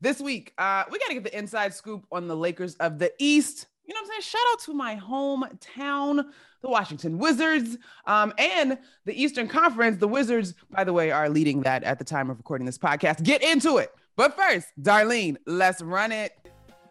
this 0.00 0.20
week, 0.20 0.52
uh, 0.58 0.84
we 0.90 0.98
got 0.98 1.08
to 1.08 1.14
get 1.14 1.24
the 1.24 1.36
inside 1.36 1.74
scoop 1.74 2.06
on 2.12 2.28
the 2.28 2.36
Lakers 2.36 2.74
of 2.76 2.98
the 2.98 3.12
East. 3.18 3.66
You 3.86 3.94
know 3.94 4.00
what 4.02 4.10
I'm 4.16 4.20
saying? 4.20 4.22
Shout 4.22 4.40
out 4.52 4.60
to 4.60 4.74
my 4.74 4.96
hometown, 4.96 6.24
the 6.60 6.68
Washington 6.68 7.18
Wizards, 7.18 7.78
um, 8.06 8.32
and 8.36 8.78
the 9.06 9.20
Eastern 9.20 9.48
Conference. 9.48 9.98
The 9.98 10.08
Wizards, 10.08 10.54
by 10.70 10.84
the 10.84 10.92
way, 10.92 11.10
are 11.10 11.30
leading 11.30 11.62
that 11.62 11.84
at 11.84 11.98
the 11.98 12.04
time 12.04 12.28
of 12.28 12.36
recording 12.36 12.66
this 12.66 12.78
podcast. 12.78 13.22
Get 13.22 13.42
into 13.42 13.78
it. 13.78 13.94
But 14.14 14.36
first, 14.36 14.68
Darlene, 14.80 15.36
let's 15.46 15.80
run 15.80 16.12
it. 16.12 16.32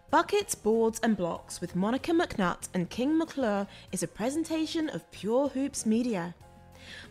Buckets, 0.09 0.55
Boards, 0.55 0.99
and 1.03 1.17
Blocks 1.17 1.59
with 1.59 1.75
Monica 1.75 2.13
McNutt 2.13 2.69
and 2.73 2.89
King 2.89 3.17
McClure 3.17 3.67
is 3.91 4.03
a 4.03 4.07
presentation 4.07 4.89
of 4.89 5.09
Pure 5.11 5.49
Hoops 5.49 5.85
Media. 5.85 6.33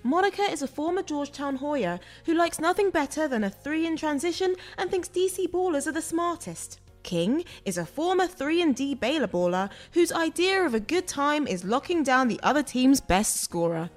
Monica 0.03 0.43
is 0.43 0.63
a 0.63 0.69
former 0.69 1.03
Georgetown 1.03 1.57
Hoya 1.57 2.01
who 2.25 2.35
likes 2.35 2.61
nothing 2.61 2.91
better 2.91 3.29
than 3.29 3.45
a 3.45 3.51
3 3.51 3.87
in 3.87 3.97
transition 3.97 4.55
and 4.79 4.91
thinks 4.91 5.09
DC 5.09 5.49
ballers 5.49 5.87
are 5.87 5.93
the 5.93 6.03
smartest. 6.03 6.81
King 7.03 7.45
is 7.65 7.79
a 7.79 7.87
former 7.87 8.27
3 8.27 8.63
and 8.63 8.75
D 8.75 8.95
Baylor 8.95 9.29
baller 9.29 9.71
whose 9.93 10.11
idea 10.11 10.65
of 10.65 10.75
a 10.75 10.81
good 10.81 11.07
time 11.07 11.47
is 11.47 11.65
locking 11.65 12.03
down 12.03 12.29
the 12.29 12.41
other 12.43 12.63
team's 12.63 13.01
best 13.01 13.37
scorer. 13.43 13.89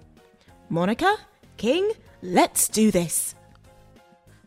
Monica, 0.69 1.17
King, 1.57 1.91
let's 2.21 2.67
do 2.67 2.91
this. 2.91 3.33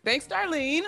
Thanks, 0.04 0.26
Darlene. 0.26 0.84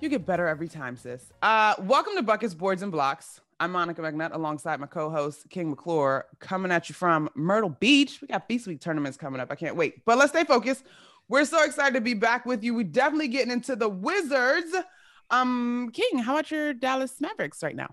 You 0.00 0.08
get 0.08 0.24
better 0.24 0.46
every 0.46 0.68
time, 0.68 0.96
sis. 0.96 1.32
Uh, 1.42 1.74
welcome 1.80 2.14
to 2.16 2.22
Buckets, 2.22 2.54
Boards, 2.54 2.82
and 2.82 2.92
Blocks. 2.92 3.40
I'm 3.60 3.72
Monica 3.72 4.00
McNutt 4.00 4.34
alongside 4.34 4.78
my 4.78 4.86
co-host 4.86 5.50
King 5.50 5.70
McClure 5.70 6.26
coming 6.38 6.70
at 6.70 6.88
you 6.88 6.94
from 6.94 7.28
Myrtle 7.34 7.70
Beach. 7.70 8.20
We 8.22 8.28
got 8.28 8.46
Feast 8.46 8.68
Week 8.68 8.80
tournaments 8.80 9.18
coming 9.18 9.40
up. 9.40 9.50
I 9.50 9.56
can't 9.56 9.74
wait. 9.74 10.04
But 10.04 10.16
let's 10.16 10.30
stay 10.30 10.44
focused. 10.44 10.84
We're 11.28 11.44
so 11.44 11.64
excited 11.64 11.94
to 11.94 12.00
be 12.00 12.14
back 12.14 12.46
with 12.46 12.62
you. 12.62 12.74
We're 12.74 12.84
definitely 12.84 13.26
getting 13.28 13.50
into 13.52 13.74
the 13.74 13.88
Wizards. 13.88 14.76
Um, 15.30 15.90
King, 15.92 16.18
how 16.20 16.34
about 16.34 16.52
your 16.52 16.72
Dallas 16.72 17.20
Mavericks 17.20 17.60
right 17.64 17.74
now? 17.74 17.92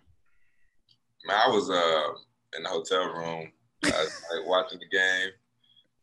Man, 1.26 1.36
I 1.36 1.50
was 1.50 1.72
uh 1.72 2.58
in 2.58 2.64
the 2.64 2.70
hotel 2.70 3.06
room 3.06 3.52
like, 3.84 3.94
watching 4.46 4.80
the 4.80 4.88
game. 4.96 5.30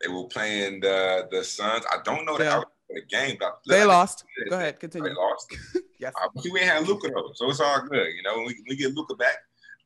They 0.00 0.08
were 0.08 0.24
playing 0.24 0.80
the 0.80 1.28
the 1.30 1.44
Suns. 1.44 1.84
I 1.88 1.98
don't 2.04 2.24
know 2.24 2.36
yeah. 2.36 2.62
the 2.90 3.02
game, 3.08 3.36
but 3.38 3.60
they 3.68 3.84
lost. 3.84 4.24
Go 4.50 4.56
ahead, 4.56 4.80
continue. 4.80 5.08
They 5.08 5.14
lost. 5.14 5.56
yes, 6.00 6.12
uh, 6.20 6.28
we 6.52 6.58
ain't 6.60 6.68
had 6.68 6.88
Luka 6.88 7.08
though, 7.14 7.30
so 7.34 7.48
it's 7.48 7.60
all 7.60 7.86
good. 7.86 8.08
You 8.16 8.22
know, 8.24 8.38
when 8.38 8.46
we, 8.46 8.64
we 8.68 8.74
get 8.74 8.92
Luka 8.92 9.14
back, 9.14 9.36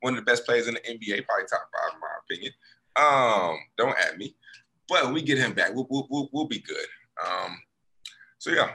one 0.01 0.15
of 0.15 0.19
the 0.19 0.31
best 0.31 0.45
players 0.45 0.69
in 0.69 0.75
the 0.75 0.81
NBA, 0.81 1.27
probably 1.27 1.47
top 1.47 1.69
five 1.73 1.95
in 1.95 2.01
my 2.01 2.09
opinion. 2.25 2.53
Um, 2.97 3.59
don't 3.77 3.99
at 3.99 4.19
me, 4.19 4.37
but 4.89 5.05
when 5.05 5.15
we 5.15 5.23
get 5.23 5.39
him 5.39 5.53
back, 5.53 5.75
we'll 5.75 5.87
we'll, 5.91 6.07
we'll, 6.11 6.29
we'll 6.33 6.49
be 6.49 6.61
good. 6.61 6.87
Um, 7.25 7.59
so 8.39 8.51
yeah. 8.51 8.71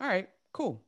All 0.00 0.08
right, 0.08 0.28
cool. 0.52 0.82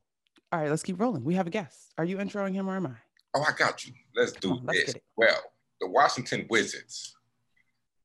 All 0.53 0.61
right, 0.61 0.70
let's 0.70 0.83
keep 0.83 1.01
rolling. 1.01 1.25
We 1.25 1.34
have 1.34 1.47
a 1.47 1.51
guest. 1.51 1.93
Are 1.98 2.05
you 2.05 2.19
introing 2.19 2.55
him 2.55 2.69
or 2.69 2.77
am 2.77 2.87
I? 2.87 2.93
Oh, 3.34 3.43
I 3.43 3.53
got 3.53 3.87
you. 3.87 3.93
Let's 4.15 4.33
do 4.33 4.53
on, 4.53 4.62
let's 4.65 4.93
this. 4.93 4.95
Well, 5.17 5.39
the 5.81 5.89
Washington 5.89 6.47
Wizards. 6.50 7.15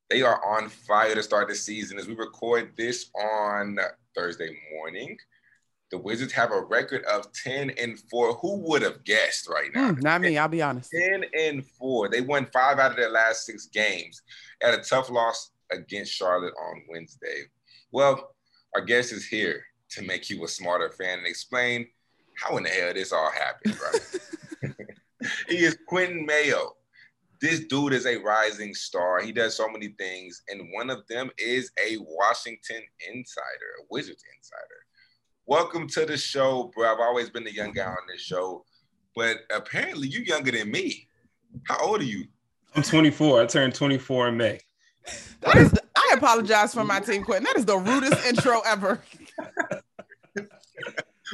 They 0.10 0.22
are 0.24 0.44
on 0.46 0.68
fire 0.68 1.16
to 1.16 1.24
start 1.24 1.48
the 1.48 1.56
season 1.56 1.98
as 1.98 2.08
we 2.08 2.16
record 2.16 2.74
this 2.78 3.10
on 3.16 3.78
Thursday 4.14 4.50
morning. 4.74 5.18
The 5.92 5.98
Wizards 5.98 6.32
have 6.34 6.52
a 6.52 6.62
record 6.62 7.04
of 7.04 7.32
10 7.34 7.72
and 7.72 8.00
4. 8.00 8.36
Who 8.36 8.60
would 8.70 8.82
have 8.82 9.04
guessed 9.04 9.50
right 9.50 9.70
now? 9.76 9.92
Mm, 9.92 10.02
not 10.02 10.22
me, 10.22 10.38
I'll 10.38 10.48
be 10.48 10.62
honest. 10.62 10.90
10 10.92 11.26
and 11.38 11.66
4. 11.66 12.08
They 12.08 12.22
won 12.22 12.48
five 12.54 12.80
out 12.80 12.92
of 12.92 12.98
their 12.98 13.12
last 13.12 13.46
six 13.46 13.66
games. 13.66 14.22
at 14.64 14.74
a 14.74 14.78
tough 14.78 15.10
loss 15.10 15.52
against 15.70 16.14
Charlotte 16.14 16.54
on 16.58 16.84
Wednesday. 16.90 17.44
Well, 17.92 18.36
our 18.74 18.82
guest 18.82 19.12
is 19.12 19.26
here 19.26 19.64
to 19.90 20.02
make 20.04 20.30
you 20.30 20.44
a 20.46 20.48
smarter 20.48 20.90
fan 20.92 21.20
and 21.20 21.28
explain 21.28 21.88
how 22.38 22.56
in 22.56 22.64
the 22.64 22.70
hell 22.70 22.94
this 22.94 23.12
all 23.12 23.32
happened, 23.32 23.78
right? 23.82 24.72
he 25.50 25.58
is 25.58 25.78
Quinton 25.88 26.26
Mayo. 26.26 26.72
This 27.42 27.66
dude 27.66 27.94
is 27.94 28.06
a 28.06 28.18
rising 28.18 28.74
star. 28.74 29.22
He 29.22 29.32
does 29.32 29.58
so 29.58 29.68
many 29.68 29.90
things, 29.98 30.44
and 30.48 30.70
one 30.74 30.90
of 30.90 31.06
them 31.08 31.32
is 31.38 31.72
a 31.84 31.98
Washington 32.00 32.82
insider, 33.10 33.70
a 33.82 33.86
Wizards 33.90 34.24
insider 34.38 34.86
welcome 35.52 35.86
to 35.86 36.06
the 36.06 36.16
show, 36.16 36.72
bro. 36.74 36.90
I've 36.90 37.02
always 37.02 37.30
been 37.30 37.44
the 37.44 37.54
young 37.54 37.74
guy 37.74 37.84
on 37.84 37.98
this 38.10 38.22
show, 38.22 38.64
but 39.14 39.36
apparently 39.54 40.08
you're 40.08 40.22
younger 40.22 40.50
than 40.50 40.72
me. 40.72 41.10
How 41.68 41.78
old 41.80 42.00
are 42.00 42.06
you? 42.06 42.24
I'm 42.74 42.84
24. 42.84 43.42
I 43.42 43.46
turned 43.48 43.76
24 43.76 44.30
in 44.30 44.38
May. 44.38 44.60
That 45.42 45.58
is, 45.58 45.72
the, 45.72 45.82
I 45.94 46.14
apologize 46.16 46.74
for 46.74 46.86
my 46.86 47.02
team 47.02 47.26
quitting. 47.26 47.44
That 47.44 47.58
is 47.58 47.66
the 47.66 47.78
rudest 47.78 48.26
intro 48.26 48.62
ever. 48.66 49.04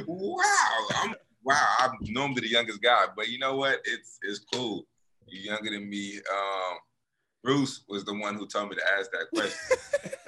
wow, 0.08 0.88
I'm 0.96 1.14
wow. 1.44 1.68
I'm 1.78 1.92
normally 2.08 2.42
the 2.42 2.50
youngest 2.50 2.82
guy, 2.82 3.06
but 3.16 3.28
you 3.28 3.38
know 3.38 3.56
what? 3.56 3.82
It's 3.86 4.18
it's 4.24 4.40
cool. 4.52 4.88
You're 5.28 5.54
younger 5.54 5.70
than 5.70 5.88
me. 5.88 6.16
Um, 6.18 6.78
Bruce 7.48 7.84
was 7.88 8.04
the 8.04 8.14
one 8.14 8.36
who 8.36 8.46
told 8.46 8.70
me 8.70 8.76
to 8.76 8.82
ask 9.00 9.10
that 9.12 9.28
question. 9.34 9.78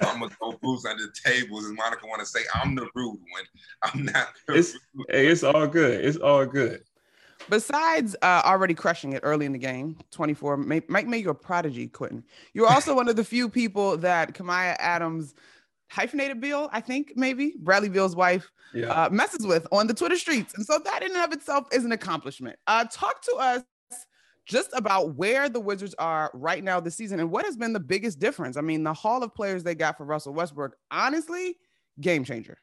I'm 0.00 0.20
gonna 0.20 0.34
go 0.40 0.52
Bruce 0.62 0.86
under 0.86 1.02
the 1.02 1.12
tables, 1.22 1.66
and 1.66 1.76
Monica 1.76 2.06
want 2.06 2.20
to 2.20 2.26
say 2.26 2.40
I'm 2.54 2.74
the 2.74 2.88
rude 2.94 3.10
one. 3.10 3.44
I'm 3.82 4.06
not. 4.06 4.28
it's 4.48 4.72
hey, 5.10 5.26
it's 5.26 5.42
all 5.42 5.66
good. 5.66 6.02
It's 6.02 6.16
all 6.16 6.46
good. 6.46 6.82
Besides 7.50 8.16
uh, 8.22 8.40
already 8.46 8.72
crushing 8.72 9.12
it 9.12 9.20
early 9.22 9.44
in 9.44 9.52
the 9.52 9.58
game, 9.58 9.98
24 10.12 10.56
might 10.56 10.88
make 10.88 11.22
you 11.22 11.28
a 11.28 11.34
prodigy, 11.34 11.88
Quinton. 11.88 12.24
You're 12.54 12.68
also 12.72 12.96
one 12.96 13.08
of 13.08 13.16
the 13.16 13.24
few 13.24 13.50
people 13.50 13.98
that 13.98 14.32
Kamiah 14.32 14.76
Adams 14.78 15.34
hyphenated 15.90 16.40
Bill, 16.40 16.70
I 16.72 16.80
think 16.80 17.12
maybe 17.16 17.54
Bradley 17.58 17.90
Beal's 17.90 18.16
wife, 18.16 18.50
yeah. 18.72 18.86
uh, 18.86 19.10
messes 19.10 19.46
with 19.46 19.66
on 19.72 19.88
the 19.88 19.94
Twitter 19.94 20.16
streets, 20.16 20.54
and 20.54 20.64
so 20.64 20.78
that 20.78 21.02
in 21.02 21.10
and 21.14 21.22
of 21.22 21.32
itself 21.32 21.66
is 21.70 21.84
an 21.84 21.92
accomplishment. 21.92 22.58
Uh, 22.66 22.86
talk 22.90 23.20
to 23.22 23.32
us 23.32 23.62
just 24.50 24.70
about 24.72 25.14
where 25.14 25.48
the 25.48 25.60
Wizards 25.60 25.94
are 25.98 26.30
right 26.34 26.62
now 26.62 26.80
this 26.80 26.96
season 26.96 27.20
and 27.20 27.30
what 27.30 27.44
has 27.44 27.56
been 27.56 27.72
the 27.72 27.80
biggest 27.80 28.18
difference. 28.18 28.56
I 28.56 28.62
mean, 28.62 28.82
the 28.82 28.92
haul 28.92 29.22
of 29.22 29.32
players 29.32 29.62
they 29.62 29.76
got 29.76 29.96
for 29.96 30.04
Russell 30.04 30.34
Westbrook, 30.34 30.74
honestly, 30.90 31.56
game 32.00 32.24
changer. 32.24 32.58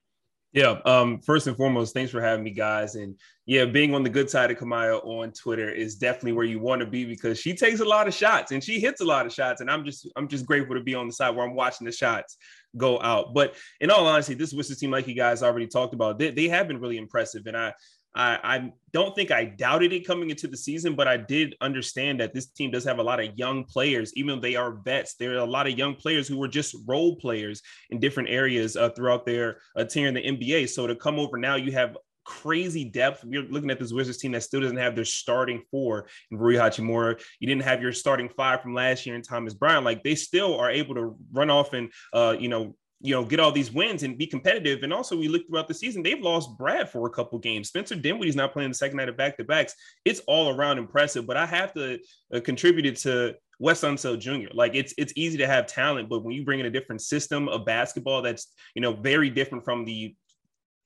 Yeah. 0.52 0.80
Um, 0.86 1.22
first 1.22 1.48
and 1.48 1.56
foremost, 1.56 1.94
thanks 1.94 2.12
for 2.12 2.22
having 2.22 2.44
me, 2.44 2.52
guys. 2.52 2.96
And 2.96 3.16
yeah, 3.46 3.66
being 3.66 3.94
on 3.94 4.04
the 4.04 4.10
good 4.10 4.30
side 4.30 4.50
of 4.52 4.58
Kamiah 4.58 5.06
on 5.06 5.32
Twitter 5.32 5.70
is 5.70 5.96
definitely 5.96 6.34
where 6.34 6.46
you 6.46 6.60
want 6.60 6.80
to 6.82 6.86
be 6.86 7.06
because 7.06 7.40
she 7.40 7.54
takes 7.54 7.80
a 7.80 7.86
lot 7.86 8.08
of 8.08 8.14
shots 8.14 8.52
and 8.52 8.64
she 8.64 8.80
hits 8.80 9.00
a 9.00 9.06
lot 9.06 9.26
of 9.26 9.34
shots. 9.34 9.62
And 9.62 9.70
I'm 9.70 9.86
just 9.86 10.10
I'm 10.16 10.28
just 10.28 10.46
grateful 10.46 10.76
to 10.76 10.82
be 10.82 10.96
on 10.96 11.08
the 11.08 11.14
side 11.14 11.36
where 11.36 11.46
I'm 11.46 11.56
watching 11.56 11.86
the 11.86 11.92
shots 11.92 12.38
go 12.76 13.00
out. 13.02 13.34
But 13.34 13.56
in 13.82 13.92
all 13.92 14.08
honesty, 14.08 14.34
this 14.34 14.54
Wizards 14.54 14.80
team, 14.80 14.92
like 14.92 15.08
you 15.08 15.16
guys 15.16 15.44
already 15.44 15.68
talked 15.68 15.94
about, 15.94 16.18
they, 16.18 16.32
they 16.32 16.48
have 16.48 16.68
been 16.68 16.80
really 16.80 16.98
impressive. 16.98 17.46
And 17.46 17.56
I 17.56 17.74
I, 18.18 18.40
I 18.44 18.74
don't 18.94 19.16
think 19.16 19.30
I 19.30 19.46
doubted 19.46 19.94
it 19.94 20.08
coming 20.08 20.32
into 20.32 20.48
the 20.48 20.58
season, 20.58 20.96
but 20.96 21.08
I 21.08 21.18
did 21.18 21.56
understand 21.62 22.20
that 22.20 22.34
this 22.34 22.48
team 22.48 22.72
does 22.72 22.84
have 22.84 22.98
a 22.98 23.04
lot 23.04 23.20
of 23.20 23.38
young 23.38 23.64
players, 23.64 24.12
even 24.16 24.36
though 24.36 24.42
they 24.42 24.56
are 24.56 24.72
vets. 24.84 25.14
There 25.14 25.34
are 25.34 25.38
a 25.38 25.46
lot 25.46 25.68
of 25.68 25.78
young 25.78 25.94
players 25.94 26.28
who 26.28 26.38
were 26.38 26.48
just 26.48 26.76
role 26.88 27.16
players 27.18 27.62
in 27.92 28.00
different 28.00 28.30
areas 28.30 28.76
uh, 28.76 28.90
throughout 28.90 29.28
their 29.28 29.60
uh, 29.76 29.84
tenure 29.84 30.08
in 30.08 30.16
the 30.16 30.24
NBA. 30.24 30.70
So 30.70 30.88
to 30.88 30.96
come 30.96 31.20
over 31.20 31.38
now, 31.38 31.56
you 31.56 31.72
have 31.74 31.96
crazy 32.26 32.86
depth. 32.86 33.24
You're 33.28 33.44
looking 33.44 33.70
at 33.70 33.80
this 33.80 33.94
Wizards 33.94 34.18
team 34.18 34.32
that 34.32 34.42
still 34.42 34.62
doesn't 34.62 34.78
have 34.78 34.96
their 34.96 35.06
starting 35.06 35.62
four 35.70 36.08
in 36.32 36.40
Rui 36.40 36.56
Hachimura. 36.56 37.22
You 37.40 37.48
didn't 37.48 37.64
have 37.64 37.84
your 37.84 37.94
starting 37.94 38.30
five 38.30 38.64
from 38.64 38.74
last 38.74 39.06
year 39.06 39.16
in 39.16 39.22
Thomas 39.22 39.54
Bryant. 39.54 39.86
Like 39.86 40.04
they 40.04 40.16
still 40.16 40.60
are 40.60 40.72
able 40.72 40.96
to 40.96 41.16
run 41.32 41.52
off 41.52 41.74
and 41.74 41.92
uh, 42.14 42.36
you 42.38 42.50
know 42.50 42.76
you 43.00 43.14
know, 43.14 43.24
get 43.24 43.40
all 43.40 43.52
these 43.52 43.72
wins 43.72 44.04
and 44.04 44.18
be 44.18 44.26
competitive. 44.26 44.82
And 44.82 44.92
also, 44.92 45.16
we 45.16 45.28
look 45.28 45.48
throughout 45.48 45.68
the 45.68 45.74
season, 45.74 46.02
they've 46.02 46.22
lost 46.22 46.58
Brad 46.58 46.90
for 46.90 47.06
a 47.08 47.12
couple 47.12 47.38
games. 47.38 47.68
Spencer 47.68 47.96
Dinwiddie's 47.96 48.36
not 48.36 48.54
playing 48.54 48.70
the 48.70 48.76
second 48.76 48.98
night 48.98 49.10
of 49.10 49.18
back 49.18 49.38
to 49.38 49.44
backs. 49.44 49.74
It's 50.04 50.22
all 50.28 50.56
around 50.56 50.80
impressive, 50.80 51.28
but 51.28 51.38
I 51.38 51.46
have 51.46 51.74
to 51.74 52.00
uh, 52.34 52.40
contribute 52.40 52.86
it 52.86 52.96
to 52.98 53.36
Wes 53.60 53.82
Unseld 53.82 54.20
Jr. 54.20 54.54
Like 54.54 54.76
it's 54.76 54.94
it's 54.98 55.14
easy 55.16 55.38
to 55.38 55.48
have 55.48 55.68
talent, 55.68 56.10
but 56.10 56.24
when 56.24 56.34
you 56.34 56.44
bring 56.44 56.60
in 56.60 56.66
a 56.66 56.72
different 56.72 57.02
system 57.02 57.48
of 57.50 57.66
basketball 57.66 58.22
that's 58.22 58.52
you 58.76 58.82
know 58.82 58.94
very 58.94 59.30
different 59.30 59.64
from 59.64 59.86
the 59.86 60.16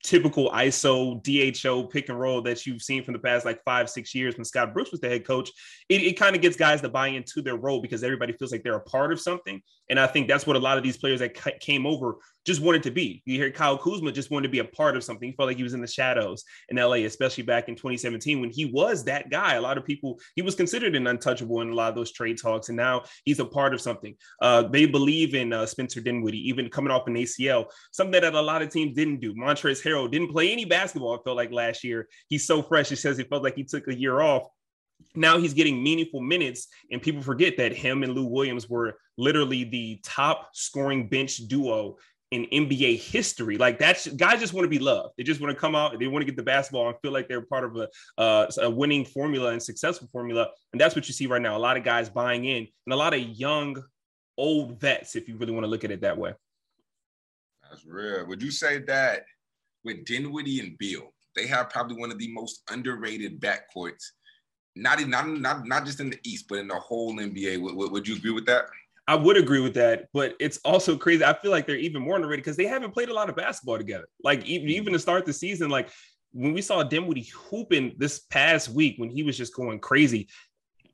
typical 0.02 0.50
ISO 0.50 1.22
DHO 1.22 1.84
pick 1.84 2.08
and 2.08 2.18
roll 2.18 2.42
that 2.42 2.66
you've 2.66 2.82
seen 2.82 3.04
from 3.04 3.12
the 3.12 3.20
past 3.20 3.44
like 3.44 3.62
five, 3.64 3.88
six 3.88 4.14
years 4.14 4.36
when 4.36 4.44
Scott 4.44 4.74
Brooks 4.74 4.90
was 4.90 5.00
the 5.00 5.08
head 5.08 5.24
coach, 5.24 5.50
it, 5.88 6.02
it 6.02 6.18
kind 6.18 6.34
of 6.34 6.42
gets 6.42 6.56
guys 6.56 6.80
to 6.80 6.88
buy 6.88 7.08
into 7.08 7.40
their 7.40 7.56
role 7.56 7.80
because 7.80 8.02
everybody 8.02 8.32
feels 8.32 8.50
like 8.50 8.64
they're 8.64 8.74
a 8.74 8.80
part 8.80 9.12
of 9.12 9.20
something. 9.20 9.62
And 9.92 10.00
I 10.00 10.06
think 10.06 10.26
that's 10.26 10.46
what 10.46 10.56
a 10.56 10.58
lot 10.58 10.78
of 10.78 10.82
these 10.82 10.96
players 10.96 11.20
that 11.20 11.60
came 11.60 11.84
over 11.84 12.16
just 12.46 12.62
wanted 12.62 12.82
to 12.84 12.90
be. 12.90 13.22
You 13.26 13.36
hear 13.38 13.50
Kyle 13.50 13.76
Kuzma 13.76 14.10
just 14.10 14.30
wanted 14.30 14.44
to 14.44 14.50
be 14.50 14.60
a 14.60 14.64
part 14.64 14.96
of 14.96 15.04
something. 15.04 15.28
He 15.28 15.36
felt 15.36 15.48
like 15.48 15.58
he 15.58 15.62
was 15.62 15.74
in 15.74 15.82
the 15.82 15.86
shadows 15.86 16.44
in 16.70 16.78
LA, 16.78 17.04
especially 17.04 17.44
back 17.44 17.68
in 17.68 17.74
2017 17.76 18.40
when 18.40 18.48
he 18.48 18.64
was 18.64 19.04
that 19.04 19.28
guy. 19.28 19.56
A 19.56 19.60
lot 19.60 19.76
of 19.76 19.84
people, 19.84 20.18
he 20.34 20.40
was 20.40 20.54
considered 20.54 20.96
an 20.96 21.06
untouchable 21.06 21.60
in 21.60 21.68
a 21.68 21.74
lot 21.74 21.90
of 21.90 21.94
those 21.94 22.10
trade 22.10 22.38
talks, 22.40 22.70
and 22.70 22.76
now 22.76 23.02
he's 23.26 23.38
a 23.38 23.44
part 23.44 23.74
of 23.74 23.82
something. 23.82 24.14
Uh, 24.40 24.62
they 24.62 24.86
believe 24.86 25.34
in 25.34 25.52
uh, 25.52 25.66
Spencer 25.66 26.00
Dinwiddie, 26.00 26.48
even 26.48 26.70
coming 26.70 26.90
off 26.90 27.06
an 27.06 27.14
ACL, 27.14 27.66
something 27.90 28.18
that 28.18 28.32
a 28.32 28.40
lot 28.40 28.62
of 28.62 28.70
teams 28.70 28.96
didn't 28.96 29.20
do. 29.20 29.34
Montrezl 29.34 29.82
Harrell 29.82 30.10
didn't 30.10 30.32
play 30.32 30.50
any 30.50 30.64
basketball, 30.64 31.18
I 31.18 31.22
felt 31.22 31.36
like 31.36 31.52
last 31.52 31.84
year. 31.84 32.08
He's 32.30 32.46
so 32.46 32.62
fresh. 32.62 32.88
He 32.88 32.96
says 32.96 33.18
he 33.18 33.24
felt 33.24 33.42
like 33.42 33.56
he 33.56 33.64
took 33.64 33.88
a 33.88 33.94
year 33.94 34.22
off 34.22 34.48
now 35.14 35.38
he's 35.38 35.54
getting 35.54 35.82
meaningful 35.82 36.20
minutes, 36.20 36.68
and 36.90 37.00
people 37.00 37.22
forget 37.22 37.56
that 37.56 37.72
him 37.72 38.02
and 38.02 38.14
Lou 38.14 38.24
Williams 38.24 38.68
were 38.68 38.98
literally 39.16 39.64
the 39.64 40.00
top 40.02 40.50
scoring 40.54 41.08
bench 41.08 41.36
duo 41.48 41.96
in 42.32 42.46
NBA 42.46 42.98
history. 42.98 43.58
Like 43.58 43.78
that's 43.78 44.08
guys 44.08 44.40
just 44.40 44.54
want 44.54 44.64
to 44.64 44.68
be 44.68 44.78
loved. 44.78 45.14
They 45.16 45.22
just 45.22 45.40
want 45.40 45.54
to 45.54 45.60
come 45.60 45.76
out. 45.76 45.98
They 45.98 46.08
want 46.08 46.22
to 46.22 46.26
get 46.26 46.36
the 46.36 46.42
basketball 46.42 46.88
and 46.88 46.96
feel 47.02 47.12
like 47.12 47.28
they're 47.28 47.42
part 47.42 47.64
of 47.64 47.76
a, 47.76 47.88
uh, 48.16 48.50
a 48.62 48.70
winning 48.70 49.04
formula 49.04 49.50
and 49.50 49.62
successful 49.62 50.08
formula. 50.10 50.48
And 50.72 50.80
that's 50.80 50.96
what 50.96 51.06
you 51.06 51.12
see 51.12 51.26
right 51.26 51.42
now. 51.42 51.56
A 51.56 51.58
lot 51.58 51.76
of 51.76 51.84
guys 51.84 52.08
buying 52.08 52.46
in, 52.46 52.66
and 52.86 52.92
a 52.92 52.96
lot 52.96 53.12
of 53.12 53.20
young, 53.20 53.82
old 54.38 54.80
vets. 54.80 55.14
If 55.14 55.28
you 55.28 55.36
really 55.36 55.52
want 55.52 55.64
to 55.64 55.68
look 55.68 55.84
at 55.84 55.90
it 55.90 56.00
that 56.00 56.16
way. 56.16 56.32
That's 57.68 57.84
real. 57.84 58.26
Would 58.26 58.42
you 58.42 58.50
say 58.50 58.78
that 58.78 59.24
with 59.84 60.04
Dinwiddie 60.06 60.60
and 60.60 60.76
Beal, 60.78 61.12
they 61.36 61.46
have 61.46 61.68
probably 61.70 61.96
one 61.96 62.10
of 62.10 62.18
the 62.18 62.32
most 62.32 62.62
underrated 62.70 63.40
backcourts 63.40 64.04
not 64.74 65.00
even 65.00 65.10
not, 65.10 65.28
not 65.28 65.66
not 65.66 65.84
just 65.84 66.00
in 66.00 66.10
the 66.10 66.18
East, 66.24 66.46
but 66.48 66.58
in 66.58 66.68
the 66.68 66.74
whole 66.74 67.14
NBA. 67.16 67.60
Would, 67.60 67.92
would 67.92 68.08
you 68.08 68.16
agree 68.16 68.32
with 68.32 68.46
that? 68.46 68.66
I 69.08 69.16
would 69.16 69.36
agree 69.36 69.60
with 69.60 69.74
that, 69.74 70.08
but 70.12 70.34
it's 70.38 70.58
also 70.58 70.96
crazy. 70.96 71.24
I 71.24 71.34
feel 71.34 71.50
like 71.50 71.66
they're 71.66 71.76
even 71.76 72.02
more 72.02 72.16
underrated 72.16 72.44
because 72.44 72.56
they 72.56 72.66
haven't 72.66 72.92
played 72.94 73.08
a 73.08 73.14
lot 73.14 73.28
of 73.28 73.36
basketball 73.36 73.76
together. 73.76 74.06
Like 74.22 74.44
even, 74.46 74.68
even 74.68 74.92
to 74.92 74.98
start 74.98 75.26
the 75.26 75.32
season, 75.32 75.70
like 75.70 75.90
when 76.32 76.52
we 76.52 76.62
saw 76.62 76.82
Dinwiddie 76.82 77.28
hooping 77.50 77.94
this 77.98 78.20
past 78.20 78.68
week 78.68 78.94
when 78.98 79.10
he 79.10 79.22
was 79.22 79.36
just 79.36 79.54
going 79.54 79.80
crazy, 79.80 80.28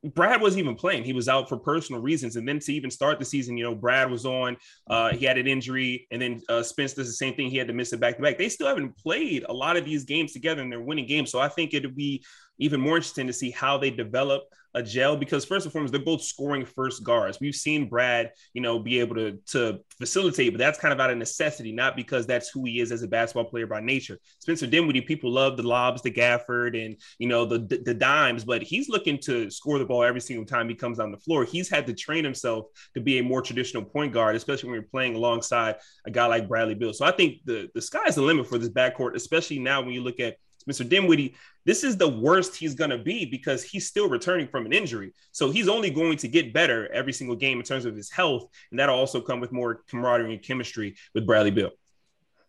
Brad 0.05 0.41
wasn't 0.41 0.61
even 0.61 0.75
playing. 0.75 1.05
He 1.05 1.13
was 1.13 1.29
out 1.29 1.49
for 1.49 1.57
personal 1.57 2.01
reasons. 2.01 2.37
And 2.37 2.47
then 2.47 2.59
to 2.61 2.73
even 2.73 2.91
start 2.91 3.19
the 3.19 3.25
season, 3.25 3.57
you 3.57 3.65
know, 3.65 3.75
Brad 3.75 4.11
was 4.11 4.25
on, 4.25 4.57
uh, 4.89 5.13
he 5.13 5.25
had 5.25 5.39
an 5.39 5.47
injury, 5.47 6.07
and 6.11 6.21
then 6.23 6.41
uh, 6.49 6.63
Spence 6.63 6.95
does 6.95 7.09
the 7.09 7.13
same 7.13 7.35
thing. 7.35 7.51
He 7.51 7.57
had 7.57 7.69
to 7.69 7.75
miss 7.75 7.93
it 7.93 8.01
back 8.01 8.17
to 8.17 8.23
back. 8.23 8.39
They 8.39 8.49
still 8.49 8.69
haven't 8.69 8.97
played 8.97 9.45
a 9.49 9.53
lot 9.53 9.77
of 9.77 9.85
these 9.85 10.05
games 10.05 10.33
together 10.33 10.63
and 10.63 10.71
they're 10.71 10.81
winning 10.81 11.07
games. 11.07 11.31
So 11.31 11.41
I 11.41 11.49
think 11.49 11.75
it'd 11.75 11.97
be 11.97 12.25
even 12.59 12.81
more 12.81 12.97
interesting 12.97 13.27
to 13.27 13.33
see 13.33 13.51
how 13.51 13.79
they 13.79 13.91
develop 13.91 14.45
a 14.79 14.83
gel 14.83 15.17
because 15.17 15.45
first 15.45 15.67
and 15.67 15.73
foremost, 15.73 15.93
they're 15.93 16.01
both 16.01 16.23
scoring 16.23 16.65
first 16.65 17.03
guards. 17.03 17.39
We've 17.41 17.55
seen 17.55 17.89
Brad, 17.89 18.31
you 18.55 18.63
know, 18.63 18.79
be 18.79 19.01
able 19.01 19.17
to 19.17 19.39
to 19.49 19.81
facilitate, 19.99 20.53
but 20.53 20.59
that's 20.59 20.79
kind 20.79 20.95
of 20.95 21.01
out 21.01 21.11
of 21.11 21.19
necessity, 21.19 21.73
not 21.73 21.97
because 21.97 22.27
that's 22.27 22.49
who 22.49 22.65
he 22.65 22.81
is 22.81 22.93
as 22.93 23.03
a 23.03 23.09
basketball 23.09 23.51
player 23.51 23.67
by 23.67 23.81
nature. 23.81 24.19
Spencer 24.39 24.69
Dinwiddie, 24.69 25.01
people 25.01 25.33
love 25.33 25.57
the 25.57 25.65
lobs, 25.65 26.01
the 26.01 26.13
Gafford, 26.13 26.83
and 26.83 26.97
you 27.19 27.29
know 27.29 27.45
the 27.45 27.59
the 27.85 27.93
dimes, 27.93 28.45
but 28.45 28.63
he's 28.63 28.89
looking 28.89 29.19
to 29.23 29.51
score 29.51 29.81
the 29.81 29.85
ball 29.85 30.05
every 30.05 30.21
single 30.21 30.47
time 30.47 30.69
he 30.69 30.75
comes 30.77 31.01
on 31.01 31.11
the 31.11 31.19
floor. 31.19 31.45
He's 31.45 31.69
had 31.69 31.87
to 31.89 31.93
train 31.93 32.23
himself 32.23 32.67
to 32.95 33.01
be 33.01 33.19
a 33.19 33.23
more 33.23 33.43
traditional 33.43 33.85
point 33.85 34.13
guard, 34.13 34.37
especially 34.37 34.69
when 34.71 34.81
you're 34.81 34.91
playing 34.91 35.17
alongside 35.17 35.77
a 36.07 36.11
guy 36.11 36.27
like 36.27 36.49
Bradley 36.49 36.75
Beal. 36.77 36.93
So 36.93 37.05
I 37.05 37.11
think 37.11 37.39
the 37.45 37.69
the 37.75 37.83
sky's 37.83 38.15
the 38.15 38.23
limit 38.23 38.47
for 38.47 38.59
this 38.59 38.69
backcourt, 38.69 39.17
especially 39.17 39.59
now 39.59 39.83
when 39.83 39.93
you 39.93 40.03
look 40.03 40.21
at 40.21 40.37
Mr. 40.69 40.89
Dinwiddie, 40.89 41.35
this 41.69 41.85
is 41.85 41.99
the 41.99 42.09
worst 42.09 42.57
he's 42.57 42.75
going 42.75 42.89
to 42.89 42.97
be 42.97 43.27
because 43.27 43.63
he's 43.63 43.87
still 43.87 44.09
returning 44.09 44.49
from 44.49 44.65
an 44.65 44.73
injury. 44.73 45.13
So 45.33 45.51
he's 45.51 45.69
only 45.69 45.91
going 45.91 46.17
to 46.17 46.27
get 46.27 46.55
better 46.55 46.91
every 46.95 47.13
single 47.13 47.37
game 47.37 47.59
in 47.59 47.65
terms 47.65 47.85
of 47.85 47.95
his 47.95 48.11
health. 48.11 48.47
And 48.71 48.81
that'll 48.81 48.97
also 48.97 49.21
come 49.21 49.39
with 49.39 49.53
more 49.53 49.83
camaraderie 49.87 50.33
and 50.33 50.43
chemistry 50.43 50.97
with 51.13 51.27
Bradley 51.27 51.51
Beal. 51.51 51.73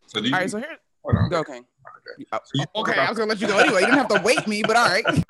So 0.08 0.22
you, 0.22 0.34
all 0.34 0.40
right, 0.40 0.50
so 0.50 0.58
here, 0.60 0.78
go, 1.30 1.40
okay. 1.40 1.58
Okay, 1.58 2.28
uh, 2.32 2.40
okay 2.78 2.94
I 2.94 3.10
was 3.10 3.18
going 3.18 3.28
to 3.28 3.36
let 3.36 3.42
you 3.42 3.48
go 3.48 3.58
anyway. 3.58 3.82
You 3.82 3.88
didn't 3.88 3.98
have 3.98 4.08
to 4.08 4.22
wait 4.24 4.48
me, 4.48 4.62
but 4.66 4.78
all 4.78 4.88
right. 4.88 5.04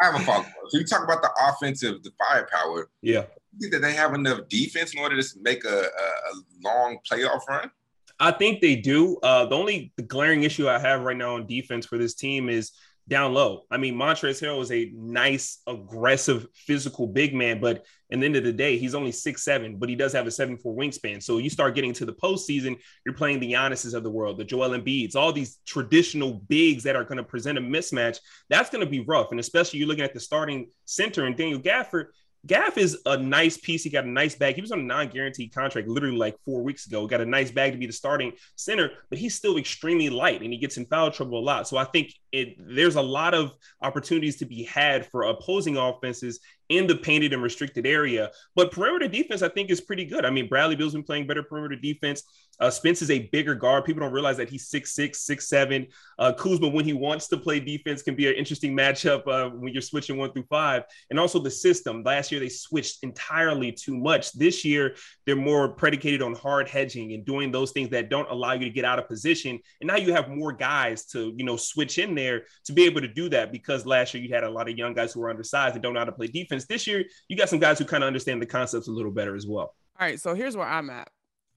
I 0.00 0.06
have 0.06 0.14
a 0.14 0.24
follow 0.24 0.40
up. 0.40 0.46
So 0.70 0.78
you 0.78 0.86
talk 0.86 1.04
about 1.04 1.20
the 1.20 1.30
offensive, 1.46 2.02
the 2.04 2.12
firepower. 2.18 2.88
Yeah. 3.02 3.24
You 3.52 3.60
think 3.60 3.74
that 3.74 3.82
they 3.82 3.92
have 3.92 4.14
enough 4.14 4.48
defense 4.48 4.94
in 4.94 5.00
order 5.00 5.20
to 5.20 5.28
make 5.42 5.62
a, 5.66 5.68
a, 5.68 5.82
a 5.82 6.32
long 6.64 6.96
playoff 7.06 7.46
run? 7.46 7.70
I 8.18 8.30
think 8.30 8.62
they 8.62 8.76
do. 8.76 9.18
Uh, 9.22 9.44
the 9.44 9.56
only 9.56 9.92
glaring 10.06 10.44
issue 10.44 10.70
I 10.70 10.78
have 10.78 11.02
right 11.02 11.18
now 11.18 11.34
on 11.34 11.46
defense 11.46 11.84
for 11.84 11.98
this 11.98 12.14
team 12.14 12.48
is 12.48 12.72
down 13.08 13.34
low. 13.34 13.62
I 13.70 13.76
mean, 13.76 13.94
Montrezl 13.94 14.42
Harrell 14.42 14.62
is 14.62 14.72
a 14.72 14.90
nice, 14.94 15.60
aggressive, 15.66 16.46
physical 16.54 17.06
big 17.06 17.34
man, 17.34 17.60
but 17.60 17.84
in 18.10 18.20
the 18.20 18.26
end 18.26 18.36
of 18.36 18.44
the 18.44 18.52
day, 18.52 18.78
he's 18.78 18.94
only 18.94 19.12
six 19.12 19.42
seven, 19.42 19.76
but 19.76 19.88
he 19.88 19.94
does 19.94 20.12
have 20.12 20.26
a 20.26 20.30
seven 20.30 20.56
four 20.56 20.76
wingspan. 20.76 21.22
So 21.22 21.38
you 21.38 21.50
start 21.50 21.74
getting 21.74 21.92
to 21.94 22.04
the 22.04 22.12
postseason, 22.12 22.76
you're 23.04 23.14
playing 23.14 23.40
the 23.40 23.52
Giannis's 23.52 23.94
of 23.94 24.02
the 24.02 24.10
world, 24.10 24.38
the 24.38 24.44
Joel 24.44 24.70
Embiid's, 24.70 25.16
all 25.16 25.32
these 25.32 25.58
traditional 25.66 26.34
bigs 26.48 26.82
that 26.84 26.96
are 26.96 27.04
going 27.04 27.18
to 27.18 27.24
present 27.24 27.58
a 27.58 27.60
mismatch. 27.60 28.18
That's 28.48 28.70
going 28.70 28.84
to 28.84 28.90
be 28.90 29.00
rough, 29.00 29.30
and 29.30 29.40
especially 29.40 29.78
you're 29.78 29.88
looking 29.88 30.04
at 30.04 30.14
the 30.14 30.20
starting 30.20 30.70
center 30.84 31.26
and 31.26 31.36
Daniel 31.36 31.60
Gafford. 31.60 32.06
Gaff 32.46 32.78
is 32.78 32.98
a 33.06 33.16
nice 33.16 33.56
piece. 33.56 33.82
He 33.82 33.90
got 33.90 34.04
a 34.04 34.08
nice 34.08 34.34
bag. 34.34 34.54
He 34.54 34.60
was 34.60 34.72
on 34.72 34.80
a 34.80 34.84
non-guaranteed 34.84 35.52
contract 35.52 35.88
literally 35.88 36.16
like 36.16 36.36
four 36.44 36.62
weeks 36.62 36.86
ago. 36.86 37.06
Got 37.06 37.20
a 37.20 37.26
nice 37.26 37.50
bag 37.50 37.72
to 37.72 37.78
be 37.78 37.86
the 37.86 37.92
starting 37.92 38.32
center, 38.54 38.90
but 39.10 39.18
he's 39.18 39.34
still 39.34 39.58
extremely 39.58 40.08
light 40.08 40.42
and 40.42 40.52
he 40.52 40.58
gets 40.58 40.76
in 40.76 40.86
foul 40.86 41.10
trouble 41.10 41.38
a 41.38 41.44
lot. 41.44 41.66
So 41.66 41.76
I 41.76 41.84
think 41.84 42.12
it 42.32 42.56
there's 42.58 42.96
a 42.96 43.02
lot 43.02 43.34
of 43.34 43.52
opportunities 43.82 44.36
to 44.36 44.46
be 44.46 44.62
had 44.62 45.06
for 45.06 45.24
opposing 45.24 45.76
offenses 45.76 46.40
in 46.68 46.86
the 46.86 46.96
painted 46.96 47.32
and 47.32 47.42
restricted 47.42 47.86
area. 47.86 48.30
But 48.54 48.72
perimeter 48.72 49.08
defense, 49.08 49.42
I 49.42 49.48
think, 49.48 49.70
is 49.70 49.80
pretty 49.80 50.04
good. 50.04 50.24
I 50.24 50.30
mean, 50.30 50.48
Bradley 50.48 50.76
Beal's 50.76 50.94
been 50.94 51.02
playing 51.02 51.26
better 51.26 51.42
perimeter 51.42 51.76
defense. 51.76 52.22
Uh, 52.58 52.70
Spence 52.70 53.02
is 53.02 53.10
a 53.10 53.28
bigger 53.28 53.54
guard. 53.54 53.84
People 53.84 54.00
don't 54.00 54.12
realize 54.12 54.38
that 54.38 54.48
he's 54.48 54.68
six 54.68 54.94
six, 54.94 55.20
six 55.20 55.48
seven. 55.48 55.86
Uh, 56.18 56.32
Kuzma, 56.32 56.68
when 56.68 56.84
he 56.84 56.92
wants 56.92 57.28
to 57.28 57.36
play 57.36 57.60
defense, 57.60 58.02
can 58.02 58.14
be 58.14 58.28
an 58.28 58.34
interesting 58.34 58.74
matchup 58.74 59.26
uh, 59.28 59.50
when 59.50 59.72
you're 59.72 59.82
switching 59.82 60.16
one 60.16 60.32
through 60.32 60.46
five. 60.48 60.84
And 61.10 61.18
also 61.18 61.38
the 61.38 61.50
system. 61.50 62.02
Last 62.02 62.32
year 62.32 62.40
they 62.40 62.48
switched 62.48 63.02
entirely 63.02 63.72
too 63.72 63.96
much. 63.96 64.32
This 64.32 64.64
year 64.64 64.96
they're 65.26 65.36
more 65.36 65.68
predicated 65.68 66.22
on 66.22 66.34
hard 66.34 66.68
hedging 66.68 67.12
and 67.12 67.24
doing 67.24 67.52
those 67.52 67.72
things 67.72 67.90
that 67.90 68.08
don't 68.08 68.30
allow 68.30 68.52
you 68.54 68.64
to 68.64 68.70
get 68.70 68.84
out 68.84 68.98
of 68.98 69.06
position. 69.06 69.58
And 69.80 69.88
now 69.88 69.96
you 69.96 70.14
have 70.14 70.28
more 70.28 70.52
guys 70.52 71.04
to 71.06 71.34
you 71.36 71.44
know 71.44 71.56
switch 71.56 71.98
in 71.98 72.14
there 72.14 72.44
to 72.64 72.72
be 72.72 72.84
able 72.84 73.02
to 73.02 73.08
do 73.08 73.28
that 73.28 73.52
because 73.52 73.84
last 73.84 74.14
year 74.14 74.22
you 74.22 74.32
had 74.32 74.44
a 74.44 74.50
lot 74.50 74.68
of 74.68 74.78
young 74.78 74.94
guys 74.94 75.12
who 75.12 75.20
were 75.20 75.30
undersized 75.30 75.74
and 75.74 75.82
don't 75.82 75.92
know 75.92 76.00
how 76.00 76.06
to 76.06 76.12
play 76.12 76.26
defense. 76.26 76.55
This 76.64 76.86
year 76.86 77.04
you 77.28 77.36
got 77.36 77.48
some 77.48 77.58
guys 77.58 77.78
who 77.78 77.84
kind 77.84 78.02
of 78.02 78.06
understand 78.06 78.40
the 78.40 78.46
concepts 78.46 78.88
a 78.88 78.92
little 78.92 79.10
better 79.10 79.36
as 79.36 79.46
well. 79.46 79.74
All 79.98 80.06
right, 80.06 80.20
so 80.20 80.34
here's 80.34 80.56
where 80.56 80.66
I'm 80.66 80.90
at 80.90 81.10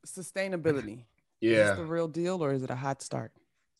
sustainability. 0.05 1.05
Yeah. 1.41 1.71
Is 1.71 1.77
the 1.77 1.85
real 1.85 2.09
deal 2.09 2.43
or 2.43 2.51
is 2.51 2.63
it 2.63 2.69
a 2.69 2.75
hot 2.75 3.01
start? 3.01 3.31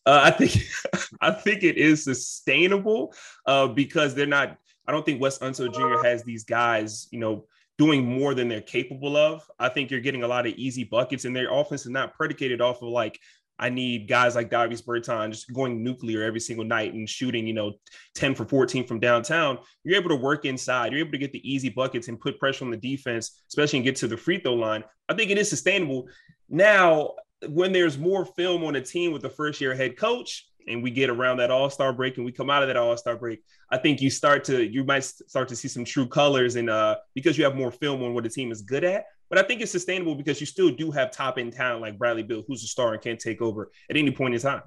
Uh, 0.06 0.22
I 0.24 0.32
think 0.32 0.56
I 1.22 1.30
think 1.30 1.64
it 1.64 1.78
is 1.78 2.06
sustainable 2.06 3.14
uh, 3.46 3.68
because 3.68 4.16
they're 4.16 4.26
not. 4.26 4.58
I 4.88 4.94
don't 4.94 5.06
think 5.06 5.22
Wes 5.22 5.40
Unseld 5.40 5.74
Jr. 5.74 6.08
has 6.08 6.24
these 6.24 6.46
guys, 6.46 7.10
you 7.12 7.20
know, 7.20 7.44
doing 7.78 8.06
more 8.06 8.34
than 8.34 8.48
they're 8.48 8.62
capable 8.62 9.18
of. 9.18 9.50
I 9.60 9.70
think 9.70 9.92
you're 9.92 10.00
getting 10.00 10.24
a 10.24 10.28
lot 10.28 10.48
of 10.48 10.54
easy 10.54 10.86
buckets, 10.86 11.26
and 11.26 11.36
their 11.36 11.52
offense 11.52 11.82
is 11.82 11.92
not 11.92 12.14
predicated 12.14 12.62
off 12.62 12.82
of 12.82 12.90
like 12.90 13.20
I 13.60 13.70
need 13.70 14.08
guys 14.08 14.36
like 14.36 14.50
Davis 14.50 14.82
Bertans 14.82 15.32
just 15.32 15.54
going 15.54 15.84
nuclear 15.84 16.24
every 16.24 16.40
single 16.40 16.66
night 16.66 16.94
and 16.94 17.08
shooting, 17.08 17.46
you 17.46 17.54
know, 17.54 17.74
10 18.16 18.34
for 18.34 18.46
14 18.46 18.88
from 18.88 19.00
downtown. 19.00 19.60
You're 19.84 20.00
able 20.00 20.10
to 20.10 20.16
work 20.16 20.46
inside. 20.46 20.92
You're 20.92 21.02
able 21.02 21.12
to 21.12 21.18
get 21.18 21.34
the 21.34 21.52
easy 21.52 21.70
buckets 21.70 22.08
and 22.08 22.20
put 22.20 22.40
pressure 22.40 22.64
on 22.64 22.72
the 22.72 22.78
defense, 22.78 23.44
especially 23.50 23.80
and 23.80 23.86
get 23.86 23.98
to 23.98 24.08
the 24.08 24.18
free 24.18 24.40
throw 24.40 24.54
line. 24.54 24.84
I 25.10 25.14
think 25.14 25.30
it 25.30 25.38
is 25.38 25.50
sustainable. 25.50 26.08
Now, 26.48 27.16
when 27.48 27.72
there's 27.72 27.98
more 27.98 28.26
film 28.26 28.64
on 28.64 28.76
a 28.76 28.82
team 28.82 29.12
with 29.12 29.22
the 29.22 29.30
first 29.30 29.62
year 29.62 29.76
head 29.76 29.98
coach, 29.98 30.49
and 30.68 30.84
we 30.84 30.92
get 30.92 31.10
around 31.10 31.38
that 31.38 31.52
all-star 31.52 31.94
break 31.94 32.18
and 32.18 32.26
we 32.26 32.32
come 32.32 32.50
out 32.50 32.62
of 32.62 32.68
that 32.68 32.78
all-star 32.78 33.16
break, 33.16 33.42
I 33.72 33.78
think 33.78 34.02
you 34.02 34.10
start 34.10 34.44
to 34.46 34.64
you 34.64 34.84
might 34.84 35.04
start 35.04 35.48
to 35.50 35.56
see 35.56 35.68
some 35.68 35.86
true 35.86 36.08
colors 36.08 36.56
and 36.56 36.70
uh 36.70 36.98
because 37.16 37.38
you 37.38 37.44
have 37.44 37.56
more 37.56 37.72
film 37.72 38.04
on 38.04 38.14
what 38.14 38.24
the 38.24 38.30
team 38.30 38.52
is 38.52 38.62
good 38.62 38.84
at. 38.84 39.06
But 39.30 39.38
I 39.38 39.44
think 39.44 39.62
it's 39.62 39.72
sustainable 39.72 40.16
because 40.16 40.40
you 40.40 40.48
still 40.48 40.70
do 40.72 40.90
have 40.92 41.12
top 41.12 41.38
end 41.38 41.54
talent 41.54 41.82
like 41.82 41.98
Bradley 41.98 42.24
Beal, 42.24 42.44
who's 42.48 42.64
a 42.64 42.68
star 42.68 42.94
and 42.94 43.02
can 43.02 43.18
take 43.18 43.42
over 43.42 43.72
at 43.90 43.96
any 43.96 44.12
point 44.12 44.34
in 44.34 44.42
time. 44.42 44.64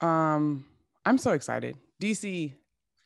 Um, 0.00 0.64
I'm 1.04 1.18
so 1.18 1.32
excited. 1.32 1.76
DC 2.02 2.52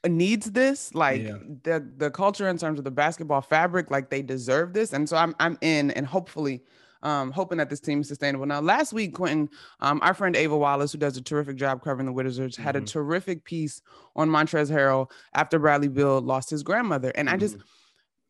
needs 0.09 0.50
this 0.50 0.94
like 0.94 1.23
yeah. 1.23 1.38
the 1.62 1.87
the 1.97 2.11
culture 2.11 2.49
in 2.49 2.59
terms 2.59 2.78
of 2.78 2.85
the 2.85 2.90
basketball 2.90 3.40
fabric 3.40 3.90
like 3.90 4.11
they 4.11 4.23
deserve 4.23 4.73
this 4.73 4.92
and 4.92 5.09
so 5.09 5.16
i'm 5.16 5.35
i'm 5.40 5.56
in 5.62 5.90
and 5.92 6.06
hopefully 6.06 6.62
um, 7.05 7.31
hoping 7.31 7.59
that 7.59 7.71
this 7.71 7.81
team 7.81 8.01
is 8.01 8.09
sustainable. 8.09 8.47
Now, 8.47 8.61
last 8.61 8.93
week, 8.93 9.15
Quinton, 9.15 9.51
um, 9.81 10.01
our 10.03 10.15
friend 10.15 10.35
Ava 10.35 10.57
Wallace, 10.57 10.93
who 10.93 10.99
does 10.99 11.17
a 11.17 11.23
terrific 11.23 11.57
job 11.57 11.85
covering 11.85 12.07
the 12.07 12.13
Wizards, 12.13 12.57
had 12.57 12.75
mm-hmm. 12.75 12.85
a 12.85 12.87
terrific 12.87 13.45
piece 13.45 13.83
on 14.17 14.29
Montrezl 14.29 14.75
Harrell 14.75 15.11
after 15.35 15.59
Bradley 15.59 15.89
Beal 15.89 16.21
lost 16.21 16.51
his 16.51 16.63
grandmother. 16.63 17.13
And 17.15 17.29
mm-hmm. 17.29 17.35
I 17.35 17.39
just, 17.39 17.59
mm-hmm. 17.59 17.67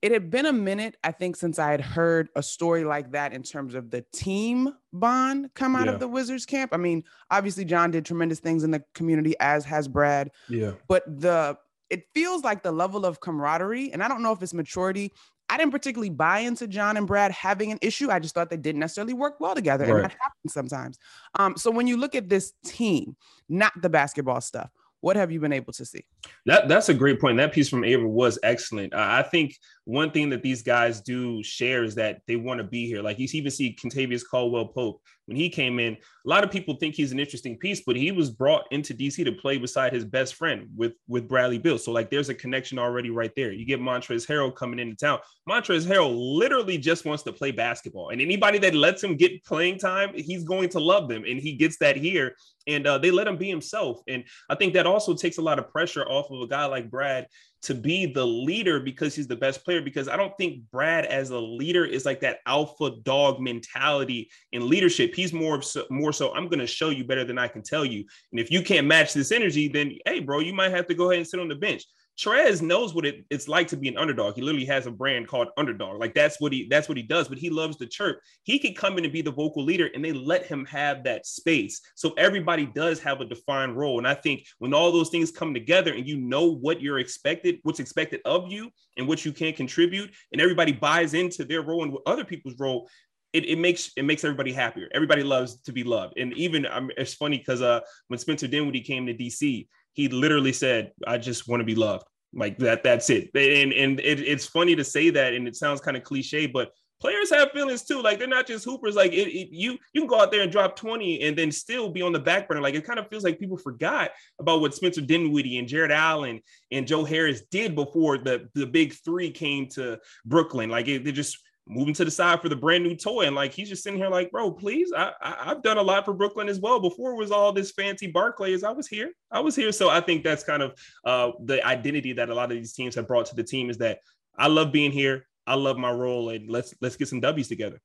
it 0.02 0.12
had 0.12 0.28
been 0.30 0.46
a 0.46 0.52
minute, 0.52 0.96
I 1.04 1.12
think, 1.12 1.36
since 1.36 1.58
I 1.58 1.70
had 1.70 1.80
heard 1.80 2.28
a 2.34 2.42
story 2.42 2.84
like 2.84 3.12
that 3.12 3.32
in 3.32 3.44
terms 3.44 3.74
of 3.74 3.90
the 3.90 4.04
team 4.12 4.74
bond 4.92 5.50
come 5.54 5.76
out 5.76 5.86
yeah. 5.86 5.92
of 5.92 6.00
the 6.00 6.08
Wizards 6.08 6.44
camp. 6.44 6.74
I 6.74 6.76
mean, 6.76 7.04
obviously, 7.30 7.64
John 7.64 7.92
did 7.92 8.04
tremendous 8.04 8.40
things 8.40 8.64
in 8.64 8.72
the 8.72 8.82
community, 8.94 9.34
as 9.38 9.64
has 9.66 9.86
Brad. 9.86 10.30
Yeah. 10.48 10.72
But 10.88 11.04
the 11.06 11.56
it 11.90 12.04
feels 12.12 12.42
like 12.42 12.62
the 12.62 12.72
level 12.72 13.04
of 13.04 13.20
camaraderie, 13.20 13.92
and 13.92 14.02
I 14.02 14.08
don't 14.08 14.22
know 14.22 14.32
if 14.32 14.42
it's 14.42 14.54
maturity. 14.54 15.12
I 15.54 15.56
didn't 15.56 15.70
particularly 15.70 16.10
buy 16.10 16.40
into 16.40 16.66
John 16.66 16.96
and 16.96 17.06
Brad 17.06 17.30
having 17.30 17.70
an 17.70 17.78
issue. 17.80 18.10
I 18.10 18.18
just 18.18 18.34
thought 18.34 18.50
they 18.50 18.56
didn't 18.56 18.80
necessarily 18.80 19.12
work 19.12 19.38
well 19.38 19.54
together, 19.54 19.84
right. 19.84 19.94
and 19.94 20.04
that 20.06 20.16
happens 20.20 20.52
sometimes. 20.52 20.98
Um, 21.38 21.56
so 21.56 21.70
when 21.70 21.86
you 21.86 21.96
look 21.96 22.16
at 22.16 22.28
this 22.28 22.54
team, 22.64 23.14
not 23.48 23.72
the 23.80 23.88
basketball 23.88 24.40
stuff, 24.40 24.68
what 25.00 25.14
have 25.14 25.30
you 25.30 25.38
been 25.38 25.52
able 25.52 25.72
to 25.74 25.84
see? 25.84 26.04
That 26.46 26.66
that's 26.66 26.88
a 26.88 26.94
great 26.94 27.20
point. 27.20 27.36
That 27.36 27.52
piece 27.52 27.68
from 27.68 27.84
Ava 27.84 28.08
was 28.08 28.36
excellent. 28.42 28.94
I 28.94 29.22
think 29.22 29.56
one 29.84 30.10
thing 30.10 30.30
that 30.30 30.42
these 30.42 30.62
guys 30.62 31.00
do 31.00 31.42
share 31.42 31.84
is 31.84 31.94
that 31.96 32.20
they 32.26 32.36
want 32.36 32.58
to 32.58 32.64
be 32.64 32.86
here. 32.86 33.02
Like 33.02 33.18
you 33.18 33.28
even 33.32 33.50
see 33.50 33.76
Kentavious 33.80 34.22
Caldwell 34.28 34.68
Pope 34.68 35.02
when 35.26 35.36
he 35.36 35.48
came 35.48 35.78
in. 35.78 35.94
A 35.94 36.28
lot 36.28 36.44
of 36.44 36.50
people 36.50 36.74
think 36.74 36.94
he's 36.94 37.12
an 37.12 37.20
interesting 37.20 37.58
piece, 37.58 37.82
but 37.86 37.96
he 37.96 38.10
was 38.12 38.30
brought 38.30 38.64
into 38.70 38.94
DC 38.94 39.24
to 39.24 39.32
play 39.32 39.58
beside 39.58 39.92
his 39.92 40.04
best 40.04 40.34
friend 40.34 40.68
with 40.76 40.92
with 41.06 41.28
Bradley 41.28 41.58
Beal. 41.58 41.78
So 41.78 41.92
like 41.92 42.10
there's 42.10 42.28
a 42.28 42.34
connection 42.34 42.78
already 42.78 43.10
right 43.10 43.32
there. 43.36 43.52
You 43.52 43.66
get 43.66 43.80
Montrezl 43.80 44.26
Harrell 44.26 44.54
coming 44.54 44.78
into 44.78 44.96
town. 44.96 45.18
Montrezl 45.48 45.86
Harrell 45.86 46.14
literally 46.16 46.78
just 46.78 47.04
wants 47.04 47.22
to 47.24 47.32
play 47.32 47.50
basketball, 47.50 48.10
and 48.10 48.20
anybody 48.20 48.58
that 48.58 48.74
lets 48.74 49.02
him 49.02 49.16
get 49.16 49.44
playing 49.44 49.78
time, 49.78 50.12
he's 50.14 50.44
going 50.44 50.70
to 50.70 50.80
love 50.80 51.08
them, 51.08 51.24
and 51.24 51.40
he 51.40 51.54
gets 51.54 51.78
that 51.78 51.96
here. 51.96 52.34
And 52.66 52.86
uh, 52.86 52.96
they 52.96 53.10
let 53.10 53.26
him 53.26 53.36
be 53.36 53.48
himself, 53.48 54.00
and 54.08 54.24
I 54.48 54.54
think 54.54 54.72
that 54.72 54.86
also 54.86 55.14
takes 55.14 55.36
a 55.36 55.42
lot 55.42 55.58
of 55.58 55.68
pressure 55.68 56.04
off 56.04 56.30
of 56.30 56.40
a 56.40 56.46
guy 56.46 56.64
like 56.64 56.90
Brad 56.90 57.26
to 57.64 57.74
be 57.74 58.06
the 58.06 58.24
leader 58.24 58.80
because 58.80 59.14
he's 59.14 59.26
the 59.26 59.36
best 59.36 59.64
player. 59.64 59.82
Because 59.82 60.08
I 60.08 60.16
don't 60.16 60.36
think 60.38 60.62
Brad 60.70 61.06
as 61.06 61.30
a 61.30 61.38
leader 61.38 61.84
is 61.84 62.04
like 62.04 62.20
that 62.20 62.38
alpha 62.46 62.92
dog 63.02 63.40
mentality 63.40 64.30
in 64.52 64.68
leadership. 64.68 65.14
He's 65.14 65.32
more 65.32 65.60
so, 65.62 65.84
more 65.90 66.12
so. 66.12 66.34
I'm 66.34 66.48
going 66.48 66.60
to 66.60 66.66
show 66.66 66.90
you 66.90 67.04
better 67.04 67.24
than 67.24 67.38
I 67.38 67.48
can 67.48 67.62
tell 67.62 67.84
you. 67.84 68.04
And 68.32 68.40
if 68.40 68.50
you 68.50 68.62
can't 68.62 68.86
match 68.86 69.12
this 69.12 69.32
energy, 69.32 69.68
then 69.68 69.96
hey, 70.06 70.20
bro, 70.20 70.40
you 70.40 70.54
might 70.54 70.72
have 70.72 70.86
to 70.88 70.94
go 70.94 71.10
ahead 71.10 71.18
and 71.18 71.26
sit 71.26 71.40
on 71.40 71.48
the 71.48 71.54
bench. 71.54 71.84
Trez 72.18 72.62
knows 72.62 72.94
what 72.94 73.04
it, 73.04 73.24
it's 73.28 73.48
like 73.48 73.66
to 73.68 73.76
be 73.76 73.88
an 73.88 73.98
underdog. 73.98 74.36
He 74.36 74.42
literally 74.42 74.66
has 74.66 74.86
a 74.86 74.90
brand 74.90 75.26
called 75.26 75.48
Underdog. 75.56 75.98
Like 75.98 76.14
that's 76.14 76.40
what 76.40 76.52
he 76.52 76.68
that's 76.68 76.88
what 76.88 76.96
he 76.96 77.02
does. 77.02 77.28
But 77.28 77.38
he 77.38 77.50
loves 77.50 77.76
to 77.78 77.86
chirp. 77.86 78.20
He 78.44 78.58
could 78.58 78.76
come 78.76 78.96
in 78.98 79.04
and 79.04 79.12
be 79.12 79.22
the 79.22 79.32
vocal 79.32 79.64
leader, 79.64 79.90
and 79.94 80.04
they 80.04 80.12
let 80.12 80.46
him 80.46 80.64
have 80.66 81.02
that 81.04 81.26
space. 81.26 81.80
So 81.96 82.12
everybody 82.12 82.66
does 82.66 83.00
have 83.00 83.20
a 83.20 83.24
defined 83.24 83.76
role. 83.76 83.98
And 83.98 84.06
I 84.06 84.14
think 84.14 84.46
when 84.58 84.74
all 84.74 84.92
those 84.92 85.10
things 85.10 85.32
come 85.32 85.52
together, 85.52 85.92
and 85.92 86.06
you 86.06 86.16
know 86.16 86.46
what 86.46 86.80
you're 86.80 87.00
expected, 87.00 87.58
what's 87.64 87.80
expected 87.80 88.20
of 88.24 88.50
you, 88.50 88.70
and 88.96 89.08
what 89.08 89.24
you 89.24 89.32
can 89.32 89.52
contribute, 89.52 90.12
and 90.32 90.40
everybody 90.40 90.72
buys 90.72 91.14
into 91.14 91.44
their 91.44 91.62
role 91.62 91.82
and 91.82 91.96
other 92.06 92.24
people's 92.24 92.58
role, 92.60 92.88
it, 93.32 93.46
it, 93.46 93.58
makes 93.58 93.90
it 93.96 94.04
makes 94.04 94.22
everybody 94.22 94.52
happier. 94.52 94.88
Everybody 94.94 95.24
loves 95.24 95.60
to 95.62 95.72
be 95.72 95.82
loved, 95.82 96.16
and 96.16 96.32
even 96.34 96.64
um, 96.66 96.92
it's 96.96 97.14
funny 97.14 97.38
because 97.38 97.60
uh, 97.60 97.80
when 98.06 98.20
Spencer 98.20 98.46
Dinwiddie 98.46 98.82
came 98.82 99.06
to 99.06 99.14
DC, 99.14 99.66
he 99.94 100.08
literally 100.08 100.52
said, 100.52 100.92
"I 101.06 101.18
just 101.18 101.48
want 101.48 101.60
to 101.60 101.64
be 101.64 101.74
loved." 101.74 102.04
Like 102.32 102.58
that. 102.58 102.82
That's 102.82 103.10
it. 103.10 103.30
And 103.34 103.72
and 103.72 104.00
it, 104.00 104.20
it's 104.20 104.46
funny 104.46 104.76
to 104.76 104.84
say 104.84 105.10
that, 105.10 105.34
and 105.34 105.48
it 105.48 105.56
sounds 105.56 105.80
kind 105.80 105.96
of 105.96 106.02
cliche, 106.02 106.46
but 106.46 106.72
players 107.00 107.30
have 107.30 107.50
feelings 107.52 107.84
too. 107.84 108.00
Like 108.00 108.18
they're 108.18 108.26
not 108.26 108.46
just 108.46 108.64
hoopers. 108.64 108.96
Like 108.96 109.12
it, 109.12 109.28
it, 109.28 109.48
you 109.50 109.78
you 109.92 110.00
can 110.00 110.08
go 110.08 110.20
out 110.20 110.30
there 110.30 110.40
and 110.40 110.50
drop 110.50 110.74
20 110.74 111.20
and 111.22 111.36
then 111.36 111.52
still 111.52 111.90
be 111.90 112.02
on 112.02 112.12
the 112.12 112.18
back 112.18 112.48
burner. 112.48 112.60
Like 112.60 112.74
it 112.74 112.84
kind 112.84 112.98
of 112.98 113.08
feels 113.08 113.24
like 113.24 113.38
people 113.38 113.58
forgot 113.58 114.10
about 114.40 114.60
what 114.60 114.74
Spencer 114.74 115.00
Dinwiddie 115.00 115.58
and 115.58 115.68
Jarrett 115.68 115.90
Allen 115.90 116.40
and 116.72 116.86
Joe 116.86 117.04
Harris 117.04 117.42
did 117.50 117.74
before 117.74 118.18
the, 118.18 118.48
the 118.54 118.66
big 118.66 118.94
three 119.04 119.30
came 119.30 119.68
to 119.70 119.98
Brooklyn. 120.24 120.70
Like 120.70 120.88
it, 120.88 121.04
they 121.04 121.12
just 121.12 121.38
moving 121.66 121.94
to 121.94 122.04
the 122.04 122.10
side 122.10 122.40
for 122.42 122.48
the 122.48 122.56
brand 122.56 122.84
new 122.84 122.94
toy. 122.94 123.26
And 123.26 123.34
like 123.34 123.52
he's 123.52 123.68
just 123.68 123.82
sitting 123.82 123.98
here 123.98 124.08
like, 124.08 124.30
bro, 124.30 124.50
please. 124.50 124.92
I, 124.96 125.12
I 125.20 125.44
have 125.44 125.62
done 125.62 125.78
a 125.78 125.82
lot 125.82 126.04
for 126.04 126.12
Brooklyn 126.12 126.48
as 126.48 126.60
well. 126.60 126.80
Before 126.80 127.12
it 127.12 127.16
was 127.16 127.30
all 127.30 127.52
this 127.52 127.72
fancy 127.72 128.06
Barclays. 128.06 128.64
I 128.64 128.70
was 128.70 128.86
here. 128.86 129.12
I 129.30 129.40
was 129.40 129.56
here. 129.56 129.72
So 129.72 129.88
I 129.88 130.00
think 130.00 130.24
that's 130.24 130.44
kind 130.44 130.62
of 130.62 130.74
uh, 131.04 131.32
the 131.44 131.64
identity 131.66 132.12
that 132.14 132.28
a 132.28 132.34
lot 132.34 132.50
of 132.52 132.58
these 132.58 132.72
teams 132.72 132.94
have 132.94 133.08
brought 133.08 133.26
to 133.26 133.34
the 133.34 133.44
team 133.44 133.70
is 133.70 133.78
that 133.78 134.00
I 134.36 134.48
love 134.48 134.72
being 134.72 134.92
here. 134.92 135.26
I 135.46 135.54
love 135.54 135.76
my 135.76 135.90
role, 135.90 136.30
and 136.30 136.50
let's 136.50 136.74
let's 136.80 136.96
get 136.96 137.08
some 137.08 137.20
W's 137.20 137.48
together. 137.48 137.80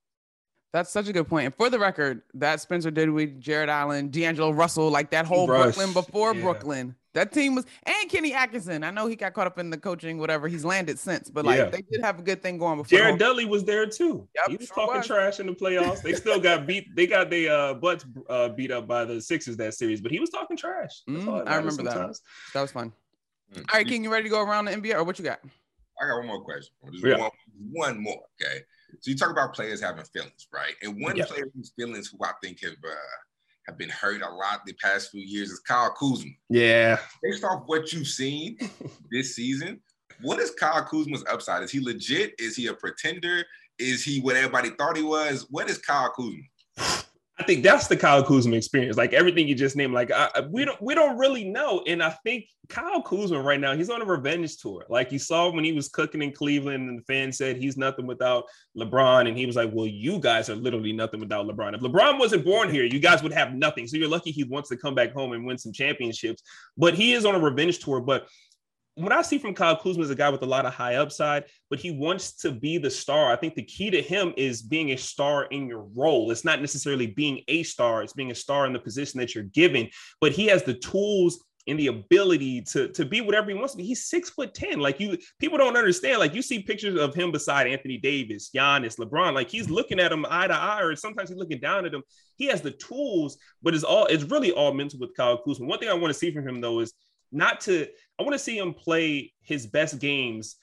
That's 0.72 0.92
such 0.92 1.08
a 1.08 1.14
good 1.14 1.28
point. 1.28 1.46
And 1.46 1.56
for 1.56 1.70
the 1.70 1.80
record, 1.80 2.22
that 2.36 2.62
Spencer 2.62 2.92
Dinwiddie, 2.92 3.40
Jarrett 3.40 3.70
Allen, 3.70 4.10
D'Angelo 4.10 4.52
Russell, 4.52 4.90
like 4.90 5.10
that 5.12 5.26
whole 5.26 5.48
Rush. 5.48 5.76
Brooklyn 5.76 5.94
before 5.94 6.36
yeah. 6.36 6.42
Brooklyn, 6.42 6.96
that 7.20 7.34
team 7.34 7.56
was 7.56 7.66
and 7.84 8.10
Kenny 8.10 8.34
Atkinson. 8.34 8.84
I 8.84 8.92
know 8.92 9.06
he 9.08 9.16
got 9.16 9.34
caught 9.34 9.48
up 9.48 9.60
in 9.60 9.70
the 9.70 9.78
coaching, 9.78 10.18
whatever. 10.20 10.48
He's 10.48 10.64
landed 10.64 10.98
since, 10.98 11.30
but 11.30 11.46
like 11.46 11.58
yeah. 11.58 11.66
they 11.66 11.82
did 11.92 12.02
have 12.02 12.20
a 12.20 12.22
good 12.22 12.42
thing 12.42 12.58
going 12.58 12.78
before. 12.78 12.98
Jared 12.98 13.20
Dudley 13.20 13.46
was 13.46 13.66
there 13.66 13.86
too. 13.86 14.28
Yep, 14.36 14.50
he 14.50 14.56
was 14.56 14.68
sure 14.68 14.76
talking 14.76 14.98
was. 14.98 15.08
trash 15.08 15.40
in 15.40 15.48
the 15.48 15.54
playoffs. 15.54 16.02
They 16.02 16.14
still 16.14 16.40
got 16.40 16.66
beat. 16.66 16.96
They 16.96 17.08
got 17.08 17.30
their 17.30 17.54
uh, 17.54 17.74
butts 17.74 18.06
uh, 18.30 18.50
beat 18.50 18.72
up 18.72 18.88
by 18.88 19.04
the 19.06 19.22
Sixers 19.22 19.58
that 19.58 19.74
series, 19.74 20.00
but 20.00 20.12
he 20.12 20.20
was 20.20 20.30
talking 20.30 20.56
trash. 20.56 21.02
Mm, 21.10 21.48
I 21.48 21.56
remember 21.58 21.72
sometimes. 21.72 22.20
that. 22.20 22.54
That 22.54 22.62
was 22.62 22.72
fun. 22.72 22.94
Mm-hmm. 23.54 23.60
All 23.60 23.78
right, 23.80 23.88
King, 23.88 24.04
you 24.04 24.12
ready 24.12 24.24
to 24.24 24.30
go 24.30 24.42
around 24.42 24.66
the 24.66 24.72
NBA 24.72 24.94
or 24.94 25.04
what 25.04 25.20
you 25.20 25.26
got? 25.26 25.40
I 26.02 26.08
got 26.08 26.18
one 26.18 26.28
more 26.28 26.42
question. 26.42 26.74
Just 26.94 27.06
yeah. 27.06 27.18
one, 27.18 27.32
one 27.72 28.02
more. 28.02 28.22
Okay. 28.42 28.60
So 29.02 29.12
you 29.12 29.18
talk 29.18 29.32
about 29.32 29.54
players 29.54 29.82
having 29.82 30.06
feelings, 30.06 30.48
right? 30.54 30.74
And 30.82 31.02
one 31.02 31.16
player 31.16 31.50
whose 31.54 31.72
feelings 31.76 32.08
who 32.08 32.18
I 32.24 32.32
think 32.42 32.64
have 32.64 32.72
uh, 32.72 32.96
have 33.70 33.78
been 33.78 33.90
hurt 33.90 34.22
a 34.24 34.30
lot 34.30 34.62
the 34.66 34.74
past 34.74 35.12
few 35.12 35.22
years 35.22 35.52
is 35.52 35.60
Kyle 35.60 35.94
Kuzma. 35.94 36.32
Yeah. 36.50 36.98
Based 37.22 37.44
off 37.44 37.64
what 37.68 37.94
you've 37.94 38.08
seen 38.08 38.58
this 39.12 39.36
season, 39.36 39.80
what 40.22 40.40
is 40.40 40.52
Kyle 40.52 40.84
Kuzma's 40.84 41.24
upside? 41.30 41.64
Is 41.64 41.72
he 41.72 41.80
legit? 41.80 42.34
Is 42.40 42.56
he 42.56 42.68
a 42.68 42.74
pretender? 42.74 43.46
Is 43.78 44.04
he 44.04 44.22
what 44.22 44.36
everybody 44.36 44.72
thought 44.72 44.98
he 44.98 45.04
was? 45.04 45.46
What 45.52 45.70
is 45.70 45.78
Kyle 45.78 46.12
Kuzma? 46.16 46.42
I 47.40 47.44
think 47.44 47.64
that's 47.64 47.88
the 47.88 47.96
Kyle 47.96 48.22
Kuzma 48.22 48.58
experience. 48.58 48.98
Like 48.98 49.14
everything 49.14 49.48
you 49.48 49.56
just 49.56 49.78
named, 49.78 49.94
like 49.94 50.12
I, 50.12 50.30
we 50.52 50.66
don't 50.66 50.80
we 50.82 50.94
don't 50.94 51.18
really 51.18 51.46
know. 51.46 51.82
And 51.88 52.04
I 52.04 52.10
think 52.10 52.46
Kyle 52.68 53.02
Kuzma 53.02 53.42
right 53.42 53.60
now, 53.60 53.76
he's 53.78 53.90
on 53.90 54.02
a 54.02 54.06
revenge 54.06 54.58
tour. 54.58 54.86
Like 54.90 55.14
you 55.14 55.20
saw 55.20 55.50
when 55.50 55.64
he 55.64 55.72
was 55.72 55.88
cooking 55.88 56.22
in 56.22 56.34
Cleveland, 56.34 56.90
and 56.90 57.00
the 57.00 57.04
fans 57.04 57.38
said 57.38 57.56
he's 57.56 57.78
nothing 57.78 58.06
without 58.06 58.44
LeBron, 58.78 59.30
and 59.30 59.38
he 59.38 59.46
was 59.46 59.56
like, 59.56 59.70
"Well, 59.72 59.88
you 59.88 60.20
guys 60.20 60.50
are 60.50 60.56
literally 60.56 60.92
nothing 60.92 61.22
without 61.22 61.48
LeBron. 61.48 61.76
If 61.76 61.82
LeBron 61.82 62.20
wasn't 62.20 62.44
born 62.44 62.70
here, 62.70 62.84
you 62.84 63.00
guys 63.00 63.24
would 63.24 63.34
have 63.34 63.54
nothing. 63.54 63.88
So 63.88 63.96
you're 63.96 64.10
lucky 64.10 64.32
he 64.32 64.44
wants 64.44 64.68
to 64.70 64.78
come 64.78 64.94
back 64.94 65.14
home 65.14 65.32
and 65.32 65.46
win 65.46 65.58
some 65.58 65.72
championships. 65.72 66.44
But 66.78 66.94
he 66.94 67.14
is 67.14 67.26
on 67.26 67.36
a 67.36 67.40
revenge 67.40 67.80
tour. 67.80 68.02
But 68.02 68.28
what 69.00 69.12
I 69.12 69.22
see 69.22 69.38
from 69.38 69.54
Kyle 69.54 69.78
Kuzma 69.78 70.04
is 70.04 70.10
a 70.10 70.16
guy 70.16 70.30
with 70.30 70.42
a 70.42 70.48
lot 70.48 70.66
of 70.66 70.74
high 70.74 70.96
upside, 70.96 71.46
but 71.70 71.80
he 71.80 71.92
wants 71.92 72.34
to 72.38 72.52
be 72.52 72.78
the 72.78 72.90
star. 72.90 73.32
I 73.32 73.36
think 73.36 73.56
the 73.56 73.64
key 73.64 73.90
to 73.92 74.02
him 74.02 74.34
is 74.36 74.62
being 74.62 74.92
a 74.92 74.98
star 74.98 75.46
in 75.46 75.68
your 75.68 75.88
role. 75.96 76.32
It's 76.32 76.46
not 76.46 76.60
necessarily 76.62 77.08
being 77.08 77.42
a 77.48 77.64
star, 77.64 78.04
it's 78.04 78.14
being 78.14 78.32
a 78.32 78.36
star 78.36 78.66
in 78.66 78.74
the 78.74 78.80
position 78.80 79.20
that 79.20 79.34
you're 79.34 79.46
given, 79.46 79.90
but 80.20 80.34
he 80.34 80.48
has 80.48 80.64
the 80.64 80.74
tools 80.74 81.44
and 81.68 81.80
the 81.80 81.88
ability 81.88 82.62
to, 82.62 82.88
to 82.90 83.06
be 83.06 83.22
whatever 83.22 83.50
he 83.52 83.56
wants 83.56 83.74
to 83.74 83.78
be. 83.78 83.84
He's 83.84 84.06
six 84.06 84.30
foot 84.30 84.54
10. 84.54 84.80
Like 84.80 85.00
you, 85.00 85.18
people 85.40 85.58
don't 85.58 85.78
understand. 85.78 86.20
Like 86.20 86.34
you 86.34 86.42
see 86.42 86.64
pictures 86.64 87.00
of 87.00 87.14
him 87.14 87.32
beside 87.32 87.68
Anthony 87.68 87.98
Davis, 87.98 88.50
Giannis, 88.54 88.98
LeBron. 88.98 89.34
Like 89.34 89.50
he's 89.50 89.70
looking 89.70 90.00
at 90.00 90.12
him 90.12 90.26
eye 90.30 90.48
to 90.48 90.54
eye, 90.54 90.82
or 90.82 90.96
sometimes 90.96 91.30
he's 91.30 91.38
looking 91.38 91.60
down 91.60 91.86
at 91.86 91.94
him. 91.94 92.02
He 92.38 92.48
has 92.48 92.62
the 92.62 92.72
tools, 92.72 93.38
but 93.62 93.76
it's 93.76 93.84
all 93.84 94.06
it's 94.08 94.24
really 94.24 94.52
all 94.52 94.74
mental 94.74 95.00
with 95.00 95.16
Kyle 95.16 95.38
Kuzma. 95.38 95.68
One 95.68 95.80
thing 95.80 95.90
I 95.90 95.94
want 95.94 96.12
to 96.12 96.20
see 96.20 96.32
from 96.32 96.48
him 96.48 96.60
though 96.60 96.80
is 96.80 96.94
not 97.32 97.62
to 97.62 97.88
I 98.20 98.24
want 98.24 98.34
to 98.34 98.40
see 98.40 98.58
him 98.58 98.74
play 98.74 99.34
his 99.42 99.66
best 99.66 100.00
games 100.00 100.56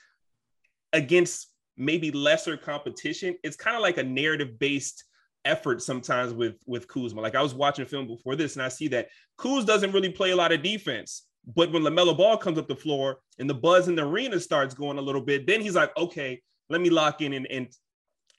against 0.92 1.49
maybe 1.76 2.11
lesser 2.11 2.56
competition. 2.56 3.37
It's 3.42 3.56
kind 3.56 3.76
of 3.76 3.82
like 3.82 3.99
a 3.99 4.02
narrative 4.02 4.58
based 4.58 5.04
effort 5.44 5.82
sometimes 5.82 6.32
with 6.32 6.56
with 6.66 6.88
Kuzma. 6.88 7.20
Like 7.20 7.35
I 7.35 7.42
was 7.42 7.54
watching 7.54 7.87
film 7.87 8.06
before 8.06 8.37
this 8.37 8.54
and 8.54 8.62
I 8.62 8.68
see 8.68 8.88
that 8.88 9.08
Kuz 9.38 9.64
doesn't 9.64 9.92
really 9.92 10.11
play 10.11 10.30
a 10.30 10.37
lot 10.37 10.52
of 10.52 10.62
defense. 10.62 11.26
But 11.54 11.70
when 11.73 11.82
LaMelo 11.82 12.16
Ball 12.16 12.37
comes 12.37 12.58
up 12.58 12.66
the 12.66 12.75
floor 12.75 13.18
and 13.38 13.49
the 13.49 13.54
buzz 13.54 13.87
in 13.87 13.94
the 13.94 14.04
arena 14.04 14.40
starts 14.40 14.75
going 14.75 14.99
a 14.99 15.02
little 15.02 15.20
bit, 15.20 15.46
then 15.46 15.61
he's 15.61 15.76
like, 15.76 15.96
okay, 15.96 16.42
let 16.68 16.80
me 16.80 16.90
lock 16.90 17.20
in 17.20 17.35
and, 17.35 17.46
and, 17.46 17.68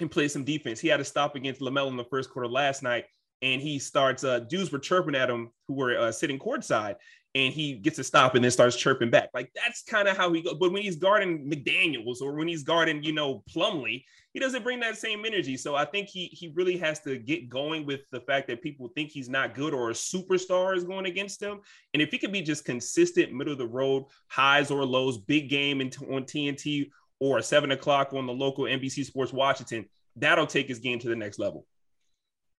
and 0.02 0.12
play 0.12 0.28
some 0.28 0.44
defense. 0.44 0.82
He 0.82 0.90
had 0.90 0.98
to 0.98 1.06
stop 1.06 1.36
against 1.38 1.62
LaMelo 1.62 1.88
in 1.88 1.96
the 1.96 2.04
first 2.04 2.30
quarter 2.30 2.50
last 2.50 2.84
night 2.84 3.06
and 3.42 3.62
he 3.62 3.80
starts 3.80 4.24
uh 4.24 4.40
dudes 4.40 4.72
were 4.72 4.80
chirping 4.80 5.16
at 5.16 5.30
him 5.30 5.50
who 5.68 5.76
were 5.76 5.98
uh, 5.98 6.12
sitting 6.12 6.40
courtside 6.40 6.96
and 7.38 7.54
he 7.54 7.74
gets 7.74 8.00
a 8.00 8.04
stop 8.04 8.34
and 8.34 8.44
then 8.44 8.50
starts 8.50 8.76
chirping 8.76 9.12
back. 9.12 9.30
Like 9.32 9.52
that's 9.54 9.84
kind 9.84 10.08
of 10.08 10.18
how 10.18 10.34
he 10.34 10.42
goes. 10.42 10.56
But 10.60 10.72
when 10.72 10.82
he's 10.82 10.96
guarding 10.96 11.48
McDaniels 11.48 12.20
or 12.20 12.34
when 12.34 12.48
he's 12.48 12.64
guarding, 12.64 13.04
you 13.04 13.14
know, 13.14 13.44
Plumlee, 13.54 14.04
he 14.34 14.40
doesn't 14.40 14.64
bring 14.64 14.80
that 14.80 14.98
same 14.98 15.24
energy. 15.24 15.56
So 15.56 15.76
I 15.76 15.86
think 15.86 16.08
he 16.08 16.26
he 16.28 16.48
really 16.56 16.78
has 16.78 17.00
to 17.02 17.18
get 17.20 17.48
going 17.48 17.86
with 17.86 18.02
the 18.12 18.22
fact 18.22 18.48
that 18.48 18.64
people 18.64 18.90
think 18.96 19.12
he's 19.12 19.30
not 19.30 19.54
good 19.54 19.74
or 19.74 19.92
a 19.92 19.94
superstar 19.94 20.76
is 20.76 20.84
going 20.84 21.06
against 21.06 21.42
him. 21.42 21.60
And 21.94 22.02
if 22.02 22.10
he 22.10 22.18
could 22.18 22.32
be 22.32 22.42
just 22.42 22.66
consistent, 22.66 23.32
middle 23.32 23.54
of 23.54 23.60
the 23.60 23.68
road, 23.68 24.06
highs 24.30 24.72
or 24.72 24.84
lows, 24.84 25.20
big 25.20 25.48
game 25.48 25.80
in, 25.80 25.92
on 26.10 26.24
TNT 26.24 26.90
or 27.20 27.40
seven 27.44 27.70
o'clock 27.70 28.14
on 28.14 28.26
the 28.26 28.34
local 28.34 28.64
NBC 28.64 29.06
Sports 29.06 29.32
Washington, 29.32 29.86
that'll 30.16 30.48
take 30.48 30.68
his 30.68 30.80
game 30.80 30.98
to 31.00 31.08
the 31.08 31.16
next 31.16 31.38
level. 31.38 31.68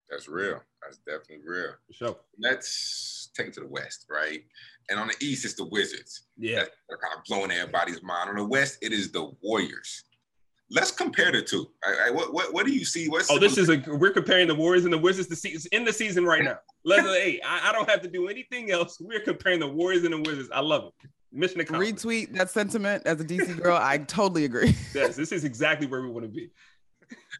That's 0.08 0.28
real. 0.28 0.62
That's 0.82 0.98
definitely 0.98 1.44
real. 1.44 1.72
For 1.88 1.92
sure. 1.92 2.16
Let's 2.38 3.17
take 3.38 3.48
it 3.48 3.54
to 3.54 3.60
the 3.60 3.68
West, 3.68 4.06
right? 4.10 4.40
And 4.90 4.98
on 4.98 5.08
the 5.08 5.14
East, 5.20 5.44
it's 5.44 5.54
the 5.54 5.66
Wizards. 5.66 6.26
Yeah. 6.36 6.64
They're 6.88 6.98
kind 6.98 7.14
of 7.16 7.24
blowing 7.28 7.50
everybody's 7.50 8.02
mind. 8.02 8.30
On 8.30 8.36
the 8.36 8.44
West, 8.44 8.78
it 8.82 8.92
is 8.92 9.12
the 9.12 9.30
Warriors. 9.42 10.04
Let's 10.70 10.90
compare 10.90 11.32
the 11.32 11.40
two. 11.40 11.70
Right, 11.82 12.14
what, 12.14 12.34
what, 12.34 12.52
what 12.52 12.66
do 12.66 12.72
you 12.72 12.84
see? 12.84 13.08
What's 13.08 13.30
oh, 13.30 13.38
this 13.38 13.56
is 13.56 13.70
a 13.70 13.82
we're 13.86 14.10
comparing 14.10 14.48
the 14.48 14.54
Warriors 14.54 14.84
and 14.84 14.92
the 14.92 14.98
Wizards. 14.98 15.28
The 15.28 15.36
season 15.36 15.70
in 15.72 15.84
the 15.84 15.92
season 15.92 16.26
right 16.26 16.44
now. 16.44 16.58
Let's 16.84 17.06
hey, 17.06 17.40
I, 17.42 17.70
I, 17.70 17.72
don't 17.72 17.88
have 17.88 18.02
to 18.02 18.08
do 18.08 18.28
anything 18.28 18.70
else. 18.70 18.98
We're 19.00 19.20
comparing 19.20 19.60
the 19.60 19.68
Warriors 19.68 20.04
and 20.04 20.12
the 20.12 20.18
Wizards. 20.18 20.50
I 20.52 20.60
love 20.60 20.84
it. 20.84 21.08
mission 21.32 21.60
accomplished. 21.60 22.04
Retweet 22.04 22.34
that 22.34 22.50
sentiment 22.50 23.02
as 23.06 23.18
a 23.18 23.24
DC 23.24 23.62
girl. 23.62 23.78
I 23.80 23.96
totally 23.98 24.44
agree. 24.44 24.76
yes, 24.94 25.16
this 25.16 25.32
is 25.32 25.44
exactly 25.44 25.86
where 25.86 26.02
we 26.02 26.10
want 26.10 26.26
to 26.26 26.30
be. 26.30 26.50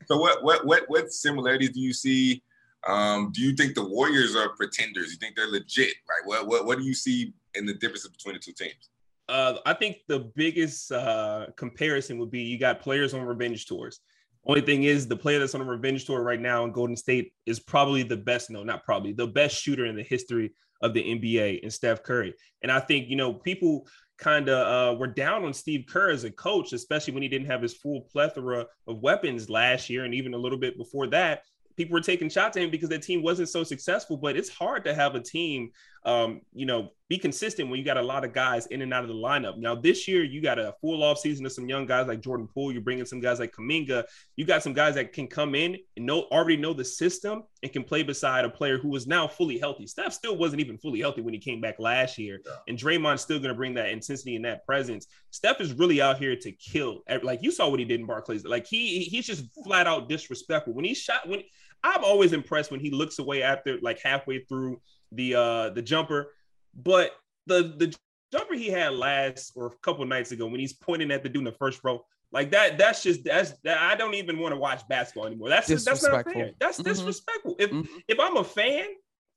So 0.07 0.17
what 0.17 0.43
what 0.43 0.65
what 0.65 0.85
what 0.87 1.13
similarities 1.13 1.71
do 1.71 1.81
you 1.81 1.93
see? 1.93 2.43
Um, 2.87 3.33
do 3.33 3.43
you 3.43 3.55
think 3.55 3.75
the 3.75 3.87
Warriors 3.87 4.37
are 4.37 4.51
pretenders? 4.51 5.11
You 5.11 5.19
think 5.19 5.37
they're 5.37 5.51
legit? 5.51 5.95
Like 6.09 6.27
what 6.27 6.47
what 6.47 6.67
what 6.67 6.79
do 6.79 6.85
you 6.85 6.95
see 6.95 7.35
in 7.55 7.67
the 7.67 7.75
differences 7.75 8.11
between 8.11 8.35
the 8.35 8.41
two 8.41 8.53
teams? 8.53 8.91
Uh, 9.29 9.59
I 9.67 9.75
think 9.75 9.99
the 10.07 10.31
biggest 10.37 10.91
uh, 10.91 11.47
comparison 11.57 12.19
would 12.19 12.31
be 12.31 12.43
you 12.43 12.59
got 12.59 12.81
players 12.81 13.15
on 13.15 13.23
revenge 13.23 13.67
tours. 13.67 14.01
Only 14.47 14.63
thing 14.63 14.85
is, 14.85 15.07
the 15.07 15.17
player 15.17 15.39
that's 15.39 15.55
on 15.55 15.61
a 15.61 15.65
revenge 15.65 16.07
tour 16.07 16.23
right 16.23 16.41
now 16.41 16.65
in 16.65 16.73
Golden 16.73 16.97
State 16.97 17.33
is 17.45 17.61
probably 17.61 18.03
the 18.03 18.17
best, 18.17 18.49
no, 18.49 18.63
not 18.63 18.85
probably, 18.85 19.13
the 19.13 19.27
best 19.27 19.61
shooter 19.61 19.85
in 19.85 19.95
the 19.95 20.03
history 20.03 20.55
of 20.81 20.95
the 20.95 21.03
NBA 21.03 21.63
and 21.63 21.73
Steph 21.73 22.03
Curry. 22.03 22.35
And 22.63 22.73
I 22.73 22.81
think, 22.81 23.11
you 23.11 23.17
know, 23.17 23.35
people 23.35 23.87
kind 24.17 24.49
of 24.49 24.95
uh, 24.95 24.99
were 24.99 25.07
down 25.07 25.45
on 25.45 25.53
Steve 25.53 25.85
Kerr 25.87 26.11
as 26.11 26.25
a 26.25 26.31
coach, 26.31 26.73
especially 26.73 27.13
when 27.13 27.23
he 27.23 27.29
didn't 27.29 27.49
have 27.49 27.61
his 27.61 27.75
full 27.75 28.03
plethora 28.11 28.67
of 28.87 29.01
weapons 29.01 29.51
last 29.51 29.91
year 29.91 30.05
and 30.05 30.15
even 30.15 30.33
a 30.33 30.39
little 30.39 30.59
bit 30.59 30.79
before 30.79 31.09
that 31.09 31.43
people 31.79 31.95
were 31.95 32.03
taking 32.03 32.29
shots 32.29 32.57
at 32.57 32.63
him 32.63 32.71
because 32.71 32.91
the 32.91 32.99
team 32.99 33.23
wasn't 33.23 33.49
so 33.49 33.65
successful. 33.65 34.19
But 34.19 34.37
it's 34.37 34.51
hard 34.51 34.85
to 34.85 34.93
have 34.93 35.15
a 35.15 35.21
team, 35.21 35.71
um, 36.05 36.43
you 36.53 36.67
know, 36.67 36.91
be 37.09 37.17
consistent 37.17 37.71
when 37.71 37.79
you 37.79 37.85
got 37.85 37.97
a 37.97 38.03
lot 38.03 38.25
of 38.25 38.35
guys 38.35 38.67
in 38.67 38.83
and 38.83 38.93
out 38.93 39.03
of 39.03 39.09
the 39.09 39.15
lineup. 39.15 39.57
Now 39.57 39.75
this 39.75 40.07
year 40.07 40.23
you 40.23 40.43
got 40.43 40.59
a 40.59 40.75
full 40.81 41.03
off 41.03 41.19
season 41.19 41.47
of 41.47 41.53
some 41.53 41.67
young 41.67 41.87
guys 41.87 42.07
like 42.07 42.21
Jordan 42.21 42.47
Poole. 42.53 42.71
You're 42.71 42.83
bringing 42.83 43.07
some 43.07 43.21
guys 43.21 43.39
like 43.39 43.55
Kuminga. 43.55 44.05
You 44.37 44.45
got 44.45 44.63
some 44.63 44.75
guys 44.75 44.97
that 44.97 45.15
can 45.15 45.27
come 45.27 45.55
in 45.55 45.79
and 45.97 46.05
know 46.05 46.25
already 46.31 46.59
know 46.59 46.75
the 46.75 46.85
system 46.85 47.45
and 47.63 47.73
can 47.73 47.83
play 47.83 48.03
beside 48.03 48.45
a 48.45 48.51
player 48.51 48.77
who 48.77 48.95
is 48.95 49.07
now 49.07 49.27
fully 49.27 49.59
healthy. 49.59 49.87
Steph 49.87 50.13
still 50.13 50.37
wasn't 50.37 50.61
even 50.61 50.77
fully 50.77 51.01
healthy 51.01 51.23
when 51.23 51.33
he 51.33 51.41
came 51.41 51.61
back 51.61 51.79
last 51.79 52.19
year, 52.19 52.41
yeah. 52.45 52.53
and 52.69 52.79
Draymond's 52.79 53.23
still 53.23 53.39
going 53.39 53.49
to 53.49 53.55
bring 53.55 53.75
that 53.75 53.89
intensity 53.89 54.37
and 54.37 54.45
that 54.45 54.67
presence. 54.67 55.07
Steph 55.31 55.61
is 55.61 55.73
really 55.73 56.03
out 56.03 56.19
here 56.19 56.37
to 56.37 56.53
kill. 56.53 57.03
Like 57.23 57.43
you 57.43 57.51
saw 57.51 57.69
what 57.69 57.79
he 57.79 57.87
did 57.87 58.01
in 58.01 58.07
Barclays. 58.07 58.45
Like 58.45 58.67
he 58.67 59.01
he's 59.05 59.27
just 59.27 59.47
flat 59.65 59.87
out 59.87 60.09
disrespectful 60.09 60.75
when 60.75 60.85
he 60.85 60.95
shot 60.95 61.27
when 61.27 61.43
I'm 61.83 62.05
always 62.05 62.33
impressed 62.33 62.71
when 62.71 62.81
he 62.81 62.91
looks 62.91 63.19
away 63.19 63.43
after 63.43 63.79
like 63.81 64.01
halfway 64.01 64.45
through 64.45 64.81
the 65.13 65.35
uh 65.35 65.71
the 65.71 65.83
jumper. 65.83 66.35
But 66.75 67.13
the 67.47 67.75
the 67.77 67.95
jumper 68.33 68.55
he 68.55 68.69
had 68.69 68.95
last 68.95 69.53
or 69.57 69.67
a 69.67 69.77
couple 69.83 70.05
nights 70.05 70.33
ago 70.33 70.47
when 70.47 70.61
he's 70.61 70.73
pointing 70.73 71.11
at 71.11 71.23
the 71.23 71.29
dude 71.29 71.41
in 71.41 71.45
the 71.45 71.53
first 71.53 71.81
row, 71.85 72.05
like 72.31 72.51
that, 72.51 72.77
that's 72.77 73.03
just 73.03 73.25
that's 73.25 73.55
that 73.65 73.79
I 73.79 73.95
don't 73.95 74.15
even 74.15 74.39
want 74.39 74.53
to 74.53 74.59
watch 74.59 74.87
basketball 74.89 75.27
anymore. 75.27 75.49
That's 75.49 75.69
that's 75.85 76.03
not 76.03 76.31
fair. 76.31 76.53
That's 76.61 76.79
mm-hmm. 76.79 76.89
disrespectful. 76.89 77.57
If 77.59 77.71
mm-hmm. 77.71 77.97
if 78.07 78.21
I'm 78.21 78.37
a 78.37 78.45
fan 78.45 78.87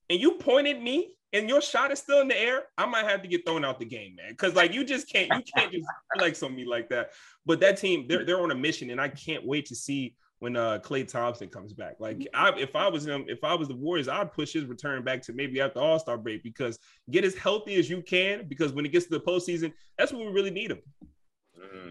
and 0.10 0.20
you 0.20 0.34
point 0.34 0.68
at 0.68 0.82
me 0.82 1.16
and 1.32 1.48
your 1.48 1.62
shot 1.62 1.92
is 1.92 2.00
still 2.00 2.20
in 2.20 2.28
the 2.28 2.38
air, 2.38 2.64
I 2.78 2.86
might 2.86 3.06
have 3.06 3.22
to 3.22 3.30
get 3.30 3.46
thrown 3.46 3.64
out 3.64 3.80
the 3.80 3.86
game, 3.86 4.16
man. 4.18 4.36
Cause 4.36 4.56
like 4.56 4.74
you 4.74 4.84
just 4.84 5.10
can't 5.10 5.30
you 5.34 5.42
can't 5.56 5.72
just 5.72 5.88
flex 6.18 6.44
on 6.44 6.54
me 6.54 6.66
like 6.66 6.90
that. 6.90 7.12
But 7.46 7.62
that 7.62 7.78
team, 7.78 8.08
they're 8.10 8.26
they're 8.26 8.42
on 8.42 8.52
a 8.52 8.56
mission, 8.56 8.90
and 8.90 9.00
I 9.00 9.08
can't 9.08 9.46
wait 9.46 9.68
to 9.68 9.76
see 9.76 10.16
when 10.42 10.58
uh 10.58 10.80
Klay 10.84 11.08
Thompson 11.08 11.48
comes 11.50 11.72
back. 11.72 11.96
Like 12.00 12.18
mm-hmm. 12.18 12.36
I, 12.36 12.60
if 12.60 12.76
I 12.76 12.90
was 12.90 13.06
him, 13.06 13.26
if 13.28 13.44
I 13.44 13.54
was 13.54 13.68
the 13.68 13.76
Warriors, 13.76 14.08
I'd 14.08 14.34
push 14.34 14.52
his 14.54 14.66
return 14.66 15.04
back 15.04 15.22
to 15.24 15.34
maybe 15.34 15.62
after 15.62 15.80
All 15.80 16.00
Star 16.00 16.18
break 16.18 16.44
because 16.44 16.80
get 17.12 17.24
as 17.24 17.36
healthy 17.36 17.76
as 17.76 17.90
you 17.90 18.02
can. 18.02 18.48
Because 18.48 18.74
when 18.74 18.86
it 18.86 18.90
gets 18.90 19.06
to 19.06 19.12
the 19.12 19.20
postseason, 19.20 19.72
that's 19.98 20.12
when 20.12 20.26
we 20.26 20.32
really 20.32 20.52
need 20.52 20.72
him. 20.72 20.80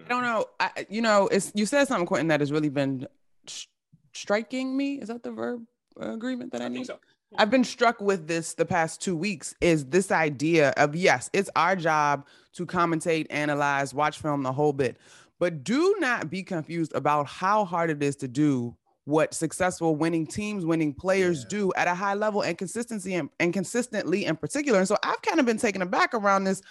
I 0.04 0.09
don't 0.09 0.23
know. 0.23 0.47
I, 0.59 0.87
you 0.88 1.00
know, 1.00 1.28
it's 1.28 1.52
you 1.54 1.64
said 1.64 1.87
something, 1.87 2.07
Quinton, 2.07 2.26
that 2.28 2.40
has 2.40 2.50
really 2.50 2.69
been 2.69 3.07
sh- 3.47 3.66
striking 4.12 4.76
me. 4.76 4.95
Is 4.95 5.09
that 5.09 5.23
the 5.23 5.30
verb 5.30 5.62
uh, 6.00 6.11
agreement 6.11 6.50
that 6.52 6.61
I, 6.61 6.64
I 6.64 6.69
need? 6.69 6.87
So. 6.87 6.99
I've 7.38 7.50
been 7.50 7.62
struck 7.62 8.00
with 8.00 8.26
this 8.26 8.54
the 8.54 8.66
past 8.66 9.00
two 9.00 9.16
weeks. 9.16 9.54
Is 9.61 9.87
this 9.87 10.11
idea 10.11 10.71
of 10.76 10.97
yes, 10.97 11.30
it's 11.33 11.49
our 11.54 11.76
job 11.76 12.26
to 12.54 12.66
commentate, 12.66 13.28
analyze, 13.30 13.95
watch 13.95 14.19
film, 14.19 14.42
the 14.42 14.52
whole 14.52 14.73
bit. 14.73 14.97
But 15.40 15.64
do 15.64 15.97
not 15.99 16.30
be 16.30 16.42
confused 16.42 16.92
about 16.94 17.26
how 17.26 17.64
hard 17.64 17.88
it 17.90 18.02
is 18.02 18.14
to 18.16 18.28
do 18.28 18.76
what 19.06 19.32
successful 19.35 19.97
winning 19.97 20.26
teams, 20.26 20.66
winning 20.66 20.92
players 20.92 21.42
yeah. 21.42 21.49
do 21.49 21.73
at 21.76 21.88
a 21.88 21.94
high 21.94 22.14
level 22.14 22.42
and 22.42 22.56
consistency 22.56 23.14
and, 23.14 23.30
and 23.40 23.52
consistently 23.52 24.26
in 24.26 24.37
particular. 24.37 24.78
And 24.78 24.87
so 24.87 24.99
I've 25.02 25.20
kind 25.23 25.40
of 25.40 25.47
been 25.47 25.56
taken 25.56 25.80
aback 25.80 26.12
around 26.12 26.44
this 26.44 26.62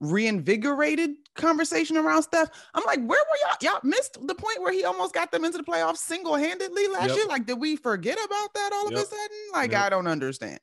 reinvigorated 0.00 1.12
conversation 1.34 1.96
around 1.96 2.22
Steph. 2.22 2.50
I'm 2.74 2.84
like, 2.84 2.98
where 2.98 3.08
were 3.08 3.38
y'all? 3.42 3.56
Y'all 3.72 3.80
missed 3.82 4.18
the 4.26 4.34
point 4.34 4.60
where 4.60 4.72
he 4.72 4.84
almost 4.84 5.14
got 5.14 5.32
them 5.32 5.44
into 5.44 5.56
the 5.56 5.64
playoffs 5.64 5.96
single 5.96 6.34
handedly 6.34 6.86
last 6.88 7.08
yep. 7.08 7.16
year. 7.16 7.26
Like, 7.26 7.46
did 7.46 7.58
we 7.58 7.74
forget 7.76 8.18
about 8.22 8.54
that 8.54 8.70
all 8.74 8.90
yep. 8.90 8.98
of 8.98 8.98
a 8.98 9.06
sudden? 9.06 9.36
Like, 9.54 9.72
yep. 9.72 9.82
I 9.82 9.88
don't 9.88 10.06
understand. 10.06 10.60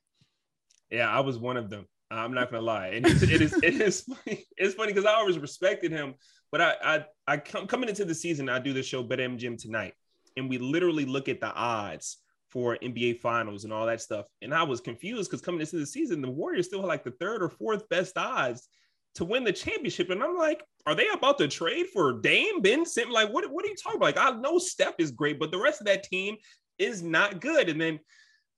Yeah, 0.92 1.10
I 1.10 1.22
was 1.22 1.40
one 1.40 1.58
of 1.58 1.72
them. 1.72 1.88
I'm 2.12 2.34
not 2.34 2.52
gonna 2.52 2.64
lie, 2.64 2.88
and 2.90 3.06
it 3.06 3.42
is 3.42 3.54
it 3.64 3.82
is 3.82 4.02
funny. 4.02 4.46
it's 4.58 4.76
funny 4.76 4.92
because 4.92 5.06
I 5.06 5.14
always 5.14 5.40
respected 5.40 5.92
him 5.92 6.16
but 6.52 6.62
I, 6.62 6.74
I, 6.84 7.06
I 7.28 7.38
come 7.38 7.68
coming 7.68 7.90
into 7.90 8.06
the 8.06 8.16
season, 8.16 8.50
I 8.50 8.60
do 8.60 8.74
the 8.74 8.84
show 8.84 9.04
BetMGM 9.04 9.58
tonight, 9.58 9.94
and 10.38 10.50
we 10.50 10.58
literally 10.58 11.06
look 11.06 11.30
at 11.30 11.40
the 11.40 11.54
odds 11.54 12.18
for 12.50 12.78
NBA 12.84 13.20
finals 13.20 13.64
and 13.64 13.72
all 13.72 13.86
that 13.86 14.02
stuff. 14.02 14.26
And 14.42 14.54
I 14.54 14.64
was 14.64 14.82
confused 14.82 15.30
because 15.30 15.42
coming 15.42 15.62
into 15.62 15.78
the 15.78 15.86
season, 15.86 16.22
the 16.22 16.30
Warriors 16.30 16.66
still 16.68 16.82
had 16.82 16.88
like 16.88 17.06
the 17.06 17.12
third 17.12 17.42
or 17.42 17.50
fourth 17.50 17.88
best 17.88 18.18
odds 18.18 18.68
to 19.16 19.24
win 19.24 19.46
the 19.46 19.54
championship. 19.54 20.10
And 20.10 20.22
I'm 20.22 20.38
like, 20.38 20.62
are 20.86 20.96
they 20.96 21.08
about 21.14 21.38
to 21.38 21.48
trade 21.48 21.88
for 21.94 22.20
Dame 22.20 22.62
Ben 22.62 22.86
Simmons? 22.86 23.14
Like, 23.14 23.32
what, 23.32 23.50
what 23.50 23.64
are 23.64 23.70
you 23.70 23.76
talking 23.76 23.98
about? 23.98 24.18
Like, 24.18 24.18
I 24.18 24.38
know 24.38 24.60
Steph 24.60 24.96
is 25.00 25.12
great, 25.12 25.40
but 25.40 25.52
the 25.52 25.60
rest 25.60 25.80
of 25.80 25.88
that 25.88 26.04
team 26.04 26.36
is 26.78 27.02
not 27.02 27.40
good. 27.40 27.70
And 27.70 27.80
then, 27.80 28.00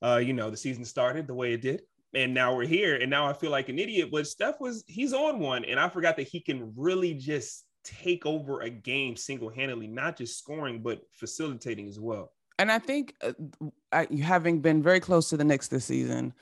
uh, 0.01 0.17
you 0.17 0.33
know, 0.33 0.49
the 0.49 0.57
season 0.57 0.85
started 0.85 1.27
the 1.27 1.35
way 1.35 1.53
it 1.53 1.61
did 1.61 1.83
and 2.15 2.33
now 2.33 2.55
we're 2.55 2.67
here 2.67 2.95
and 2.97 3.09
now 3.09 3.25
i 3.25 3.33
feel 3.33 3.49
like 3.49 3.69
an 3.69 3.79
idiot 3.79 4.09
but 4.11 4.27
steph 4.27 4.59
was 4.59 4.83
he's 4.87 5.13
on 5.13 5.39
one 5.39 5.65
and 5.65 5.79
i 5.79 5.89
forgot 5.89 6.15
that 6.15 6.27
he 6.27 6.39
can 6.39 6.71
really 6.75 7.13
just 7.13 7.65
take 7.83 8.25
over 8.25 8.61
a 8.61 8.69
game 8.69 9.15
single-handedly, 9.15 9.87
not 9.87 10.17
just 10.17 10.37
scoring 10.37 10.81
but 10.81 11.01
facilitating 11.11 11.87
as 11.87 11.99
well. 11.99 12.31
And 12.59 12.71
I 12.71 12.79
think 12.79 13.15
uh, 13.21 13.33
I, 13.91 14.07
having 14.21 14.59
been 14.59 14.81
very 14.81 14.99
close 14.99 15.29
to 15.29 15.37
the 15.37 15.43
Knicks 15.43 15.67
this 15.67 15.85
season, 15.85 16.33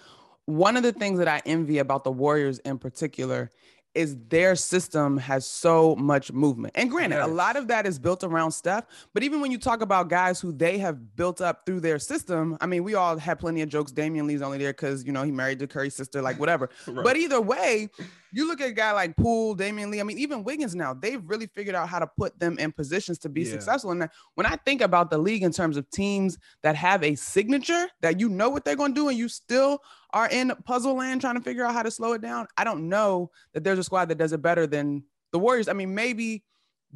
one 0.46 0.76
of 0.76 0.84
the 0.84 0.92
things 0.92 1.20
that 1.20 1.28
I 1.28 1.42
envy 1.46 1.78
about 1.80 2.04
the 2.04 2.12
Warriors 2.12 2.60
in 2.60 2.78
particular 2.78 3.50
is 3.94 4.18
their 4.30 4.56
system 4.56 5.18
has 5.18 5.46
so 5.46 5.96
much 5.96 6.32
movement. 6.32 6.74
And 6.76 6.90
granted, 6.90 7.18
yes. 7.18 7.28
a 7.28 7.32
lot 7.32 7.56
of 7.56 7.68
that 7.68 7.86
is 7.86 8.00
built 8.00 8.24
around 8.24 8.52
Steph. 8.52 8.86
But 9.14 9.24
even 9.24 9.42
when 9.42 9.52
you 9.52 9.58
talk 9.58 9.82
about 9.82 10.10
guys 10.10 10.40
who 10.40 10.52
they 10.52 10.78
have 10.78 11.16
built 11.16 11.42
up 11.42 11.66
through 11.66 11.82
their 11.82 12.00
system, 12.00 12.58
I 12.62 12.68
mean, 12.68 12.84
we 12.84 12.96
all 12.96 13.18
had 13.18 13.40
plenty 13.40 13.62
of 13.62 13.70
jokes. 13.70 13.92
Damion 13.92 14.28
Lee's 14.28 14.42
only 14.42 14.58
there 14.58 14.72
because, 14.72 15.04
you 15.04 15.12
know, 15.12 15.24
he 15.24 15.32
married 15.32 15.60
the 15.60 15.68
Curry 15.68 15.90
sister, 15.90 16.22
like 16.22 16.40
whatever. 16.40 16.70
right. 16.88 17.04
But 17.04 17.18
either 17.18 17.42
way, 17.42 17.90
you 18.32 18.48
look 18.48 18.62
at 18.62 18.70
a 18.70 18.74
guy 18.74 18.94
like 18.94 19.16
Poole, 19.18 19.56
Damion 19.56 19.92
Lee, 19.92 20.00
I 20.00 20.04
mean, 20.04 20.18
even 20.18 20.44
Wiggins 20.44 20.74
now, 20.74 20.94
they've 20.94 21.22
really 21.26 21.48
figured 21.48 21.76
out 21.76 21.90
how 21.90 22.00
to 22.00 22.08
put 22.08 22.40
them 22.40 22.58
in 22.60 22.72
positions 22.72 23.18
to 23.20 23.30
be 23.30 23.42
yeah. 23.42 23.52
successful. 23.52 23.92
And 23.92 24.08
when 24.36 24.46
I 24.46 24.56
think 24.56 24.82
about 24.82 25.10
the 25.10 25.18
league 25.18 25.44
in 25.44 25.52
terms 25.52 25.76
of 25.76 25.90
teams 25.92 26.38
that 26.64 26.76
have 26.76 27.04
a 27.04 27.16
signature 27.16 27.88
that 28.02 28.20
you 28.20 28.30
know 28.30 28.50
what 28.50 28.64
they're 28.64 28.76
going 28.76 28.94
to 28.94 29.02
do 29.02 29.10
and 29.10 29.18
you 29.18 29.28
still 29.28 29.82
are 30.14 30.28
in 30.30 30.52
puzzle 30.66 30.96
land 30.96 31.22
trying 31.22 31.36
to 31.36 31.42
figure 31.42 31.66
out 31.66 31.74
how 31.74 31.84
to 31.84 31.92
slow 31.92 32.14
it 32.14 32.22
down, 32.22 32.48
I 32.58 32.64
don't 32.64 32.90
know 32.90 33.32
that 33.54 33.64
there's 33.64 33.80
a 33.80 33.84
squad 33.84 34.10
that 34.10 34.18
does 34.18 34.34
it 34.34 34.42
better 34.42 34.68
than 34.68 35.04
the 35.32 35.40
Warriors. 35.40 35.68
I 35.68 35.74
mean, 35.74 35.96
maybe 35.96 36.44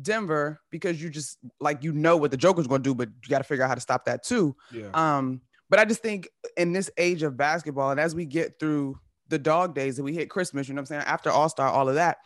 Denver 0.01 0.61
because 0.71 1.01
you 1.01 1.09
just 1.09 1.37
like 1.59 1.83
you 1.83 1.93
know 1.93 2.17
what 2.17 2.31
the 2.31 2.37
Joker's 2.37 2.67
going 2.67 2.83
to 2.83 2.89
do, 2.89 2.95
but 2.95 3.09
you 3.23 3.29
got 3.29 3.37
to 3.39 3.43
figure 3.43 3.63
out 3.63 3.69
how 3.69 3.75
to 3.75 3.81
stop 3.81 4.05
that 4.05 4.23
too. 4.23 4.55
Yeah. 4.71 4.89
Um, 4.93 5.41
but 5.69 5.79
I 5.79 5.85
just 5.85 6.01
think 6.01 6.29
in 6.57 6.73
this 6.73 6.89
age 6.97 7.23
of 7.23 7.37
basketball, 7.37 7.91
and 7.91 7.99
as 7.99 8.13
we 8.13 8.25
get 8.25 8.59
through 8.59 8.99
the 9.29 9.39
dog 9.39 9.73
days 9.73 9.97
that 9.97 10.03
we 10.03 10.13
hit 10.13 10.29
Christmas, 10.29 10.67
you 10.67 10.73
know 10.73 10.79
what 10.79 10.91
I'm 10.91 11.01
saying? 11.01 11.03
After 11.07 11.31
All 11.31 11.49
Star, 11.49 11.69
all 11.69 11.89
of 11.89 11.95
that, 11.95 12.17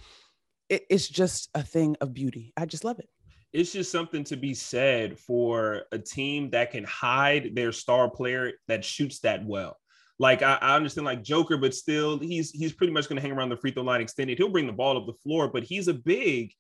it, 0.68 0.84
it's 0.90 1.08
just 1.08 1.50
a 1.56 1.64
thing 1.64 1.96
of 2.02 2.14
beauty. 2.14 2.54
I 2.58 2.66
just 2.66 2.84
love 2.84 3.00
it. 3.00 3.10
It's 3.52 3.72
just 3.72 3.92
something 3.92 4.24
to 4.26 4.38
be 4.38 4.54
said 4.54 5.18
for 5.18 5.84
a 5.92 5.98
team 5.98 6.52
that 6.52 6.72
can 6.72 6.84
hide 6.84 7.56
their 7.56 7.72
star 7.72 8.10
player 8.10 8.54
that 8.68 8.86
shoots 8.86 9.20
that 9.22 9.44
well. 9.44 9.78
Like 10.20 10.42
I, 10.42 10.58
I 10.62 10.76
understand 10.76 11.06
like 11.06 11.24
Joker, 11.24 11.58
but 11.58 11.74
still 11.74 12.20
he's 12.20 12.52
he's 12.52 12.74
pretty 12.74 12.92
much 12.92 13.08
to 13.08 13.20
hang 13.20 13.32
around 13.32 13.50
the 13.50 13.58
free 13.58 13.72
throw 13.72 13.84
line 13.84 14.02
extended. 14.02 14.38
He'll 14.38 14.50
bring 14.50 14.68
the 14.68 14.74
ball 14.74 14.98
up 14.98 15.06
the 15.06 15.14
floor, 15.14 15.48
but 15.48 15.64
he's 15.64 15.88
a 15.88 15.94
big. 15.94 16.52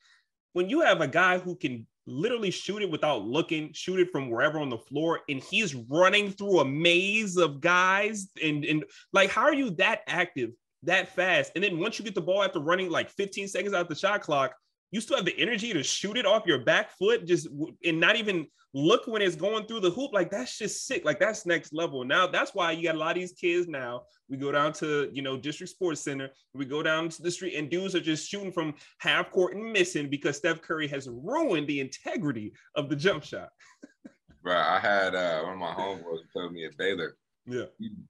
When 0.54 0.69
you 0.69 0.82
have 0.82 1.02
a 1.02 1.08
guy 1.08 1.38
who 1.38 1.56
can 1.56 1.86
literally 2.08 2.52
shoot 2.52 2.82
it 2.82 2.89
without 2.89 3.24
looking, 3.24 3.72
shoot 3.74 4.00
it 4.00 4.12
from 4.12 4.30
wherever 4.30 4.60
on 4.60 4.69
the 4.69 4.78
floor, 4.78 5.19
and 5.30 5.41
he's 5.41 5.76
running 5.76 6.32
through 6.32 6.62
a 6.62 6.65
maze 6.65 7.38
of 7.38 7.60
guys, 7.60 8.30
and 8.41 8.63
and 8.63 8.86
like 9.12 9.30
how 9.30 9.43
are 9.43 9.54
you 9.54 9.72
that 9.72 10.02
active, 10.08 10.52
that 10.84 11.13
fast? 11.13 11.52
And 11.56 11.63
then 11.63 11.80
once 11.80 12.00
you 12.00 12.06
get 12.06 12.15
the 12.15 12.22
ball 12.22 12.43
after 12.43 12.60
running 12.60 12.89
like 12.89 13.10
15 13.10 13.50
seconds 13.50 13.74
out 13.74 13.89
the 13.89 13.95
shot 13.95 14.22
clock, 14.22 14.56
you 14.91 15.02
still 15.02 15.17
have 15.17 15.25
the 15.25 15.39
energy 15.39 15.73
to 15.73 15.84
shoot 15.84 16.17
it 16.17 16.25
off 16.25 16.45
your 16.45 16.60
back 16.60 16.91
foot, 16.97 17.25
just 17.25 17.47
and 17.84 17.99
not 17.99 18.15
even 18.15 18.47
look 18.73 19.08
when 19.08 19.21
it's 19.21 19.36
going 19.36 19.65
through 19.65 19.80
the 19.82 19.89
hoop. 19.89 20.12
Like 20.13 20.32
that's 20.32 20.58
just 20.58 20.86
sick. 20.86 21.06
Like 21.06 21.19
that's 21.19 21.45
next 21.45 21.73
level. 21.73 22.04
Now 22.04 22.28
that's 22.28 22.54
why 22.54 22.71
you 22.71 22.84
got 22.84 22.95
a 22.95 22.99
lot 22.99 23.12
of 23.12 23.15
these 23.15 23.34
kids 23.34 23.67
now. 23.67 24.04
We 24.30 24.38
go 24.38 24.52
down 24.52 24.73
to 24.73 25.10
you 25.13 25.21
know 25.21 25.38
District 25.38 25.71
Sports 25.71 26.02
Center. 26.02 26.30
We 26.54 26.65
go 26.65 26.84
down 26.84 27.10
to 27.10 27.21
the 27.21 27.32
street 27.32 27.56
and 27.56 27.69
dudes 27.69 27.95
are 27.95 27.99
just 27.99 28.30
shooting 28.30 28.52
from 28.52 28.73
half 28.99 29.32
court 29.32 29.56
and 29.56 29.71
missing 29.71 30.10
because 30.10 30.38
Steph 30.38 30.62
Curry 30.62 30.88
has 30.88 31.08
ruined 31.10 31.67
the 31.67 31.80
integrity 31.80 32.54
of 32.75 32.89
the 32.89 32.95
jump 32.95 33.23
shot. 33.23 33.49
Bro, 34.43 34.58
I 34.58 34.80
had 34.80 35.15
uh, 35.15 35.41
one 35.41 35.54
of 35.54 35.60
my 35.60 35.73
homeboys 35.73 36.21
tell 36.34 36.49
me 36.49 36.65
at 36.65 36.78
Baylor. 36.78 37.17
Yeah. 37.45 37.63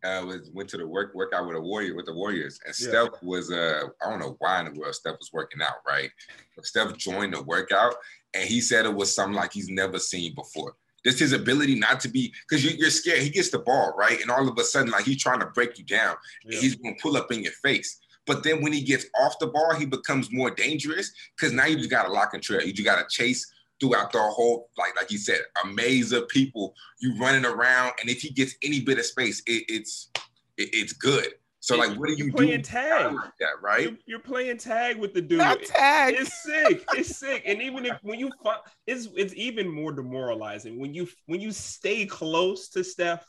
Uh, 0.03 0.25
was 0.25 0.49
went 0.53 0.69
to 0.69 0.77
the 0.77 0.87
work 0.87 1.13
workout 1.13 1.47
with 1.47 1.55
a 1.55 1.61
warrior 1.61 1.95
with 1.95 2.05
the 2.07 2.13
Warriors, 2.13 2.59
and 2.65 2.75
Yeah. 2.79 2.89
Steph 2.89 3.23
was 3.23 3.51
uh 3.51 3.83
I 4.03 4.09
don't 4.09 4.19
know 4.19 4.35
why 4.39 4.59
in 4.59 4.73
the 4.73 4.79
world 4.79 4.95
Steph 4.95 5.17
was 5.19 5.31
working 5.31 5.61
out, 5.61 5.75
right? 5.87 6.11
But 6.55 6.65
Steph 6.65 6.95
joined 6.97 7.33
the 7.33 7.43
workout, 7.43 7.95
and 8.33 8.43
he 8.47 8.59
said 8.61 8.85
it 8.85 8.93
was 8.93 9.13
something 9.13 9.35
like 9.35 9.53
he's 9.53 9.69
never 9.69 9.99
seen 9.99 10.35
before. 10.35 10.75
Just 11.05 11.19
his 11.19 11.31
ability 11.31 11.75
not 11.75 12.01
to 12.01 12.09
be 12.09 12.33
because 12.49 12.63
you, 12.65 12.71
you're 12.71 12.89
scared. 12.89 13.21
He 13.21 13.29
gets 13.29 13.49
the 13.49 13.59
ball 13.59 13.93
right, 13.97 14.19
and 14.21 14.29
all 14.29 14.47
of 14.47 14.57
a 14.57 14.63
sudden, 14.63 14.91
like 14.91 15.05
he's 15.05 15.21
trying 15.21 15.39
to 15.39 15.45
break 15.47 15.77
you 15.77 15.85
down, 15.85 16.15
Yeah. 16.43 16.59
he's 16.59 16.75
to 16.75 16.93
pull 17.01 17.15
up 17.15 17.31
in 17.31 17.41
your 17.43 17.53
face. 17.53 17.99
But 18.25 18.43
then 18.43 18.61
when 18.61 18.73
he 18.73 18.81
gets 18.83 19.05
off 19.19 19.39
the 19.39 19.47
ball, 19.47 19.73
he 19.73 19.85
becomes 19.85 20.29
more 20.31 20.51
dangerous 20.51 21.11
because 21.35 21.53
now 21.53 21.65
you 21.65 21.77
just 21.77 21.89
got 21.89 22.03
to 22.05 22.11
lock 22.11 22.33
and 22.33 22.43
trail. 22.43 22.61
You 22.61 22.73
just 22.73 22.85
got 22.85 22.97
to 23.01 23.07
chase 23.09 23.49
throughout 23.79 24.11
the 24.11 24.19
whole, 24.19 24.69
like 24.77 24.95
like 24.95 25.11
you 25.11 25.17
said, 25.17 25.39
a 25.63 25.67
maze 25.67 26.11
of 26.11 26.27
people. 26.27 26.73
You 26.99 27.17
running 27.17 27.45
around, 27.45 27.93
and 27.99 28.09
if 28.09 28.21
he 28.21 28.29
gets 28.29 28.55
any 28.63 28.81
bit 28.81 28.99
of 28.99 29.05
space, 29.05 29.41
it, 29.45 29.65
it's 29.67 30.11
it, 30.57 30.69
it's 30.73 30.93
good. 30.93 31.27
So 31.61 31.75
like, 31.75 31.97
what 31.99 32.07
do 32.07 32.13
You're 32.13 32.27
you 32.27 32.33
playing 32.33 32.61
do 32.61 32.63
tag. 32.63 33.13
like 33.13 33.31
that, 33.39 33.61
right? 33.61 33.83
You're, 33.83 33.97
you're 34.05 34.19
playing 34.19 34.57
tag 34.57 34.97
with 34.97 35.13
the 35.13 35.21
dude. 35.21 35.39
Not 35.39 35.61
tag. 35.63 36.15
It's 36.17 36.43
sick. 36.43 36.85
It's 36.93 37.17
sick. 37.17 37.43
And 37.45 37.61
even 37.61 37.85
if 37.85 37.97
when 38.01 38.17
you 38.17 38.29
find 38.43 38.59
it's 38.87 39.09
it's 39.15 39.33
even 39.35 39.67
more 39.67 39.91
demoralizing 39.91 40.79
when 40.79 40.93
you 40.93 41.07
when 41.25 41.41
you 41.41 41.51
stay 41.51 42.05
close 42.05 42.69
to 42.69 42.83
Steph 42.83 43.25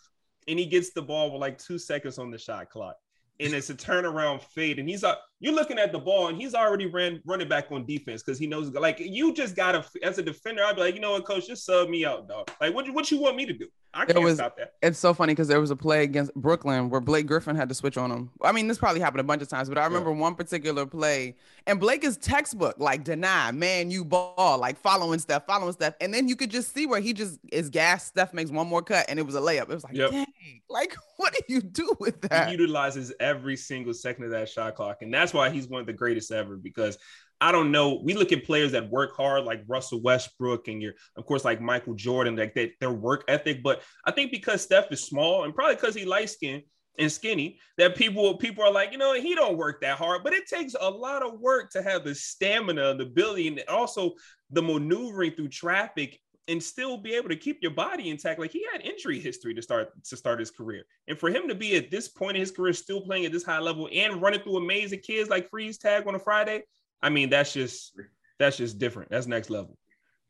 and 0.46 0.58
he 0.58 0.66
gets 0.66 0.92
the 0.92 1.02
ball 1.02 1.32
with 1.32 1.40
like 1.40 1.58
two 1.58 1.78
seconds 1.78 2.18
on 2.18 2.30
the 2.30 2.38
shot 2.38 2.70
clock. 2.70 2.96
And 3.40 3.54
it's 3.54 3.70
a 3.70 3.74
turnaround 3.74 4.42
fade, 4.42 4.78
and 4.78 4.88
he's 4.88 5.02
up. 5.02 5.24
You're 5.42 5.54
looking 5.54 5.78
at 5.78 5.90
the 5.90 5.98
ball, 5.98 6.28
and 6.28 6.36
he's 6.40 6.54
already 6.54 6.86
ran 6.86 7.22
running 7.24 7.48
back 7.48 7.72
on 7.72 7.86
defense 7.86 8.22
because 8.22 8.38
he 8.38 8.46
knows. 8.46 8.70
Like 8.70 8.98
you 9.00 9.32
just 9.32 9.56
gotta, 9.56 9.84
as 10.02 10.18
a 10.18 10.22
defender, 10.22 10.62
I'd 10.62 10.76
be 10.76 10.82
like, 10.82 10.94
you 10.94 11.00
know 11.00 11.12
what, 11.12 11.24
coach, 11.24 11.46
just 11.46 11.64
sub 11.64 11.88
me 11.88 12.04
out, 12.04 12.28
dog. 12.28 12.50
Like 12.60 12.74
what, 12.74 12.88
what 12.90 13.10
you 13.10 13.18
want 13.20 13.36
me 13.36 13.46
to 13.46 13.52
do? 13.54 13.66
I 13.92 14.04
can't 14.04 14.22
was- 14.22 14.36
stop 14.36 14.56
that. 14.58 14.74
It's 14.82 14.98
so 14.98 15.12
funny 15.12 15.32
because 15.32 15.48
there 15.48 15.60
was 15.60 15.70
a 15.72 15.76
play 15.76 16.04
against 16.04 16.32
Brooklyn 16.34 16.90
where 16.90 17.00
Blake 17.00 17.26
Griffin 17.26 17.56
had 17.56 17.68
to 17.70 17.74
switch 17.74 17.96
on 17.98 18.10
him. 18.10 18.30
I 18.40 18.52
mean, 18.52 18.68
this 18.68 18.78
probably 18.78 19.00
happened 19.00 19.20
a 19.20 19.24
bunch 19.24 19.42
of 19.42 19.48
times, 19.48 19.68
but 19.68 19.78
I 19.78 19.84
remember 19.84 20.12
one 20.12 20.34
particular 20.36 20.86
play, 20.86 21.34
and 21.66 21.80
Blake 21.80 22.04
is 22.04 22.16
textbook, 22.16 22.76
like 22.78 23.02
deny, 23.02 23.50
man, 23.50 23.90
you 23.90 24.04
ball, 24.04 24.58
like 24.58 24.78
following 24.78 25.18
Steph, 25.18 25.44
following 25.46 25.72
Steph, 25.72 25.94
and 26.00 26.14
then 26.14 26.28
you 26.28 26.36
could 26.36 26.50
just 26.50 26.72
see 26.72 26.86
where 26.86 27.00
he 27.00 27.12
just 27.12 27.40
is 27.50 27.68
gas. 27.68 28.06
Steph 28.06 28.32
makes 28.32 28.50
one 28.50 28.68
more 28.68 28.82
cut, 28.82 29.06
and 29.08 29.18
it 29.18 29.26
was 29.26 29.34
a 29.34 29.40
layup. 29.40 29.62
It 29.62 29.68
was 29.70 29.84
like, 29.84 29.96
Yep. 29.96 30.10
dang, 30.12 30.26
like 30.68 30.94
what 31.16 31.32
do 31.32 31.40
you 31.52 31.60
do 31.60 31.92
with 31.98 32.20
that? 32.22 32.46
He 32.48 32.52
utilizes 32.56 33.12
every 33.20 33.56
single 33.56 33.92
second 33.92 34.24
of 34.24 34.30
that 34.30 34.48
shot 34.48 34.76
clock. 34.76 34.98
And 35.02 35.12
that's 35.12 35.29
why 35.34 35.50
he's 35.50 35.68
one 35.68 35.80
of 35.80 35.86
the 35.86 35.92
greatest 35.92 36.32
ever 36.32 36.56
because 36.56 36.98
I 37.40 37.52
don't 37.52 37.72
know. 37.72 38.00
We 38.04 38.14
look 38.14 38.32
at 38.32 38.44
players 38.44 38.72
that 38.72 38.90
work 38.90 39.16
hard, 39.16 39.44
like 39.44 39.62
Russell 39.66 40.02
Westbrook, 40.02 40.68
and 40.68 40.82
you're, 40.82 40.92
of 41.16 41.24
course, 41.24 41.44
like 41.44 41.60
Michael 41.60 41.94
Jordan, 41.94 42.36
like 42.36 42.54
that 42.54 42.72
their 42.80 42.92
work 42.92 43.24
ethic. 43.28 43.62
But 43.62 43.82
I 44.04 44.10
think 44.10 44.30
because 44.30 44.62
Steph 44.62 44.92
is 44.92 45.04
small 45.04 45.44
and 45.44 45.54
probably 45.54 45.76
because 45.76 45.94
he 45.94 46.04
light 46.04 46.28
skinned 46.28 46.64
and 46.98 47.10
skinny, 47.10 47.58
that 47.78 47.96
people 47.96 48.36
people 48.36 48.62
are 48.62 48.72
like, 48.72 48.92
you 48.92 48.98
know, 48.98 49.14
he 49.14 49.34
don't 49.34 49.56
work 49.56 49.80
that 49.80 49.96
hard. 49.96 50.22
But 50.22 50.34
it 50.34 50.48
takes 50.48 50.74
a 50.78 50.90
lot 50.90 51.22
of 51.22 51.40
work 51.40 51.70
to 51.70 51.82
have 51.82 52.04
the 52.04 52.14
stamina, 52.14 52.96
the 52.96 53.04
ability, 53.04 53.48
and 53.48 53.62
also 53.68 54.12
the 54.50 54.62
maneuvering 54.62 55.32
through 55.32 55.48
traffic 55.48 56.20
and 56.50 56.62
still 56.62 56.98
be 56.98 57.14
able 57.14 57.28
to 57.28 57.36
keep 57.36 57.62
your 57.62 57.70
body 57.70 58.10
intact. 58.10 58.40
Like 58.40 58.50
he 58.50 58.66
had 58.72 58.82
injury 58.82 59.20
history 59.20 59.54
to 59.54 59.62
start 59.62 59.92
to 60.04 60.16
start 60.16 60.40
his 60.40 60.50
career, 60.50 60.84
and 61.08 61.16
for 61.16 61.30
him 61.30 61.48
to 61.48 61.54
be 61.54 61.76
at 61.76 61.90
this 61.90 62.08
point 62.08 62.36
in 62.36 62.40
his 62.40 62.50
career, 62.50 62.72
still 62.72 63.00
playing 63.00 63.24
at 63.24 63.32
this 63.32 63.44
high 63.44 63.60
level 63.60 63.88
and 63.92 64.20
running 64.20 64.40
through 64.40 64.56
amazing 64.56 65.00
kids 65.00 65.30
like 65.30 65.48
freeze 65.48 65.78
tag 65.78 66.06
on 66.06 66.14
a 66.14 66.18
Friday, 66.18 66.64
I 67.02 67.08
mean, 67.08 67.30
that's 67.30 67.52
just 67.52 67.98
that's 68.38 68.56
just 68.56 68.78
different. 68.78 69.10
That's 69.10 69.26
next 69.26 69.48
level. 69.48 69.78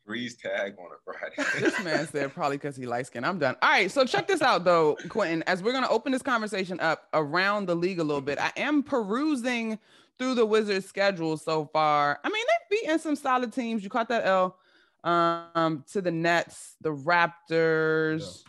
Freeze 0.05 0.35
tag 0.37 0.75
on 0.79 0.87
a 0.87 0.99
Friday. 1.03 1.59
this 1.59 1.83
man 1.83 2.07
said 2.07 2.33
probably 2.33 2.57
because 2.57 2.75
he 2.75 2.85
light 2.85 3.07
skin. 3.07 3.23
I'm 3.23 3.39
done. 3.39 3.55
All 3.61 3.69
right, 3.69 3.89
so 3.89 4.05
check 4.05 4.27
this 4.27 4.41
out 4.41 4.63
though, 4.63 4.97
Quinton. 5.09 5.43
As 5.47 5.63
we're 5.63 5.73
gonna 5.73 5.89
open 5.89 6.11
this 6.11 6.21
conversation 6.21 6.79
up 6.79 7.07
around 7.13 7.67
the 7.67 7.75
league 7.75 7.99
a 7.99 8.03
little 8.03 8.21
bit, 8.21 8.39
I 8.39 8.51
am 8.57 8.83
perusing 8.83 9.79
through 10.17 10.35
the 10.35 10.45
Wizards' 10.45 10.85
schedule 10.85 11.35
so 11.35 11.65
far. 11.65 12.19
I 12.23 12.29
mean, 12.29 12.43
they've 12.47 12.79
beaten 12.79 12.99
some 12.99 13.15
solid 13.15 13.51
teams. 13.51 13.83
You 13.83 13.89
caught 13.89 14.09
that 14.09 14.25
L 14.25 14.57
um 15.03 15.83
to 15.91 16.01
the 16.01 16.11
Nets, 16.11 16.75
the 16.81 16.93
Raptors. 16.93 18.43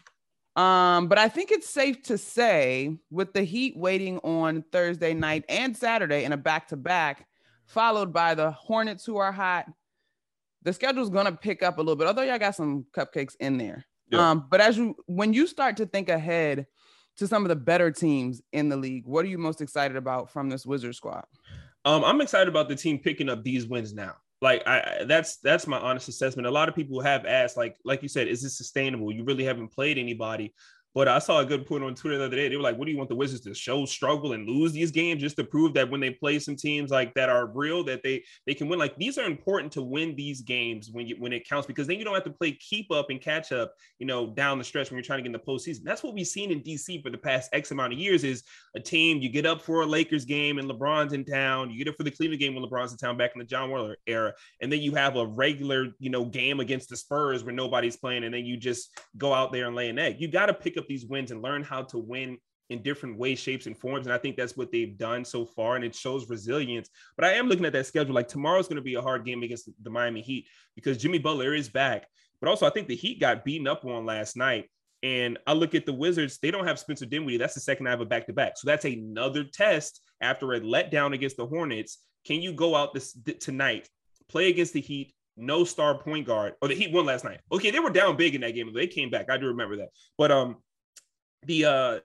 Um, 0.54 1.08
but 1.08 1.16
I 1.16 1.28
think 1.28 1.50
it's 1.50 1.68
safe 1.68 2.02
to 2.04 2.18
say, 2.18 2.98
with 3.10 3.32
the 3.32 3.42
Heat 3.42 3.74
waiting 3.76 4.18
on 4.18 4.62
Thursday 4.70 5.14
night 5.14 5.44
and 5.48 5.74
Saturday 5.74 6.24
in 6.24 6.32
a 6.32 6.36
back-to-back, 6.36 7.26
followed 7.64 8.12
by 8.12 8.34
the 8.34 8.50
Hornets 8.50 9.06
who 9.06 9.16
are 9.16 9.32
hot, 9.32 9.66
the 10.62 10.72
schedule's 10.72 11.08
gonna 11.08 11.32
pick 11.32 11.62
up 11.62 11.78
a 11.78 11.80
little 11.80 11.96
bit. 11.96 12.06
Although 12.06 12.22
y'all 12.22 12.38
got 12.38 12.54
some 12.54 12.84
cupcakes 12.94 13.34
in 13.40 13.56
there. 13.56 13.86
Yeah. 14.10 14.30
Um, 14.30 14.46
but 14.50 14.60
as 14.60 14.76
you 14.76 14.94
when 15.06 15.32
you 15.32 15.46
start 15.46 15.78
to 15.78 15.86
think 15.86 16.10
ahead 16.10 16.66
to 17.16 17.26
some 17.26 17.44
of 17.44 17.48
the 17.48 17.56
better 17.56 17.90
teams 17.90 18.42
in 18.52 18.68
the 18.68 18.76
league, 18.76 19.06
what 19.06 19.24
are 19.24 19.28
you 19.28 19.38
most 19.38 19.62
excited 19.62 19.96
about 19.96 20.30
from 20.30 20.50
this 20.50 20.66
Wizard 20.66 20.94
squad? 20.94 21.24
Um, 21.84 22.04
I'm 22.04 22.20
excited 22.20 22.48
about 22.48 22.68
the 22.68 22.76
team 22.76 22.98
picking 22.98 23.28
up 23.28 23.42
these 23.42 23.66
wins 23.66 23.94
now. 23.94 24.16
Like 24.42 24.66
I, 24.66 25.04
that's 25.06 25.36
that's 25.38 25.68
my 25.68 25.78
honest 25.78 26.08
assessment. 26.08 26.48
A 26.48 26.50
lot 26.50 26.68
of 26.68 26.74
people 26.74 27.00
have 27.00 27.24
asked, 27.24 27.56
like 27.56 27.76
like 27.84 28.02
you 28.02 28.08
said, 28.08 28.26
is 28.26 28.42
this 28.42 28.58
sustainable? 28.58 29.12
You 29.12 29.22
really 29.22 29.44
haven't 29.44 29.68
played 29.68 29.98
anybody. 29.98 30.52
But 30.94 31.08
I 31.08 31.18
saw 31.18 31.40
a 31.40 31.44
good 31.44 31.66
point 31.66 31.84
on 31.84 31.94
Twitter 31.94 32.18
the 32.18 32.26
other 32.26 32.36
day. 32.36 32.48
They 32.48 32.56
were 32.56 32.62
like, 32.62 32.76
"What 32.76 32.84
do 32.84 32.92
you 32.92 32.98
want 32.98 33.08
the 33.08 33.16
Wizards 33.16 33.42
to 33.42 33.54
show 33.54 33.84
struggle 33.86 34.32
and 34.32 34.48
lose 34.48 34.72
these 34.72 34.90
games 34.90 35.22
just 35.22 35.36
to 35.36 35.44
prove 35.44 35.74
that 35.74 35.90
when 35.90 36.00
they 36.00 36.10
play 36.10 36.38
some 36.38 36.56
teams 36.56 36.90
like 36.90 37.14
that 37.14 37.28
are 37.28 37.46
real, 37.46 37.82
that 37.84 38.02
they 38.02 38.22
they 38.46 38.54
can 38.54 38.68
win? 38.68 38.78
Like 38.78 38.96
these 38.96 39.18
are 39.18 39.24
important 39.24 39.72
to 39.72 39.82
win 39.82 40.14
these 40.14 40.42
games 40.42 40.90
when 40.92 41.06
you 41.06 41.16
when 41.18 41.32
it 41.32 41.48
counts 41.48 41.66
because 41.66 41.86
then 41.86 41.98
you 41.98 42.04
don't 42.04 42.14
have 42.14 42.24
to 42.24 42.30
play 42.30 42.52
keep 42.52 42.90
up 42.90 43.10
and 43.10 43.20
catch 43.20 43.52
up, 43.52 43.74
you 43.98 44.06
know, 44.06 44.26
down 44.26 44.58
the 44.58 44.64
stretch 44.64 44.90
when 44.90 44.96
you're 44.96 45.04
trying 45.04 45.18
to 45.18 45.22
get 45.22 45.26
in 45.26 45.32
the 45.32 45.38
postseason. 45.38 45.84
That's 45.84 46.02
what 46.02 46.14
we've 46.14 46.26
seen 46.26 46.50
in 46.50 46.60
DC 46.62 47.02
for 47.02 47.10
the 47.10 47.18
past 47.18 47.50
X 47.52 47.70
amount 47.70 47.92
of 47.92 47.98
years. 47.98 48.24
Is 48.24 48.42
a 48.76 48.80
team 48.80 49.18
you 49.18 49.28
get 49.28 49.46
up 49.46 49.62
for 49.62 49.82
a 49.82 49.86
Lakers 49.86 50.24
game 50.24 50.58
and 50.58 50.68
LeBron's 50.68 51.12
in 51.12 51.24
town, 51.24 51.70
you 51.70 51.78
get 51.78 51.88
up 51.88 51.96
for 51.96 52.04
the 52.04 52.10
Cleveland 52.10 52.40
game 52.40 52.54
when 52.54 52.64
LeBron's 52.64 52.92
in 52.92 52.98
town 52.98 53.16
back 53.16 53.32
in 53.34 53.38
the 53.38 53.44
John 53.44 53.70
Wall 53.70 53.94
era, 54.06 54.32
and 54.60 54.72
then 54.72 54.80
you 54.80 54.94
have 54.94 55.16
a 55.16 55.26
regular, 55.26 55.88
you 55.98 56.10
know, 56.10 56.24
game 56.24 56.60
against 56.60 56.88
the 56.88 56.96
Spurs 56.96 57.44
where 57.44 57.54
nobody's 57.54 57.96
playing, 57.96 58.24
and 58.24 58.34
then 58.34 58.44
you 58.44 58.56
just 58.56 58.98
go 59.16 59.32
out 59.32 59.52
there 59.52 59.66
and 59.66 59.76
lay 59.76 59.88
an 59.88 59.98
egg. 59.98 60.20
You 60.20 60.28
got 60.28 60.46
to 60.46 60.54
pick 60.54 60.76
up 60.76 60.81
these 60.88 61.06
wins 61.06 61.30
and 61.30 61.42
learn 61.42 61.62
how 61.62 61.82
to 61.82 61.98
win 61.98 62.38
in 62.70 62.82
different 62.82 63.18
ways, 63.18 63.38
shapes, 63.38 63.66
and 63.66 63.78
forms. 63.78 64.06
And 64.06 64.14
I 64.14 64.18
think 64.18 64.36
that's 64.36 64.56
what 64.56 64.72
they've 64.72 64.96
done 64.96 65.24
so 65.24 65.44
far, 65.44 65.76
and 65.76 65.84
it 65.84 65.94
shows 65.94 66.28
resilience. 66.28 66.88
But 67.16 67.26
I 67.26 67.32
am 67.34 67.48
looking 67.48 67.66
at 67.66 67.72
that 67.74 67.86
schedule. 67.86 68.14
Like 68.14 68.28
tomorrow's 68.28 68.68
going 68.68 68.76
to 68.76 68.82
be 68.82 68.94
a 68.94 69.02
hard 69.02 69.24
game 69.24 69.42
against 69.42 69.68
the 69.82 69.90
Miami 69.90 70.22
Heat 70.22 70.46
because 70.74 70.96
Jimmy 70.98 71.18
Butler 71.18 71.54
is 71.54 71.68
back. 71.68 72.06
But 72.40 72.48
also, 72.48 72.66
I 72.66 72.70
think 72.70 72.88
the 72.88 72.96
Heat 72.96 73.20
got 73.20 73.44
beaten 73.44 73.68
up 73.68 73.84
on 73.84 74.06
last 74.06 74.36
night. 74.36 74.68
And 75.04 75.38
I 75.46 75.52
look 75.52 75.74
at 75.74 75.84
the 75.84 75.92
Wizards, 75.92 76.38
they 76.38 76.50
don't 76.50 76.66
have 76.66 76.78
Spencer 76.78 77.06
Dinwiddie. 77.06 77.36
That's 77.36 77.54
the 77.54 77.60
second 77.60 77.88
I 77.88 77.90
have 77.90 78.00
a 78.00 78.06
back 78.06 78.26
to 78.26 78.32
back. 78.32 78.56
So 78.56 78.66
that's 78.66 78.84
another 78.84 79.44
test 79.44 80.00
after 80.20 80.52
a 80.52 80.60
letdown 80.60 81.12
against 81.12 81.36
the 81.36 81.46
Hornets. 81.46 81.98
Can 82.24 82.40
you 82.40 82.52
go 82.52 82.76
out 82.76 82.94
this 82.94 83.16
tonight, 83.40 83.88
play 84.28 84.48
against 84.48 84.72
the 84.72 84.80
Heat, 84.80 85.12
no 85.36 85.64
star 85.64 85.98
point 85.98 86.26
guard, 86.26 86.54
or 86.62 86.68
the 86.68 86.74
Heat 86.74 86.92
won 86.92 87.04
last 87.04 87.24
night? 87.24 87.40
Okay, 87.50 87.72
they 87.72 87.80
were 87.80 87.90
down 87.90 88.16
big 88.16 88.36
in 88.36 88.42
that 88.42 88.54
game. 88.54 88.72
They 88.72 88.86
came 88.86 89.10
back. 89.10 89.28
I 89.28 89.38
do 89.38 89.48
remember 89.48 89.76
that. 89.78 89.88
But 90.16 90.30
um, 90.30 90.58
the 91.46 91.64
uh, 91.64 92.00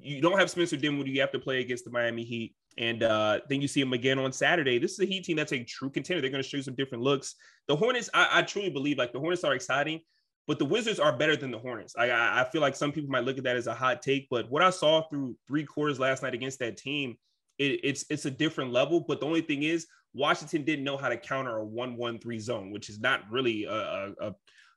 you 0.00 0.20
don't 0.20 0.38
have 0.38 0.50
Spencer 0.50 0.76
Dinwiddie. 0.76 1.10
You 1.12 1.20
have 1.20 1.32
to 1.32 1.38
play 1.38 1.60
against 1.60 1.84
the 1.84 1.90
Miami 1.90 2.24
Heat. 2.24 2.54
And 2.76 3.02
uh, 3.02 3.40
then 3.48 3.60
you 3.60 3.66
see 3.66 3.80
him 3.80 3.92
again 3.92 4.20
on 4.20 4.32
Saturday. 4.32 4.78
This 4.78 4.92
is 4.92 5.00
a 5.00 5.04
Heat 5.04 5.24
team 5.24 5.36
that's 5.36 5.52
a 5.52 5.64
true 5.64 5.90
contender. 5.90 6.20
They're 6.20 6.30
going 6.30 6.42
to 6.42 6.48
show 6.48 6.58
you 6.58 6.62
some 6.62 6.76
different 6.76 7.02
looks. 7.02 7.34
The 7.66 7.74
Hornets, 7.74 8.08
I, 8.14 8.28
I 8.34 8.42
truly 8.42 8.70
believe, 8.70 8.98
like 8.98 9.12
the 9.12 9.18
Hornets 9.18 9.42
are 9.42 9.54
exciting, 9.54 10.00
but 10.46 10.60
the 10.60 10.64
Wizards 10.64 11.00
are 11.00 11.16
better 11.16 11.34
than 11.34 11.50
the 11.50 11.58
Hornets. 11.58 11.96
I, 11.98 12.10
I 12.10 12.46
feel 12.52 12.60
like 12.60 12.76
some 12.76 12.92
people 12.92 13.10
might 13.10 13.24
look 13.24 13.36
at 13.36 13.42
that 13.44 13.56
as 13.56 13.66
a 13.66 13.74
hot 13.74 14.00
take, 14.00 14.28
but 14.30 14.48
what 14.48 14.62
I 14.62 14.70
saw 14.70 15.02
through 15.08 15.36
three 15.48 15.64
quarters 15.64 15.98
last 15.98 16.22
night 16.22 16.34
against 16.34 16.60
that 16.60 16.76
team, 16.76 17.16
it, 17.58 17.80
it's 17.82 18.04
it's 18.10 18.26
a 18.26 18.30
different 18.30 18.72
level. 18.72 19.00
But 19.00 19.18
the 19.18 19.26
only 19.26 19.40
thing 19.40 19.64
is, 19.64 19.88
Washington 20.14 20.62
didn't 20.62 20.84
know 20.84 20.96
how 20.96 21.08
to 21.08 21.16
counter 21.16 21.56
a 21.56 21.64
one-one-three 21.64 22.38
zone, 22.38 22.70
which 22.70 22.88
is 22.90 23.00
not 23.00 23.22
really 23.28 23.64
a, 23.64 24.12
a, 24.20 24.34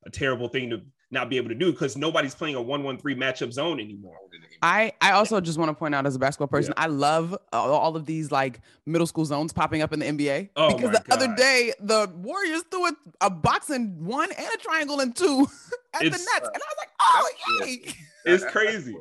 a 0.07 0.09
terrible 0.09 0.47
thing 0.47 0.71
to 0.71 0.81
not 1.11 1.29
be 1.29 1.37
able 1.37 1.49
to 1.49 1.55
do 1.55 1.71
because 1.71 1.97
nobody's 1.97 2.33
playing 2.33 2.55
a 2.55 2.61
one-one-three 2.61 3.15
matchup 3.15 3.51
zone 3.51 3.79
anymore. 3.79 4.15
I 4.61 4.93
I 5.01 5.11
also 5.11 5.41
just 5.41 5.57
want 5.57 5.69
to 5.69 5.73
point 5.73 5.93
out 5.93 6.05
as 6.05 6.15
a 6.15 6.19
basketball 6.19 6.47
person, 6.47 6.73
I 6.77 6.87
love 6.87 7.37
all, 7.51 7.71
all 7.73 7.95
of 7.95 8.05
these 8.05 8.31
like 8.31 8.61
middle 8.85 9.07
school 9.07 9.25
zones 9.25 9.51
popping 9.51 9.81
up 9.81 9.91
in 9.91 9.99
the 9.99 10.05
NBA. 10.05 10.49
Oh 10.55 10.75
because 10.75 10.93
my 10.93 10.99
the 10.99 11.13
other 11.13 11.35
day 11.35 11.73
the 11.79 12.09
Warriors 12.15 12.63
threw 12.71 12.87
a, 12.87 12.93
a 13.21 13.29
box 13.29 13.69
in 13.69 14.03
one 14.03 14.31
and 14.31 14.47
a 14.53 14.57
triangle 14.57 14.99
in 15.01 15.13
two 15.13 15.47
at 15.93 16.01
the 16.01 16.09
Nets, 16.09 16.19
uh, 16.19 16.51
and 16.53 16.61
I 16.63 16.67
was 16.67 16.77
like, 16.77 16.89
oh 17.01 17.29
yay! 17.65 17.93
It's 18.23 18.45
crazy. 18.45 18.95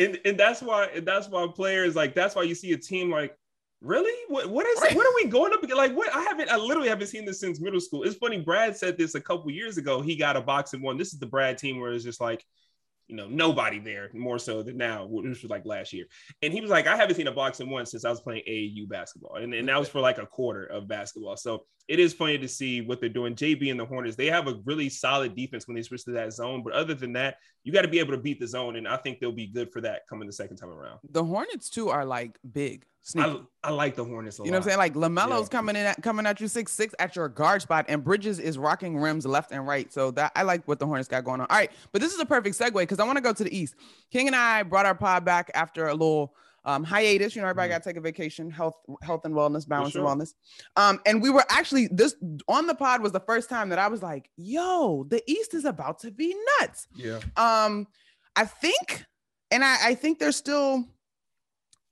and, 0.00 0.18
and 0.24 0.40
that's 0.40 0.62
why 0.62 0.86
and 0.86 1.06
that's 1.06 1.28
why 1.28 1.46
players 1.54 1.94
like 1.94 2.14
that's 2.14 2.34
why 2.34 2.42
you 2.42 2.54
see 2.54 2.72
a 2.72 2.78
team 2.78 3.10
like 3.10 3.36
really 3.84 4.12
what 4.28 4.48
what 4.48 4.66
is 4.66 4.80
Right. 4.80 4.96
what 4.96 5.06
are 5.06 5.14
we 5.14 5.26
going 5.28 5.52
up 5.52 5.62
against? 5.62 5.76
like 5.76 5.94
what 5.94 6.12
I 6.14 6.22
haven't 6.22 6.50
I 6.50 6.56
literally 6.56 6.88
haven't 6.88 7.08
seen 7.08 7.24
this 7.24 7.40
since 7.40 7.60
middle 7.60 7.80
school. 7.80 8.02
It's 8.02 8.16
funny 8.16 8.40
Brad 8.40 8.76
said 8.76 8.96
this 8.96 9.14
a 9.14 9.20
couple 9.20 9.50
years 9.50 9.76
ago. 9.76 10.00
He 10.00 10.16
got 10.16 10.36
a 10.36 10.40
box-and-one. 10.40 10.96
This 10.96 11.12
is 11.12 11.18
the 11.18 11.26
Brad 11.26 11.58
team 11.58 11.78
where 11.78 11.92
it's 11.92 12.04
just 12.04 12.20
like 12.20 12.44
you 13.06 13.16
know 13.16 13.28
nobody 13.28 13.78
there 13.78 14.10
more 14.14 14.38
so 14.38 14.62
than 14.62 14.78
now 14.78 15.06
which 15.06 15.42
was 15.42 15.50
like 15.50 15.66
last 15.66 15.92
year 15.92 16.06
and 16.40 16.52
he 16.54 16.60
was 16.62 16.70
like 16.70 16.86
i 16.86 16.96
haven't 16.96 17.16
seen 17.16 17.26
a 17.26 17.32
box-and-one 17.32 17.84
since 17.84 18.04
i 18.04 18.10
was 18.10 18.22
playing 18.22 18.42
aau 18.48 18.88
basketball 18.88 19.36
and, 19.36 19.52
and 19.52 19.68
that 19.68 19.78
was 19.78 19.88
for 19.88 20.00
like 20.00 20.16
a 20.16 20.26
quarter 20.26 20.64
of 20.64 20.88
basketball 20.88 21.36
so 21.36 21.66
it 21.86 22.00
is 22.00 22.14
funny 22.14 22.38
to 22.38 22.48
see 22.48 22.80
what 22.80 23.00
they're 23.00 23.08
doing. 23.08 23.34
JB 23.34 23.70
and 23.70 23.78
the 23.78 23.84
Hornets, 23.84 24.16
they 24.16 24.26
have 24.26 24.48
a 24.48 24.54
really 24.64 24.88
solid 24.88 25.36
defense 25.36 25.68
when 25.68 25.74
they 25.74 25.82
switch 25.82 26.04
to 26.04 26.12
that 26.12 26.32
zone. 26.32 26.62
But 26.62 26.72
other 26.72 26.94
than 26.94 27.12
that, 27.14 27.36
you 27.62 27.72
got 27.72 27.82
to 27.82 27.88
be 27.88 27.98
able 27.98 28.12
to 28.12 28.18
beat 28.18 28.40
the 28.40 28.46
zone. 28.46 28.76
And 28.76 28.88
I 28.88 28.96
think 28.96 29.20
they'll 29.20 29.32
be 29.32 29.46
good 29.46 29.70
for 29.70 29.80
that 29.82 30.02
coming 30.08 30.26
the 30.26 30.32
second 30.32 30.56
time 30.56 30.70
around. 30.70 31.00
The 31.10 31.24
Hornets, 31.24 31.68
too, 31.68 31.90
are 31.90 32.04
like 32.04 32.38
big. 32.52 32.86
I, 33.18 33.36
I, 33.62 33.70
like 33.70 33.96
the 33.96 34.04
Hornets. 34.04 34.38
you 34.38 34.46
know 34.46 34.52
what 34.52 34.56
I'm 34.56 34.62
saying? 34.62 34.78
Like 34.78 34.94
LaMelo's 34.94 35.48
yeah. 35.48 35.58
coming 35.58 35.76
in 35.76 35.84
at 35.84 36.02
coming 36.02 36.24
at 36.24 36.40
you 36.40 36.48
six 36.48 36.72
six 36.72 36.94
at 36.98 37.14
your 37.14 37.28
guard 37.28 37.60
spot, 37.60 37.84
and 37.88 38.02
Bridges 38.02 38.38
is 38.38 38.56
rocking 38.56 38.96
rims 38.96 39.26
left 39.26 39.52
and 39.52 39.66
right. 39.66 39.92
So 39.92 40.10
that 40.12 40.32
I 40.34 40.42
like 40.42 40.66
what 40.66 40.78
the 40.78 40.86
Hornets 40.86 41.06
got 41.06 41.22
going 41.22 41.42
on. 41.42 41.46
All 41.50 41.56
right, 41.58 41.70
but 41.92 42.00
this 42.00 42.14
is 42.14 42.20
a 42.20 42.24
perfect 42.24 42.58
segue 42.58 42.72
because 42.72 43.00
I 43.00 43.04
want 43.04 43.18
to 43.18 43.22
go 43.22 43.34
to 43.34 43.44
the 43.44 43.54
East. 43.54 43.74
King 44.10 44.28
and 44.28 44.34
I 44.34 44.62
brought 44.62 44.86
our 44.86 44.94
pod 44.94 45.22
back 45.22 45.50
after 45.52 45.88
a 45.88 45.92
little 45.92 46.34
um, 46.64 46.84
hiatus. 46.84 47.34
You 47.34 47.42
know, 47.42 47.48
everybody 47.48 47.68
mm-hmm. 47.68 47.74
got 47.76 47.82
to 47.82 47.88
take 47.88 47.96
a 47.96 48.00
vacation, 48.00 48.50
health, 48.50 48.76
health 49.02 49.24
and 49.24 49.34
wellness, 49.34 49.68
balance 49.68 49.92
sure. 49.92 50.06
and 50.06 50.20
wellness. 50.20 50.34
Um, 50.76 51.00
and 51.06 51.22
we 51.22 51.30
were 51.30 51.44
actually 51.50 51.88
this 51.88 52.14
on 52.48 52.66
the 52.66 52.74
pod 52.74 53.02
was 53.02 53.12
the 53.12 53.20
first 53.20 53.48
time 53.48 53.68
that 53.70 53.78
I 53.78 53.88
was 53.88 54.02
like, 54.02 54.30
"Yo, 54.36 55.04
the 55.08 55.22
East 55.30 55.54
is 55.54 55.64
about 55.64 56.00
to 56.00 56.10
be 56.10 56.34
nuts." 56.60 56.88
Yeah. 56.94 57.20
Um, 57.36 57.86
I 58.36 58.44
think, 58.44 59.04
and 59.50 59.64
I, 59.64 59.76
I 59.82 59.94
think 59.94 60.18
there's 60.18 60.36
still 60.36 60.84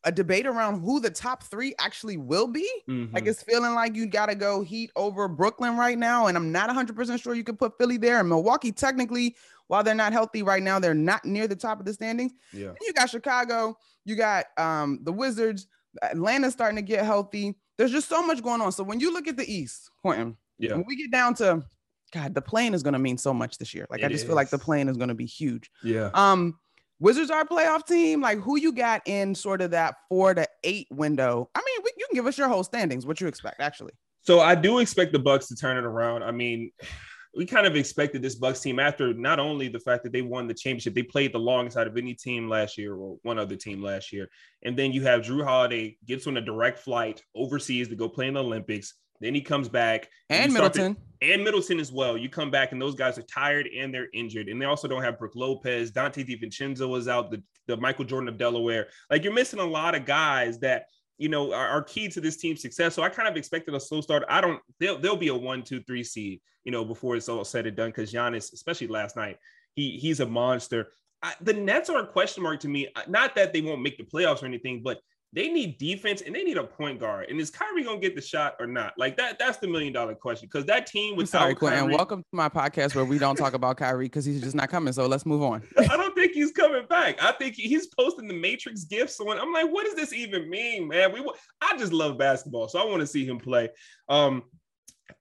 a 0.04 0.10
debate 0.10 0.46
around 0.46 0.80
who 0.80 0.98
the 0.98 1.10
top 1.10 1.44
three 1.44 1.74
actually 1.78 2.16
will 2.16 2.48
be. 2.48 2.68
Mm-hmm. 2.88 3.14
Like 3.14 3.26
it's 3.26 3.42
feeling 3.42 3.74
like 3.74 3.94
you 3.94 4.06
got 4.06 4.26
to 4.26 4.34
go 4.34 4.62
Heat 4.62 4.90
over 4.96 5.28
Brooklyn 5.28 5.76
right 5.76 5.98
now, 5.98 6.26
and 6.26 6.36
I'm 6.36 6.50
not 6.50 6.66
100 6.68 6.96
percent 6.96 7.20
sure 7.20 7.34
you 7.34 7.44
could 7.44 7.58
put 7.58 7.78
Philly 7.78 7.98
there. 7.98 8.20
And 8.20 8.28
Milwaukee, 8.28 8.72
technically, 8.72 9.36
while 9.68 9.82
they're 9.82 9.94
not 9.94 10.12
healthy 10.12 10.42
right 10.42 10.62
now, 10.62 10.78
they're 10.78 10.94
not 10.94 11.24
near 11.24 11.46
the 11.46 11.56
top 11.56 11.78
of 11.78 11.86
the 11.86 11.92
standings. 11.92 12.32
Yeah. 12.52 12.68
And 12.68 12.78
you 12.82 12.92
got 12.92 13.10
Chicago, 13.10 13.76
you 14.04 14.16
got 14.16 14.46
um, 14.58 15.00
the 15.02 15.12
Wizards, 15.12 15.66
Atlanta's 16.02 16.52
starting 16.52 16.76
to 16.76 16.82
get 16.82 17.04
healthy. 17.04 17.56
There's 17.78 17.92
just 17.92 18.08
so 18.08 18.22
much 18.22 18.42
going 18.42 18.60
on. 18.60 18.72
So 18.72 18.84
when 18.84 19.00
you 19.00 19.12
look 19.12 19.28
at 19.28 19.36
the 19.36 19.50
East, 19.50 19.90
Quinton, 20.02 20.36
yeah. 20.58 20.74
when 20.74 20.84
we 20.86 20.96
get 20.96 21.10
down 21.10 21.34
to 21.34 21.62
God, 22.12 22.34
the 22.34 22.42
play-in 22.42 22.74
is 22.74 22.82
going 22.82 22.92
to 22.92 22.98
mean 22.98 23.18
so 23.18 23.32
much 23.32 23.58
this 23.58 23.74
year. 23.74 23.86
Like 23.90 24.00
it 24.00 24.06
I 24.06 24.08
just 24.08 24.24
is. 24.24 24.26
feel 24.26 24.36
like 24.36 24.50
the 24.50 24.58
play-in 24.58 24.88
is 24.88 24.96
going 24.96 25.08
to 25.08 25.14
be 25.14 25.26
huge. 25.26 25.70
Yeah. 25.82 26.10
Um, 26.14 26.58
Wizards 27.00 27.30
are 27.30 27.40
a 27.40 27.46
playoff 27.46 27.86
team. 27.86 28.20
Like 28.20 28.38
who 28.38 28.56
you 28.56 28.72
got 28.72 29.02
in 29.06 29.34
sort 29.34 29.60
of 29.60 29.72
that 29.72 29.96
four 30.08 30.34
to 30.34 30.46
eight 30.62 30.86
window? 30.90 31.50
I 31.54 31.58
mean, 31.58 31.82
we, 31.82 31.90
you 31.96 32.06
can 32.08 32.14
give 32.14 32.26
us 32.26 32.38
your 32.38 32.48
whole 32.48 32.62
standings. 32.62 33.06
What 33.06 33.20
you 33.20 33.26
expect, 33.26 33.60
actually? 33.60 33.92
So 34.20 34.38
I 34.38 34.54
do 34.54 34.78
expect 34.78 35.12
the 35.12 35.18
Bucks 35.18 35.48
to 35.48 35.56
turn 35.56 35.76
it 35.76 35.84
around. 35.84 36.22
I 36.22 36.30
mean, 36.30 36.70
we 37.34 37.46
kind 37.46 37.66
of 37.66 37.76
expected 37.76 38.20
this 38.20 38.34
Bucks 38.34 38.60
team 38.60 38.78
after 38.78 39.14
not 39.14 39.38
only 39.38 39.68
the 39.68 39.80
fact 39.80 40.02
that 40.02 40.12
they 40.12 40.22
won 40.22 40.46
the 40.46 40.54
championship, 40.54 40.94
they 40.94 41.02
played 41.02 41.32
the 41.32 41.38
longest 41.38 41.76
out 41.76 41.86
of 41.86 41.96
any 41.96 42.14
team 42.14 42.48
last 42.48 42.76
year 42.76 42.94
or 42.94 43.16
one 43.22 43.38
other 43.38 43.56
team 43.56 43.82
last 43.82 44.12
year. 44.12 44.28
And 44.64 44.76
then 44.76 44.92
you 44.92 45.02
have 45.02 45.22
Jrue 45.22 45.44
Holiday 45.44 45.96
gets 46.06 46.26
on 46.26 46.36
a 46.36 46.40
direct 46.40 46.78
flight 46.78 47.22
overseas 47.34 47.88
to 47.88 47.96
go 47.96 48.08
play 48.08 48.28
in 48.28 48.34
the 48.34 48.42
Olympics. 48.42 48.94
Then 49.20 49.34
he 49.34 49.40
comes 49.40 49.68
back 49.68 50.08
and, 50.30 50.44
and 50.44 50.52
Middleton 50.52 50.94
to, 50.94 51.32
and 51.32 51.44
Middleton 51.44 51.78
as 51.78 51.92
well. 51.92 52.18
You 52.18 52.28
come 52.28 52.50
back 52.50 52.72
and 52.72 52.82
those 52.82 52.96
guys 52.96 53.16
are 53.18 53.22
tired 53.22 53.68
and 53.68 53.94
they're 53.94 54.08
injured, 54.12 54.48
and 54.48 54.60
they 54.60 54.66
also 54.66 54.88
don't 54.88 55.02
have 55.02 55.18
Brook 55.18 55.36
Lopez. 55.36 55.92
Donte 55.92 56.26
DiVincenzo 56.26 56.98
is 56.98 57.06
out. 57.06 57.30
The 57.30 57.40
the 57.68 57.76
Michael 57.76 58.04
Jordan 58.04 58.28
of 58.28 58.36
Delaware. 58.36 58.88
Like 59.10 59.22
you're 59.22 59.32
missing 59.32 59.60
a 59.60 59.64
lot 59.64 59.94
of 59.94 60.04
guys 60.04 60.58
that 60.58 60.86
you 61.22 61.28
know 61.28 61.52
are, 61.52 61.68
are, 61.68 61.82
key 61.82 62.08
to 62.08 62.20
this 62.20 62.36
team's 62.36 62.60
success. 62.60 62.96
So 62.96 63.02
I 63.02 63.08
kind 63.08 63.28
of 63.28 63.36
expected 63.36 63.74
a 63.74 63.80
slow 63.80 64.00
start. 64.00 64.24
I 64.28 64.40
don't. 64.40 64.60
They'll 64.80 64.98
they'll 64.98 65.16
be 65.16 65.28
a 65.28 65.34
one, 65.34 65.62
two, 65.62 65.80
three 65.82 66.02
seed. 66.02 66.40
You 66.64 66.72
know 66.72 66.84
before 66.84 67.14
it's 67.14 67.28
all 67.28 67.44
said 67.44 67.66
and 67.66 67.76
done. 67.76 67.90
Because 67.90 68.12
Giannis, 68.12 68.52
especially 68.52 68.88
last 68.88 69.14
night, 69.14 69.36
he 69.74 69.98
he's 69.98 70.18
a 70.18 70.26
monster. 70.26 70.88
I, 71.22 71.34
the 71.40 71.52
Nets 71.52 71.88
are 71.90 72.02
a 72.02 72.06
question 72.06 72.42
mark 72.42 72.58
to 72.60 72.68
me. 72.68 72.88
Not 73.06 73.36
that 73.36 73.52
they 73.52 73.60
won't 73.60 73.82
make 73.82 73.98
the 73.98 74.04
playoffs 74.04 74.42
or 74.42 74.46
anything, 74.46 74.82
but 74.82 74.98
they 75.34 75.48
need 75.48 75.78
defense 75.78 76.20
and 76.20 76.34
they 76.34 76.42
need 76.44 76.58
a 76.58 76.64
point 76.64 77.00
guard. 77.00 77.30
And 77.30 77.40
is 77.40 77.48
Kyrie 77.48 77.84
gonna 77.84 77.98
get 77.98 78.14
the 78.14 78.20
shot 78.20 78.56
or 78.60 78.66
not? 78.66 78.92
Like 78.98 79.16
that, 79.16 79.38
that's 79.38 79.56
the 79.58 79.66
million 79.66 79.92
dollar 79.92 80.14
question. 80.14 80.48
Because 80.52 80.66
that 80.66 80.86
team 80.86 81.16
was 81.16 81.30
sorry, 81.30 81.54
Quinton. 81.54 81.90
Welcome 81.90 82.20
to 82.22 82.28
my 82.32 82.50
podcast 82.50 82.94
where 82.94 83.06
we 83.06 83.18
don't 83.18 83.36
talk 83.36 83.54
about 83.54 83.78
Kyrie 83.78 84.06
because 84.06 84.26
he's 84.26 84.42
just 84.42 84.54
not 84.54 84.68
coming. 84.68 84.92
So 84.92 85.06
let's 85.06 85.24
move 85.24 85.42
on. 85.42 85.62
I 85.78 85.96
don't 85.96 86.14
think 86.14 86.32
he's 86.32 86.52
coming 86.52 86.84
back. 86.86 87.22
I 87.22 87.32
think 87.32 87.54
he's 87.54 87.86
posting 87.86 88.28
the 88.28 88.34
Matrix 88.34 88.84
gifts 88.84 89.18
on. 89.20 89.38
I'm 89.38 89.52
like, 89.52 89.70
what 89.70 89.86
does 89.86 89.94
this 89.94 90.12
even 90.12 90.50
mean, 90.50 90.88
man? 90.88 91.12
We 91.12 91.26
I 91.62 91.78
just 91.78 91.92
love 91.92 92.18
basketball, 92.18 92.68
so 92.68 92.78
I 92.78 92.84
want 92.84 93.00
to 93.00 93.06
see 93.06 93.24
him 93.24 93.38
play. 93.38 93.70
Um, 94.10 94.42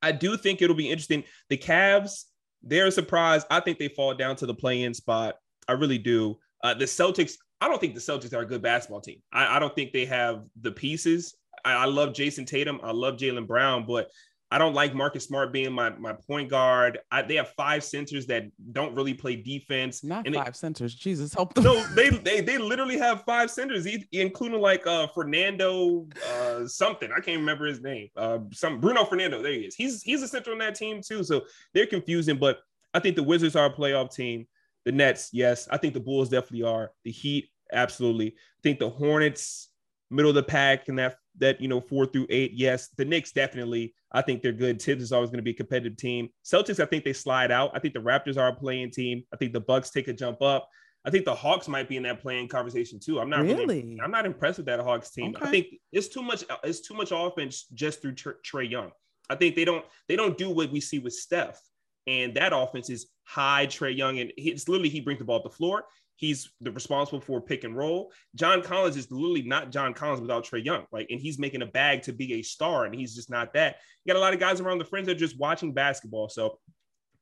I 0.02 0.12
do 0.12 0.36
think 0.36 0.62
it'll 0.62 0.76
be 0.76 0.90
interesting. 0.90 1.24
The 1.50 1.58
Cavs, 1.58 2.26
they're 2.64 2.88
a 2.88 2.92
surprise. 2.92 3.46
I 3.50 3.62
think 3.62 3.80
they 3.80 3.88
fall 3.88 4.14
down 4.14 4.36
to 4.38 4.46
the 4.46 4.54
play-in 4.54 4.94
spot. 4.94 5.36
I 5.70 5.74
really 5.74 5.98
do. 5.98 6.38
Uh, 6.64 6.74
the 6.74 6.86
Celtics, 6.86 7.36
I 7.62 7.68
don't 7.68 7.80
think 7.80 7.94
the 7.94 8.02
Celtics 8.02 8.34
are 8.34 8.42
a 8.42 8.46
good 8.46 8.64
basketball 8.64 9.02
team. 9.02 9.22
I, 9.32 9.58
I 9.58 9.60
don't 9.60 9.74
think 9.76 9.94
they 9.94 10.06
have 10.06 10.44
the 10.60 10.72
pieces. 10.72 11.36
I, 11.64 11.74
I 11.74 11.86
love 11.86 12.14
Jayson 12.14 12.46
Tatum. 12.46 12.82
I 12.84 12.92
love 12.92 13.18
Jaylen 13.18 13.48
Brown, 13.48 13.86
but 13.86 14.10
I 14.54 14.58
don't 14.58 14.74
like 14.74 14.94
Marcus 14.94 15.24
Smart 15.24 15.54
being 15.54 15.72
my, 15.72 15.92
my 15.92 16.12
point 16.12 16.50
guard. 16.50 17.00
I, 17.10 17.22
they 17.22 17.36
have 17.36 17.50
five 17.50 17.86
centers 17.86 18.26
that 18.26 18.48
don't 18.74 18.94
really 18.94 19.14
play 19.14 19.38
defense. 19.38 20.04
Not 20.04 20.26
and 20.26 20.36
five 20.36 20.48
they, 20.48 20.52
centers. 20.52 20.94
Jesus, 20.94 21.34
help 21.34 21.54
them. 21.54 21.64
No, 21.64 21.82
they, 21.96 22.10
they 22.10 22.42
they 22.42 22.58
literally 22.58 22.98
have 22.98 23.24
five 23.24 23.50
centers, 23.50 23.88
including 24.12 24.60
like 24.60 24.86
uh 24.86 25.08
Fernando 25.08 26.06
uh 26.30 26.68
something. 26.68 27.12
I 27.16 27.22
can't 27.22 27.40
remember 27.40 27.66
his 27.66 27.80
name. 27.80 28.10
Uh, 28.18 28.40
some 28.52 28.82
Bruno 28.82 29.06
Fernando. 29.06 29.42
There 29.42 29.54
he 29.54 29.60
is. 29.60 29.76
He's 29.76 30.02
he's 30.02 30.22
a 30.22 30.28
center 30.28 30.52
on 30.52 30.58
that 30.58 30.76
team 30.76 31.02
too. 31.02 31.24
So 31.24 31.44
they're 31.74 31.86
confusing. 31.86 32.38
But 32.38 32.60
I 32.94 33.00
think 33.00 33.16
the 33.16 33.24
Wizards 33.24 33.56
are 33.56 33.68
a 33.68 33.74
playoff 33.74 34.14
team. 34.14 34.48
The 34.84 34.92
Nets, 34.92 35.30
yes. 35.32 35.68
I 35.72 35.78
think 35.78 35.94
the 35.94 36.00
Bulls 36.00 36.30
definitely 36.30 36.64
are. 36.64 36.92
The 37.04 37.12
Heat, 37.12 37.51
absolutely. 37.72 38.28
I 38.28 38.62
think 38.64 38.80
the 38.80 38.90
Hornets, 38.90 39.70
middle 40.10 40.30
of 40.30 40.36
the 40.36 40.44
pack, 40.44 40.88
and 40.88 41.00
that 41.00 41.18
that 41.38 41.62
you 41.62 41.68
know 41.68 41.82
four 41.82 42.06
through 42.06 42.28
eight, 42.30 42.52
yes. 42.54 42.90
The 42.98 43.06
Knicks, 43.06 43.32
definitely. 43.32 43.94
I 44.12 44.22
think 44.22 44.42
they're 44.42 44.52
good. 44.52 44.82
Thibs 44.82 45.04
is 45.04 45.12
always 45.12 45.30
going 45.30 45.40
to 45.40 45.44
be 45.44 45.52
a 45.52 45.56
competitive 45.56 45.98
team. 45.98 46.30
Celtics, 46.44 46.82
I 46.82 46.86
think 46.86 47.06
they 47.06 47.14
slide 47.14 47.52
out. 47.52 47.72
I 47.74 47.80
think 47.80 47.94
the 47.94 48.02
Raptors 48.02 48.38
are 48.38 48.50
a 48.50 48.56
play-in 48.56 48.92
team. 48.92 49.24
I 49.34 49.38
think 49.38 49.54
the 49.54 49.62
Bucks 49.62 49.90
take 49.90 50.08
a 50.10 50.14
jump 50.14 50.42
up. 50.42 50.68
I 51.04 51.10
think 51.10 51.26
the 51.26 51.34
Hawks 51.34 51.68
might 51.68 51.90
be 51.90 51.98
in 51.98 52.04
that 52.04 52.22
play-in 52.22 52.48
conversation 52.48 53.00
too. 53.00 53.20
I'm 53.20 53.30
not 53.30 53.42
really, 53.42 53.66
really 53.66 54.00
I'm 54.04 54.12
not 54.12 54.26
impressed 54.26 54.58
with 54.58 54.68
that 54.68 54.80
Hawks 54.80 55.10
team. 55.10 55.36
Okay. 55.36 55.46
I 55.46 55.50
think 55.50 55.68
it's 55.92 56.08
too 56.08 56.22
much. 56.22 56.44
It's 56.64 56.82
too 56.82 56.94
much 56.94 57.12
offense 57.12 57.66
just 57.74 58.02
through 58.02 58.14
Trae 58.14 58.70
Young. 58.70 58.92
I 59.30 59.36
think 59.36 59.56
they 59.56 59.66
don't 59.66 59.86
they 60.08 60.16
don't 60.16 60.38
do 60.38 60.50
what 60.50 60.72
we 60.72 60.80
see 60.80 61.00
with 61.00 61.14
Steph, 61.14 61.60
and 62.06 62.36
that 62.36 62.52
offense 62.54 62.90
is 62.90 63.08
high 63.24 63.66
Trae 63.66 63.96
Young, 63.96 64.20
and 64.20 64.32
it's 64.38 64.68
literally 64.68 64.90
he 64.90 65.00
brings 65.00 65.20
the 65.20 65.26
ball 65.26 65.42
to 65.42 65.50
the 65.50 65.56
floor. 65.56 65.86
He's 66.22 66.52
the 66.62 66.72
responsible 66.72 67.20
for 67.20 67.42
pick 67.42 67.64
and 67.64 67.76
roll. 67.76 68.12
John 68.36 68.62
Collins 68.62 68.96
is 68.96 69.10
literally 69.10 69.42
not 69.42 69.72
John 69.72 69.92
Collins 69.92 70.22
without 70.22 70.46
Trae 70.46 70.64
Young, 70.64 70.86
like, 70.92 71.08
and 71.10 71.20
he's 71.20 71.40
making 71.40 71.64
a 71.64 71.66
bag 71.66 72.04
to 72.04 72.14
be 72.14 72.36
a 72.36 72.44
star, 72.44 72.86
and 72.86 72.94
he's 72.94 73.16
just 73.16 73.32
not 73.32 73.54
that. 73.54 73.78
You 74.06 74.14
got 74.14 74.20
a 74.20 74.22
lot 74.22 74.32
of 74.32 74.40
guys 74.40 74.62
around 74.62 74.78
the 74.78 74.86
friends 74.86 75.08
that 75.08 75.16
are 75.16 75.20
just 75.20 75.40
watching 75.40 75.74
basketball, 75.74 76.30
so 76.30 76.60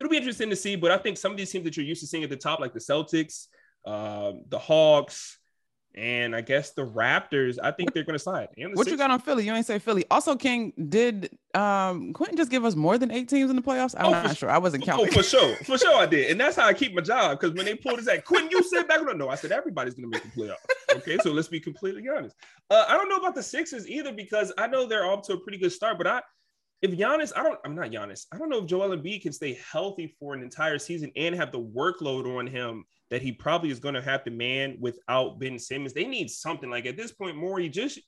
it'll 0.01 0.11
be 0.11 0.17
interesting 0.17 0.49
to 0.49 0.55
see. 0.57 0.75
But 0.75 0.91
I 0.91 0.97
think 0.97 1.17
some 1.17 1.31
of 1.31 1.37
these 1.37 1.49
teams 1.49 1.63
that 1.63 1.77
you're 1.77 1.85
used 1.85 2.01
to 2.01 2.07
seeing 2.07 2.25
at 2.25 2.29
the 2.29 2.35
top, 2.35 2.59
like 2.59 2.73
the 2.73 2.81
Celtics, 2.81 3.47
uh, 3.85 4.33
the 4.49 4.59
Hawks, 4.59 5.37
and 5.95 6.35
I 6.35 6.41
guess 6.41 6.71
the 6.71 6.85
Raptors, 6.85 7.57
I 7.63 7.71
think 7.71 7.93
they're 7.93 8.03
going 8.03 8.15
to 8.15 8.19
slide. 8.19 8.49
What 8.73 8.87
you 8.87 8.97
got 8.97 9.11
on 9.11 9.21
Philly? 9.21 9.45
You 9.45 9.53
ain't 9.53 9.65
say 9.65 9.79
Philly. 9.79 10.03
Also, 10.11 10.35
King, 10.35 10.73
did 10.89 11.29
um 11.55 12.13
Quinton 12.13 12.37
just 12.37 12.51
give 12.51 12.63
us 12.63 12.75
more 12.75 12.97
than 12.97 13.11
eight 13.11 13.27
teams 13.27 13.49
in 13.49 13.55
the 13.55 13.61
playoffs? 13.61 13.95
I'm 13.97 14.07
oh, 14.07 14.11
not 14.11 14.37
sure. 14.37 14.49
I 14.49 14.57
wasn't 14.57 14.83
counting. 14.83 15.07
Oh, 15.07 15.11
for 15.11 15.23
sure. 15.23 15.55
For 15.65 15.77
sure 15.77 15.95
I 15.95 16.05
did. 16.05 16.31
And 16.31 16.39
that's 16.39 16.55
how 16.55 16.65
I 16.65 16.73
keep 16.73 16.93
my 16.93 17.01
job. 17.01 17.39
Because 17.39 17.55
when 17.55 17.65
they 17.65 17.75
pulled 17.75 17.99
us 17.99 18.07
at 18.07 18.25
Quinton, 18.25 18.51
you 18.51 18.63
said 18.63 18.87
back, 18.87 19.01
no, 19.15 19.29
I 19.29 19.35
said 19.35 19.51
everybody's 19.51 19.95
going 19.95 20.11
to 20.11 20.17
make 20.17 20.23
the 20.23 20.41
playoffs. 20.41 20.97
Okay, 20.97 21.17
so 21.21 21.31
let's 21.31 21.47
be 21.47 21.59
completely 21.59 22.07
honest. 22.07 22.35
Uh, 22.69 22.85
I 22.87 22.95
don't 22.95 23.09
know 23.09 23.17
about 23.17 23.35
the 23.35 23.43
Sixers 23.43 23.87
either 23.87 24.11
because 24.11 24.51
I 24.57 24.67
know 24.67 24.85
they're 24.85 25.05
off 25.05 25.25
to 25.27 25.33
a 25.33 25.39
pretty 25.39 25.57
good 25.57 25.71
start, 25.71 25.97
but 25.97 26.07
I 26.07 26.21
if 26.81 26.91
Giannis, 26.91 27.33
I 27.35 27.43
don't, 27.43 27.59
I'm 27.65 27.75
not 27.75 27.91
Giannis. 27.91 28.25
I 28.31 28.37
don't 28.37 28.49
know 28.49 28.59
if 28.59 28.65
Joel 28.65 28.95
Embiid 28.95 29.21
can 29.21 29.33
stay 29.33 29.59
healthy 29.71 30.15
for 30.19 30.33
an 30.33 30.41
entire 30.41 30.79
season 30.79 31.11
and 31.15 31.35
have 31.35 31.51
the 31.51 31.59
workload 31.59 32.37
on 32.37 32.47
him 32.47 32.85
that 33.09 33.21
he 33.21 33.31
probably 33.31 33.69
is 33.69 33.79
going 33.79 33.95
to 33.95 34.01
have 34.01 34.23
to 34.23 34.31
man 34.31 34.77
without 34.79 35.39
Ben 35.39 35.59
Simmons. 35.59 35.93
They 35.93 36.05
need 36.05 36.29
something 36.29 36.69
like 36.69 36.85
at 36.85 36.95
this 36.95 37.11
point, 37.11 37.35
Morey 37.35 37.67
just 37.67 37.99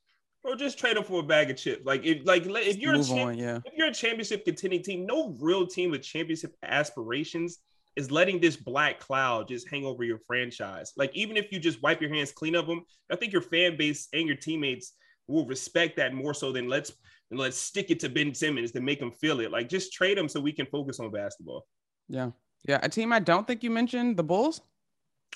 or 0.44 0.56
just 0.56 0.80
trade 0.80 0.98
him 0.98 1.04
for 1.04 1.20
a 1.20 1.24
bag 1.24 1.50
of 1.50 1.58
chips. 1.58 1.86
Like 1.86 2.06
if 2.06 2.26
like 2.26 2.46
if 2.46 2.78
you're 2.78 2.96
a 2.96 3.04
champ- 3.04 3.20
on, 3.20 3.38
yeah. 3.38 3.60
if 3.66 3.74
you're 3.76 3.88
a 3.88 3.94
championship 3.94 4.46
contending 4.46 4.82
team, 4.82 5.06
no 5.06 5.36
real 5.40 5.68
team 5.68 5.92
with 5.92 6.02
championship 6.02 6.56
aspirations 6.64 7.60
is 7.96 8.10
letting 8.10 8.40
this 8.40 8.56
black 8.56 9.00
cloud 9.00 9.48
just 9.48 9.70
hang 9.70 9.86
over 9.86 10.04
your 10.04 10.20
franchise. 10.20 10.94
Like 10.96 11.16
even 11.16 11.38
if 11.38 11.52
you 11.52 11.60
just 11.60 11.82
wipe 11.84 12.02
your 12.02 12.14
hands 12.14 12.32
clean 12.32 12.56
of 12.56 12.68
them, 12.68 12.84
I 13.12 13.16
think 13.16 13.34
your 13.34 13.42
fan 13.42 13.78
base 13.78 14.08
and 14.14 14.28
your 14.28 14.38
teammates 14.38 14.94
will 15.28 15.46
respect 15.46 15.98
that 15.98 16.14
more 16.14 16.34
so 16.34 16.52
than 16.52 16.68
let's 16.68 16.92
let's 17.32 17.58
stick 17.58 17.92
it 17.92 18.00
to 18.02 18.10
Ben 18.10 18.34
Simmons 18.34 18.72
to 18.72 18.82
make 18.82 19.02
him 19.02 19.12
feel 19.12 19.40
it. 19.42 19.52
Like 19.52 19.70
just 19.70 19.94
trade 19.94 20.18
him 20.18 20.28
so 20.28 20.40
we 20.40 20.52
can 20.52 20.66
focus 20.66 21.00
on 21.00 21.12
basketball. 21.12 21.66
Yeah. 22.08 22.32
Yeah. 22.68 22.80
A 22.82 22.90
team 22.90 23.14
I 23.14 23.20
don't 23.20 23.46
think 23.46 23.64
you 23.64 23.70
mentioned, 23.70 24.18
the 24.18 24.24
Bulls. 24.24 24.62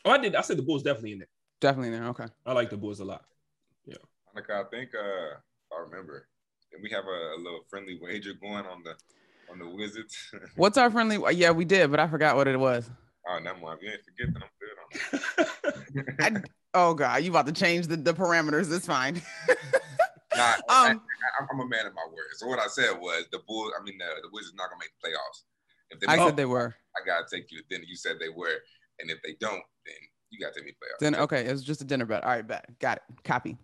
Oh, 0.03 0.11
I 0.11 0.17
did. 0.17 0.35
I 0.35 0.41
said 0.41 0.57
the 0.57 0.63
Bulls 0.63 0.83
definitely 0.83 1.13
in 1.13 1.19
there. 1.19 1.29
Definitely 1.61 1.93
in 1.93 2.01
there. 2.01 2.09
Okay. 2.09 2.25
I 2.45 2.53
like 2.53 2.69
the 2.69 2.77
Bulls 2.77 2.99
a 2.99 3.05
lot. 3.05 3.25
Monica, 4.35 4.65
I 4.65 4.75
think 4.75 4.89
uh 4.95 5.75
I 5.75 5.81
remember. 5.81 6.27
And 6.73 6.83
we 6.83 6.89
have 6.89 7.05
a, 7.05 7.35
a, 7.35 7.39
little 7.41 7.61
friendly 7.69 7.97
wager 8.01 8.33
going 8.33 8.65
on 8.65 8.83
the 8.83 8.95
on 9.49 9.59
the 9.59 9.67
Wizards. 9.67 10.15
What's 10.55 10.77
our 10.77 10.91
friendly? 10.91 11.17
Yeah, 11.35 11.51
we 11.51 11.63
did, 11.63 11.89
but 11.89 11.99
I 11.99 12.07
forgot 12.07 12.35
what 12.35 12.47
it 12.47 12.59
was. 12.59 12.89
Oh, 13.27 13.39
never 13.39 13.59
mind. 13.59 13.79
You 13.81 13.91
ain't 13.91 14.01
forget 14.03 14.33
that 14.33 14.43
I'm 14.43 16.33
good 16.33 16.35
on 16.35 16.43
oh 16.73 16.93
God, 16.93 17.23
you 17.23 17.31
about 17.31 17.47
to 17.47 17.53
change 17.53 17.87
the, 17.87 17.95
the 17.95 18.13
parameters. 18.13 18.73
It's 18.73 18.85
fine. 18.85 19.21
Nah, 20.35 20.51
Um, 20.67 20.67
I, 20.67 21.45
am 21.49 21.61
a 21.61 21.65
man 21.65 21.85
of 21.85 21.93
my 21.93 22.03
word. 22.09 22.27
So 22.35 22.45
what 22.47 22.59
I 22.59 22.67
said 22.67 22.91
was 22.99 23.23
the 23.31 23.39
Bulls. 23.47 23.71
I 23.79 23.81
mean, 23.85 23.97
the, 23.97 24.03
the 24.21 24.27
Wizards 24.33 24.53
not 24.57 24.69
gonna 24.69 24.81
make 24.81 24.91
the 25.01 25.07
playoffs. 25.07 25.43
If 25.91 26.01
they 26.01 26.07
I 26.07 26.17
said 26.17 26.35
they 26.35 26.43
were. 26.43 26.75
I 26.97 27.05
gotta 27.05 27.23
take 27.33 27.49
you. 27.53 27.59
To 27.59 27.63
then 27.69 27.83
you 27.87 27.95
said 27.95 28.17
they 28.19 28.27
were, 28.27 28.59
and 28.99 29.09
if 29.09 29.19
they 29.23 29.37
don't, 29.39 29.63
you 30.35 30.45
gotta 30.45 30.55
take 30.55 30.65
me 30.65 30.71
to 30.71 30.77
playoffs. 30.77 30.99
Then 30.99 31.15
okay, 31.15 31.45
it 31.45 31.51
was 31.51 31.63
just 31.63 31.81
a 31.81 31.85
dinner 31.85 32.05
bet. 32.05 32.23
All 32.23 32.29
right, 32.29 32.45
bet. 32.45 32.77
Got 32.79 32.97
it. 32.97 33.03
Copy. 33.23 33.57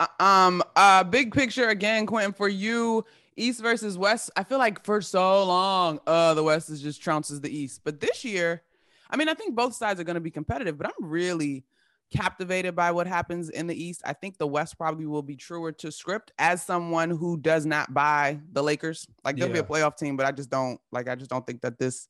Uh, 0.00 0.06
um, 0.20 0.62
uh, 0.76 1.04
big 1.04 1.32
picture 1.32 1.68
again, 1.68 2.06
Quinton, 2.06 2.32
for 2.32 2.48
you, 2.48 3.04
East 3.36 3.60
versus 3.60 3.98
West. 3.98 4.30
I 4.36 4.44
feel 4.44 4.58
like 4.58 4.84
for 4.84 5.00
so 5.00 5.44
long, 5.44 6.00
uh, 6.06 6.34
the 6.34 6.42
West 6.42 6.70
is 6.70 6.80
just 6.80 7.02
trounces 7.02 7.40
the 7.40 7.54
East. 7.54 7.82
But 7.84 8.00
this 8.00 8.24
year, 8.24 8.62
I 9.10 9.16
mean, 9.16 9.28
I 9.28 9.34
think 9.34 9.54
both 9.54 9.74
sides 9.74 10.00
are 10.00 10.04
gonna 10.04 10.20
be 10.20 10.30
competitive, 10.30 10.76
but 10.76 10.86
I'm 10.86 11.08
really 11.08 11.64
captivated 12.10 12.74
by 12.74 12.90
what 12.90 13.06
happens 13.06 13.50
in 13.50 13.66
the 13.66 13.74
East. 13.74 14.00
I 14.04 14.14
think 14.14 14.38
the 14.38 14.46
West 14.46 14.78
probably 14.78 15.06
will 15.06 15.22
be 15.22 15.36
truer 15.36 15.72
to 15.72 15.92
script 15.92 16.32
as 16.38 16.62
someone 16.62 17.10
who 17.10 17.36
does 17.36 17.66
not 17.66 17.92
buy 17.92 18.40
the 18.52 18.62
Lakers. 18.62 19.06
Like 19.24 19.36
they'll 19.36 19.52
be 19.52 19.58
a 19.58 19.62
playoff 19.62 19.96
team, 19.96 20.16
but 20.16 20.24
I 20.24 20.32
just 20.32 20.50
don't 20.50 20.80
like 20.90 21.08
I 21.08 21.14
just 21.14 21.30
don't 21.30 21.46
think 21.46 21.60
that 21.62 21.78
this 21.78 22.08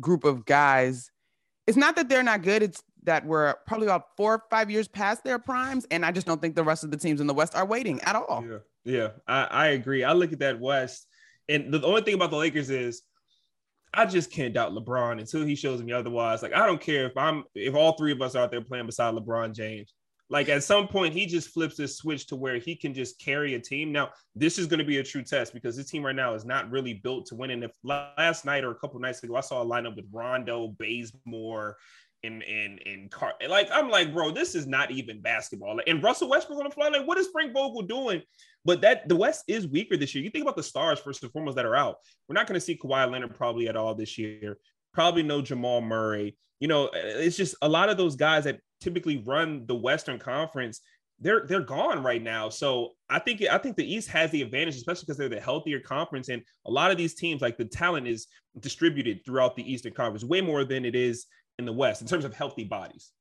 group 0.00 0.24
of 0.24 0.44
guys 0.44 1.10
it's 1.66 1.76
not 1.76 1.96
that 1.96 2.08
they're 2.08 2.22
not 2.22 2.42
good, 2.42 2.62
it's 2.62 2.82
that 3.04 3.24
we're 3.26 3.54
probably 3.66 3.86
about 3.86 4.16
four 4.16 4.34
or 4.34 4.42
five 4.50 4.70
years 4.70 4.88
past 4.88 5.24
their 5.24 5.38
primes. 5.38 5.86
And 5.90 6.04
I 6.04 6.12
just 6.12 6.26
don't 6.26 6.40
think 6.40 6.54
the 6.54 6.64
rest 6.64 6.84
of 6.84 6.90
the 6.90 6.96
teams 6.96 7.20
in 7.20 7.26
the 7.26 7.34
West 7.34 7.54
are 7.54 7.66
waiting 7.66 8.00
at 8.02 8.16
all. 8.16 8.44
Yeah, 8.48 8.58
yeah, 8.84 9.08
I, 9.26 9.44
I 9.44 9.66
agree. 9.68 10.04
I 10.04 10.12
look 10.12 10.32
at 10.32 10.38
that 10.40 10.60
West, 10.60 11.06
and 11.48 11.72
the 11.72 11.82
only 11.84 12.02
thing 12.02 12.14
about 12.14 12.30
the 12.30 12.36
Lakers 12.36 12.70
is 12.70 13.02
I 13.94 14.06
just 14.06 14.30
can't 14.30 14.54
doubt 14.54 14.72
LeBron 14.72 15.20
until 15.20 15.44
he 15.44 15.54
shows 15.54 15.82
me 15.82 15.92
otherwise. 15.92 16.42
Like 16.42 16.54
I 16.54 16.66
don't 16.66 16.80
care 16.80 17.06
if 17.06 17.16
I'm 17.16 17.44
if 17.54 17.74
all 17.74 17.92
three 17.92 18.12
of 18.12 18.22
us 18.22 18.34
are 18.34 18.44
out 18.44 18.50
there 18.50 18.62
playing 18.62 18.86
beside 18.86 19.14
LeBron 19.14 19.54
James. 19.54 19.92
Like 20.30 20.48
at 20.48 20.64
some 20.64 20.88
point 20.88 21.12
he 21.12 21.26
just 21.26 21.50
flips 21.50 21.76
this 21.76 21.98
switch 21.98 22.26
to 22.28 22.36
where 22.36 22.56
he 22.56 22.74
can 22.74 22.94
just 22.94 23.20
carry 23.20 23.54
a 23.54 23.60
team. 23.60 23.92
Now 23.92 24.10
this 24.34 24.58
is 24.58 24.66
going 24.66 24.78
to 24.78 24.84
be 24.84 24.96
a 24.96 25.02
true 25.02 25.22
test 25.22 25.52
because 25.52 25.76
this 25.76 25.90
team 25.90 26.06
right 26.06 26.16
now 26.16 26.32
is 26.32 26.46
not 26.46 26.70
really 26.70 26.94
built 26.94 27.26
to 27.26 27.34
win. 27.34 27.50
And 27.50 27.64
if 27.64 27.72
last 27.84 28.46
night 28.46 28.64
or 28.64 28.70
a 28.70 28.74
couple 28.76 28.98
nights 28.98 29.22
ago 29.22 29.36
I 29.36 29.42
saw 29.42 29.62
a 29.62 29.66
lineup 29.66 29.96
with 29.96 30.06
Rondo, 30.10 30.68
Bazemore, 30.78 31.76
and 32.24 32.42
and 32.42 32.80
and 32.86 33.10
Car- 33.10 33.34
like 33.48 33.68
I'm 33.72 33.90
like, 33.90 34.12
bro, 34.12 34.30
this 34.30 34.54
is 34.54 34.66
not 34.66 34.90
even 34.90 35.20
basketball. 35.20 35.80
And 35.86 36.02
Russell 36.02 36.28
Westbrook 36.28 36.58
on 36.58 36.64
the 36.64 36.70
fly, 36.70 36.88
like, 36.88 37.06
what 37.06 37.18
is 37.18 37.28
Frank 37.28 37.52
Vogel 37.52 37.82
doing? 37.82 38.22
But 38.64 38.80
that 38.82 39.08
the 39.08 39.16
West 39.16 39.44
is 39.48 39.66
weaker 39.66 39.96
this 39.96 40.14
year. 40.14 40.22
You 40.22 40.30
think 40.30 40.42
about 40.42 40.56
the 40.56 40.62
stars 40.62 41.00
first 41.00 41.22
and 41.22 41.32
foremost 41.32 41.56
that 41.56 41.66
are 41.66 41.76
out. 41.76 41.96
We're 42.28 42.34
not 42.34 42.46
going 42.46 42.58
to 42.58 42.64
see 42.64 42.76
Kawhi 42.76 43.10
Leonard 43.10 43.36
probably 43.36 43.68
at 43.68 43.76
all 43.76 43.94
this 43.94 44.18
year. 44.18 44.58
Probably 44.94 45.22
no 45.22 45.42
Jamal 45.42 45.80
Murray. 45.80 46.36
You 46.60 46.68
know, 46.68 46.90
it's 46.92 47.36
just 47.36 47.56
a 47.62 47.68
lot 47.68 47.88
of 47.88 47.96
those 47.96 48.14
guys 48.14 48.44
that 48.44 48.60
typically 48.80 49.18
run 49.18 49.66
the 49.66 49.74
Western 49.74 50.18
Conference. 50.18 50.80
They're 51.18 51.44
they're 51.46 51.60
gone 51.60 52.02
right 52.02 52.22
now. 52.22 52.48
So 52.48 52.90
I 53.08 53.18
think 53.18 53.42
I 53.42 53.58
think 53.58 53.76
the 53.76 53.92
East 53.92 54.08
has 54.08 54.30
the 54.30 54.42
advantage, 54.42 54.76
especially 54.76 55.04
because 55.06 55.16
they're 55.16 55.28
the 55.28 55.40
healthier 55.40 55.80
conference, 55.80 56.28
and 56.28 56.42
a 56.66 56.70
lot 56.70 56.90
of 56.90 56.96
these 56.96 57.14
teams, 57.14 57.42
like 57.42 57.56
the 57.56 57.64
talent, 57.64 58.08
is 58.08 58.26
distributed 58.58 59.24
throughout 59.24 59.56
the 59.56 59.72
Eastern 59.72 59.92
Conference 59.92 60.24
way 60.24 60.40
more 60.40 60.64
than 60.64 60.84
it 60.84 60.94
is 60.94 61.26
in 61.58 61.64
the 61.64 61.72
West 61.72 62.02
in 62.02 62.08
terms 62.08 62.24
of 62.24 62.34
healthy 62.34 62.64
bodies. 62.64 63.12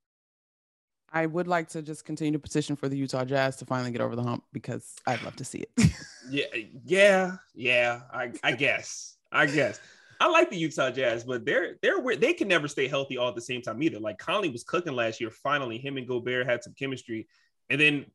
I 1.14 1.26
would 1.26 1.48
like 1.48 1.68
to 1.70 1.82
just 1.82 2.06
continue 2.06 2.32
to 2.34 2.40
petition 2.40 2.76
for 2.76 2.88
the 2.88 2.98
Utah 2.98 3.26
Jazz 3.26 3.58
to 3.58 3.66
finally 3.66 3.92
get 3.92 4.00
over 4.00 4.16
the 4.16 4.24
hump 4.24 4.44
because 4.54 4.96
I'd 5.06 5.22
love 5.24 5.36
to 5.38 5.46
see 5.46 5.66
it. 5.78 5.92
Yeah, 6.30 6.46
yeah, 6.86 7.38
yeah. 7.56 8.02
I, 8.14 8.32
I 8.42 8.54
guess. 8.54 9.18
I 9.34 9.48
guess. 9.48 9.82
I 10.22 10.30
like 10.30 10.50
the 10.50 10.56
Utah 10.56 10.92
Jazz, 10.92 11.26
but 11.26 11.44
they're 11.46 11.78
they're 11.82 12.00
weird. 12.00 12.22
They 12.22 12.32
can 12.32 12.48
never 12.48 12.70
stay 12.70 12.88
healthy 12.88 13.18
all 13.18 13.28
at 13.28 13.36
the 13.36 13.42
same 13.42 13.62
time 13.62 13.82
either. 13.82 14.00
Like 14.00 14.18
Conley 14.18 14.50
was 14.50 14.64
cooking 14.64 14.94
last 14.94 15.20
year. 15.20 15.32
Finally, 15.32 15.80
him 15.80 15.98
and 15.98 16.08
Gobert 16.08 16.48
had 16.48 16.64
some 16.64 16.74
chemistry, 16.78 17.28
and 17.70 17.82
then 17.82 18.06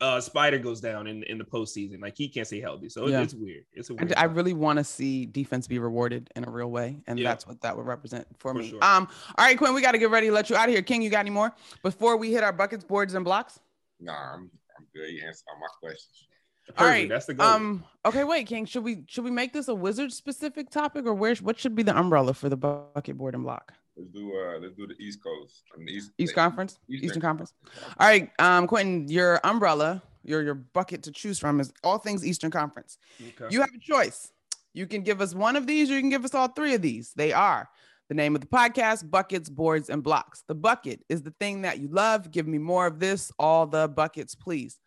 uh 0.00 0.20
Spider 0.20 0.58
goes 0.58 0.80
down 0.80 1.06
in 1.06 1.22
in 1.24 1.38
the 1.38 1.44
postseason. 1.44 2.02
Like 2.02 2.16
he 2.16 2.28
can't 2.28 2.46
stay 2.46 2.60
healthy, 2.60 2.88
so 2.88 3.06
Yeah. 3.08 3.22
it's 3.22 3.34
weird. 3.34 3.64
It's 3.72 3.88
a 3.88 3.94
I, 3.94 3.96
weird. 3.96 4.12
I 4.14 4.22
time. 4.26 4.34
really 4.34 4.52
want 4.52 4.78
to 4.78 4.84
see 4.84 5.24
defense 5.26 5.66
be 5.66 5.78
rewarded 5.78 6.30
in 6.36 6.46
a 6.46 6.50
real 6.50 6.70
way, 6.70 7.00
and 7.06 7.18
Yeah. 7.18 7.30
that's 7.30 7.46
what 7.46 7.60
that 7.62 7.76
would 7.76 7.86
represent 7.86 8.26
for, 8.38 8.52
For 8.52 8.58
me. 8.58 8.68
sure. 8.70 8.84
Um, 8.84 9.08
all 9.38 9.44
right, 9.46 9.56
Quinn, 9.56 9.72
we 9.74 9.80
got 9.80 9.92
to 9.92 9.98
get 9.98 10.10
ready 10.10 10.26
to 10.26 10.32
let 10.34 10.50
you 10.50 10.56
out 10.56 10.68
of 10.68 10.74
here. 10.74 10.82
King, 10.82 11.00
you 11.02 11.08
got 11.10 11.20
any 11.20 11.30
more 11.30 11.52
before 11.82 12.16
we 12.18 12.30
hit 12.30 12.42
our 12.44 12.52
buckets, 12.52 12.84
boards, 12.84 13.14
and 13.14 13.24
blocks? 13.24 13.58
Nah, 13.98 14.12
I'm, 14.34 14.50
I'm 14.78 14.86
good. 14.94 15.08
You 15.10 15.26
answered 15.26 15.44
all 15.50 15.58
my 15.60 15.66
questions. 15.80 16.28
Perfect. 16.66 16.80
all 16.82 16.86
right, 16.88 17.08
that's 17.08 17.26
the 17.26 17.34
goal. 17.34 17.46
Um, 17.46 17.84
okay, 18.04 18.24
wait, 18.24 18.46
King, 18.48 18.66
should 18.66 18.82
we 18.84 19.04
should 19.06 19.22
we 19.24 19.30
make 19.30 19.52
this 19.52 19.68
a 19.68 19.74
wizard 19.74 20.12
specific 20.12 20.68
topic, 20.68 21.06
or 21.06 21.14
where 21.14 21.34
what 21.36 21.58
should 21.58 21.74
be 21.76 21.84
the 21.84 21.96
umbrella 21.96 22.34
for 22.34 22.48
the 22.48 22.56
bucket, 22.56 23.16
board, 23.16 23.34
and 23.34 23.44
block? 23.44 23.72
Let's 23.96 24.10
do 24.10 24.32
uh 24.36 24.58
let's 24.58 24.74
do 24.74 24.86
the 24.86 24.94
East 25.02 25.22
Coast. 25.22 25.62
I 25.74 25.78
mean, 25.78 25.86
the 25.86 25.92
East, 25.94 26.10
East 26.18 26.34
Conference, 26.34 26.78
Eastern 26.88 27.22
Conference. 27.22 27.54
All 27.98 28.06
right, 28.06 28.30
um, 28.38 28.66
Quinton, 28.66 29.08
your 29.08 29.40
umbrella, 29.44 30.02
your 30.22 30.42
your 30.42 30.54
bucket 30.54 31.02
to 31.04 31.12
choose 31.12 31.38
from 31.38 31.60
is 31.60 31.72
all 31.82 31.98
things 31.98 32.26
Eastern 32.26 32.50
Conference. 32.50 32.98
Okay. 33.20 33.46
You 33.50 33.60
have 33.60 33.70
a 33.74 33.78
choice. 33.78 34.32
You 34.74 34.86
can 34.86 35.02
give 35.02 35.22
us 35.22 35.34
one 35.34 35.56
of 35.56 35.66
these, 35.66 35.90
or 35.90 35.94
you 35.94 36.00
can 36.00 36.10
give 36.10 36.24
us 36.26 36.34
all 36.34 36.48
three 36.48 36.74
of 36.74 36.82
these. 36.82 37.12
They 37.16 37.32
are 37.32 37.68
the 38.08 38.14
name 38.14 38.34
of 38.34 38.42
the 38.42 38.46
podcast, 38.46 39.10
buckets, 39.10 39.48
boards, 39.48 39.88
and 39.88 40.02
blocks. 40.02 40.44
The 40.46 40.54
bucket 40.54 41.00
is 41.08 41.22
the 41.22 41.34
thing 41.40 41.62
that 41.62 41.78
you 41.78 41.88
love. 41.88 42.30
Give 42.30 42.46
me 42.46 42.58
more 42.58 42.86
of 42.86 43.00
this. 43.00 43.32
All 43.38 43.66
the 43.66 43.88
buckets, 43.88 44.34
please. 44.34 44.78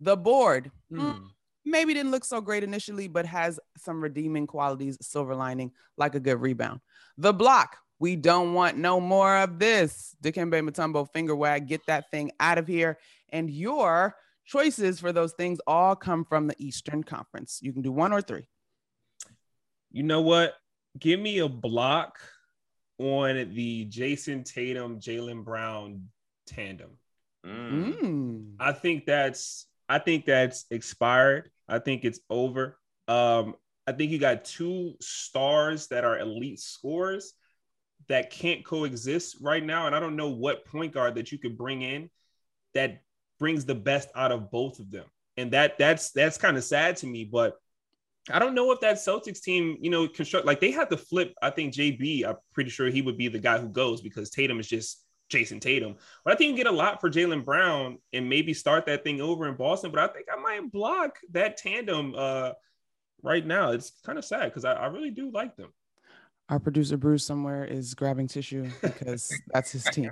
The 0.00 0.16
board 0.16 0.70
mm, 0.92 1.14
Hmm. 1.14 1.24
maybe 1.64 1.94
didn't 1.94 2.12
look 2.12 2.24
so 2.24 2.42
great 2.42 2.62
initially, 2.62 3.08
but 3.08 3.24
has 3.24 3.58
some 3.78 4.02
redeeming 4.02 4.46
qualities, 4.46 4.98
silver 5.00 5.34
lining, 5.34 5.72
like 5.96 6.14
a 6.14 6.20
good 6.20 6.40
rebound. 6.40 6.80
The 7.16 7.32
block. 7.32 7.78
We 8.00 8.16
don't 8.16 8.54
want 8.54 8.76
no 8.76 9.00
more 9.00 9.36
of 9.38 9.58
this. 9.58 10.14
Dikembe 10.22 10.62
Mutombo 10.62 11.10
finger 11.12 11.34
wag. 11.34 11.66
Get 11.66 11.84
that 11.86 12.10
thing 12.10 12.30
out 12.38 12.58
of 12.58 12.66
here. 12.66 12.98
And 13.30 13.50
your 13.50 14.14
choices 14.44 15.00
for 15.00 15.12
those 15.12 15.32
things 15.32 15.60
all 15.66 15.96
come 15.96 16.24
from 16.24 16.46
the 16.46 16.54
Eastern 16.58 17.02
Conference. 17.02 17.58
You 17.62 17.72
can 17.72 17.82
do 17.82 17.92
one 17.92 18.12
or 18.12 18.22
three. 18.22 18.48
You 19.90 20.02
know 20.02 20.20
what? 20.20 20.54
Give 20.98 21.18
me 21.18 21.38
a 21.38 21.48
block 21.48 22.18
on 22.98 23.52
the 23.54 23.84
Jayson 23.86 24.44
Tatum, 24.44 25.00
Jaylen 25.00 25.44
Brown 25.44 26.08
tandem. 26.46 26.90
Mm. 27.46 27.98
Mm. 28.00 28.54
I 28.58 28.72
think 28.72 29.06
that's 29.06 29.66
I 29.88 29.98
think 29.98 30.26
that's 30.26 30.66
expired. 30.70 31.50
I 31.68 31.78
think 31.78 32.04
it's 32.04 32.20
over. 32.28 32.78
Um, 33.06 33.54
I 33.86 33.92
think 33.92 34.10
you 34.10 34.18
got 34.18 34.44
two 34.44 34.94
stars 35.00 35.86
that 35.88 36.04
are 36.04 36.18
elite 36.18 36.60
scorers 36.60 37.32
that 38.08 38.30
can't 38.30 38.64
coexist 38.64 39.36
right 39.40 39.64
now. 39.64 39.86
And 39.86 39.94
I 39.94 40.00
don't 40.00 40.16
know 40.16 40.30
what 40.30 40.64
point 40.64 40.94
guard 40.94 41.14
that 41.16 41.30
you 41.30 41.38
could 41.38 41.56
bring 41.56 41.82
in 41.82 42.10
that 42.74 43.02
brings 43.38 43.64
the 43.64 43.74
best 43.74 44.08
out 44.14 44.32
of 44.32 44.50
both 44.50 44.78
of 44.78 44.90
them. 44.90 45.04
And 45.36 45.52
that 45.52 45.78
that's 45.78 46.10
that's 46.10 46.38
kind 46.38 46.56
of 46.56 46.64
sad 46.64 46.96
to 46.98 47.06
me, 47.06 47.24
but 47.24 47.56
I 48.30 48.38
don't 48.38 48.54
know 48.54 48.72
if 48.72 48.80
that 48.80 48.96
Celtics 48.96 49.40
team, 49.40 49.76
you 49.80 49.90
know, 49.90 50.06
construct 50.08 50.46
like 50.46 50.60
they 50.60 50.70
have 50.72 50.88
to 50.90 50.96
flip. 50.96 51.34
I 51.40 51.50
think 51.50 51.74
JB, 51.74 52.26
I'm 52.26 52.36
pretty 52.52 52.70
sure 52.70 52.88
he 52.88 53.02
would 53.02 53.16
be 53.16 53.28
the 53.28 53.38
guy 53.38 53.58
who 53.58 53.68
goes 53.68 54.00
because 54.00 54.30
Tatum 54.30 54.60
is 54.60 54.68
just 54.68 55.02
Jayson 55.30 55.60
Tatum. 55.60 55.96
But 56.24 56.34
I 56.34 56.36
think 56.36 56.50
you 56.50 56.56
get 56.56 56.70
a 56.70 56.76
lot 56.76 57.00
for 57.00 57.10
Jaylen 57.10 57.44
Brown 57.44 57.98
and 58.12 58.28
maybe 58.28 58.52
start 58.52 58.86
that 58.86 59.04
thing 59.04 59.20
over 59.20 59.48
in 59.48 59.56
Boston. 59.56 59.90
But 59.90 60.00
I 60.00 60.12
think 60.12 60.26
I 60.32 60.40
might 60.40 60.70
block 60.70 61.18
that 61.30 61.56
tandem 61.56 62.14
uh, 62.16 62.52
right 63.22 63.46
now. 63.46 63.70
It's 63.70 63.92
kind 64.04 64.18
of 64.18 64.24
sad 64.24 64.44
because 64.44 64.64
I, 64.64 64.74
I 64.74 64.86
really 64.86 65.10
do 65.10 65.30
like 65.30 65.56
them. 65.56 65.72
Our 66.48 66.58
producer 66.58 66.96
Bruce 66.96 67.26
somewhere 67.26 67.64
is 67.64 67.94
grabbing 67.94 68.28
tissue 68.28 68.68
because 68.82 69.30
that's 69.52 69.72
his 69.72 69.84
team. 69.84 70.10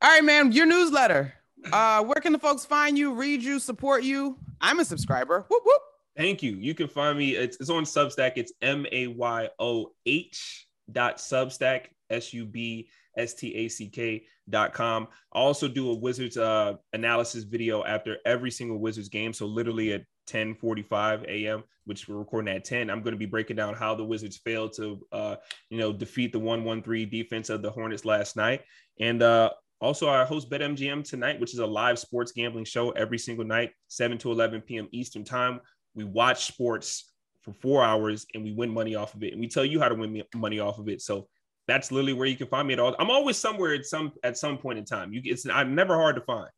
All 0.00 0.10
right, 0.10 0.24
man. 0.24 0.52
Your 0.52 0.66
newsletter. 0.66 1.34
Uh, 1.72 2.02
where 2.02 2.20
can 2.20 2.32
the 2.32 2.38
folks 2.38 2.64
find 2.64 2.98
you, 2.98 3.14
read 3.14 3.42
you, 3.42 3.60
support 3.60 4.02
you? 4.02 4.36
I'm 4.60 4.80
a 4.80 4.84
subscriber. 4.84 5.46
Whoop 5.48 5.62
whoop. 5.64 5.82
Thank 6.16 6.42
you. 6.42 6.52
You 6.56 6.74
can 6.74 6.88
find 6.88 7.16
me. 7.16 7.36
It's, 7.36 7.56
it's 7.60 7.70
on 7.70 7.84
Substack. 7.84 8.32
It's 8.36 8.52
M 8.60 8.84
A 8.90 9.06
Y 9.06 9.48
O 9.60 9.92
H 10.04 10.66
dot 10.90 11.18
Substack 11.18 11.86
S 12.10 12.32
U 12.32 12.44
B 12.44 12.88
S 13.16 13.34
T 13.34 13.54
A 13.54 13.68
C 13.68 13.88
K 13.88 14.24
dot 14.48 14.72
com. 14.72 15.08
I 15.32 15.38
also 15.38 15.68
do 15.68 15.90
a 15.90 15.94
Wizards 15.94 16.36
uh, 16.36 16.74
analysis 16.92 17.44
video 17.44 17.84
after 17.84 18.18
every 18.26 18.50
single 18.50 18.78
Wizards 18.78 19.08
game. 19.08 19.32
So 19.32 19.46
literally 19.46 19.92
at 19.92 20.04
10 20.26 20.54
45 20.54 21.24
a.m., 21.24 21.64
which 21.84 22.08
we're 22.08 22.16
recording 22.16 22.54
at 22.54 22.64
10, 22.64 22.90
I'm 22.90 23.02
going 23.02 23.12
to 23.12 23.18
be 23.18 23.26
breaking 23.26 23.56
down 23.56 23.74
how 23.74 23.94
the 23.94 24.04
Wizards 24.04 24.36
failed 24.36 24.72
to, 24.76 25.04
uh, 25.12 25.36
you 25.70 25.78
know, 25.78 25.92
defeat 25.92 26.32
the 26.32 26.40
1-1-3 26.40 27.10
defense 27.10 27.50
of 27.50 27.62
the 27.62 27.70
Hornets 27.70 28.04
last 28.04 28.36
night. 28.36 28.62
And 29.00 29.22
uh, 29.22 29.50
also, 29.80 30.08
I 30.08 30.24
host 30.24 30.48
BetMGM 30.48 31.08
tonight, 31.08 31.40
which 31.40 31.54
is 31.54 31.58
a 31.58 31.66
live 31.66 31.98
sports 31.98 32.32
gambling 32.32 32.64
show 32.64 32.90
every 32.92 33.18
single 33.18 33.44
night, 33.44 33.72
7 33.88 34.16
to 34.18 34.30
11 34.30 34.60
p.m. 34.62 34.88
Eastern 34.92 35.24
time. 35.24 35.60
We 35.94 36.04
watch 36.04 36.46
sports 36.46 37.12
for 37.42 37.52
four 37.52 37.82
hours 37.82 38.24
and 38.34 38.44
we 38.44 38.52
win 38.52 38.70
money 38.70 38.94
off 38.94 39.14
of 39.14 39.22
it. 39.24 39.32
And 39.32 39.40
we 39.40 39.48
tell 39.48 39.64
you 39.64 39.80
how 39.80 39.88
to 39.88 39.94
win 39.94 40.22
money 40.34 40.60
off 40.60 40.78
of 40.78 40.88
it. 40.88 41.02
So 41.02 41.28
that's 41.68 41.92
literally 41.92 42.12
where 42.12 42.26
you 42.26 42.36
can 42.36 42.46
find 42.46 42.66
me 42.66 42.74
at 42.74 42.80
all. 42.80 42.94
I'm 42.98 43.10
always 43.10 43.36
somewhere 43.36 43.74
at 43.74 43.84
some 43.84 44.12
at 44.22 44.36
some 44.36 44.58
point 44.58 44.78
in 44.78 44.84
time. 44.84 45.12
You 45.12 45.20
it's 45.24 45.46
I'm 45.48 45.74
never 45.74 45.94
hard 45.94 46.16
to 46.16 46.22
find. 46.22 46.48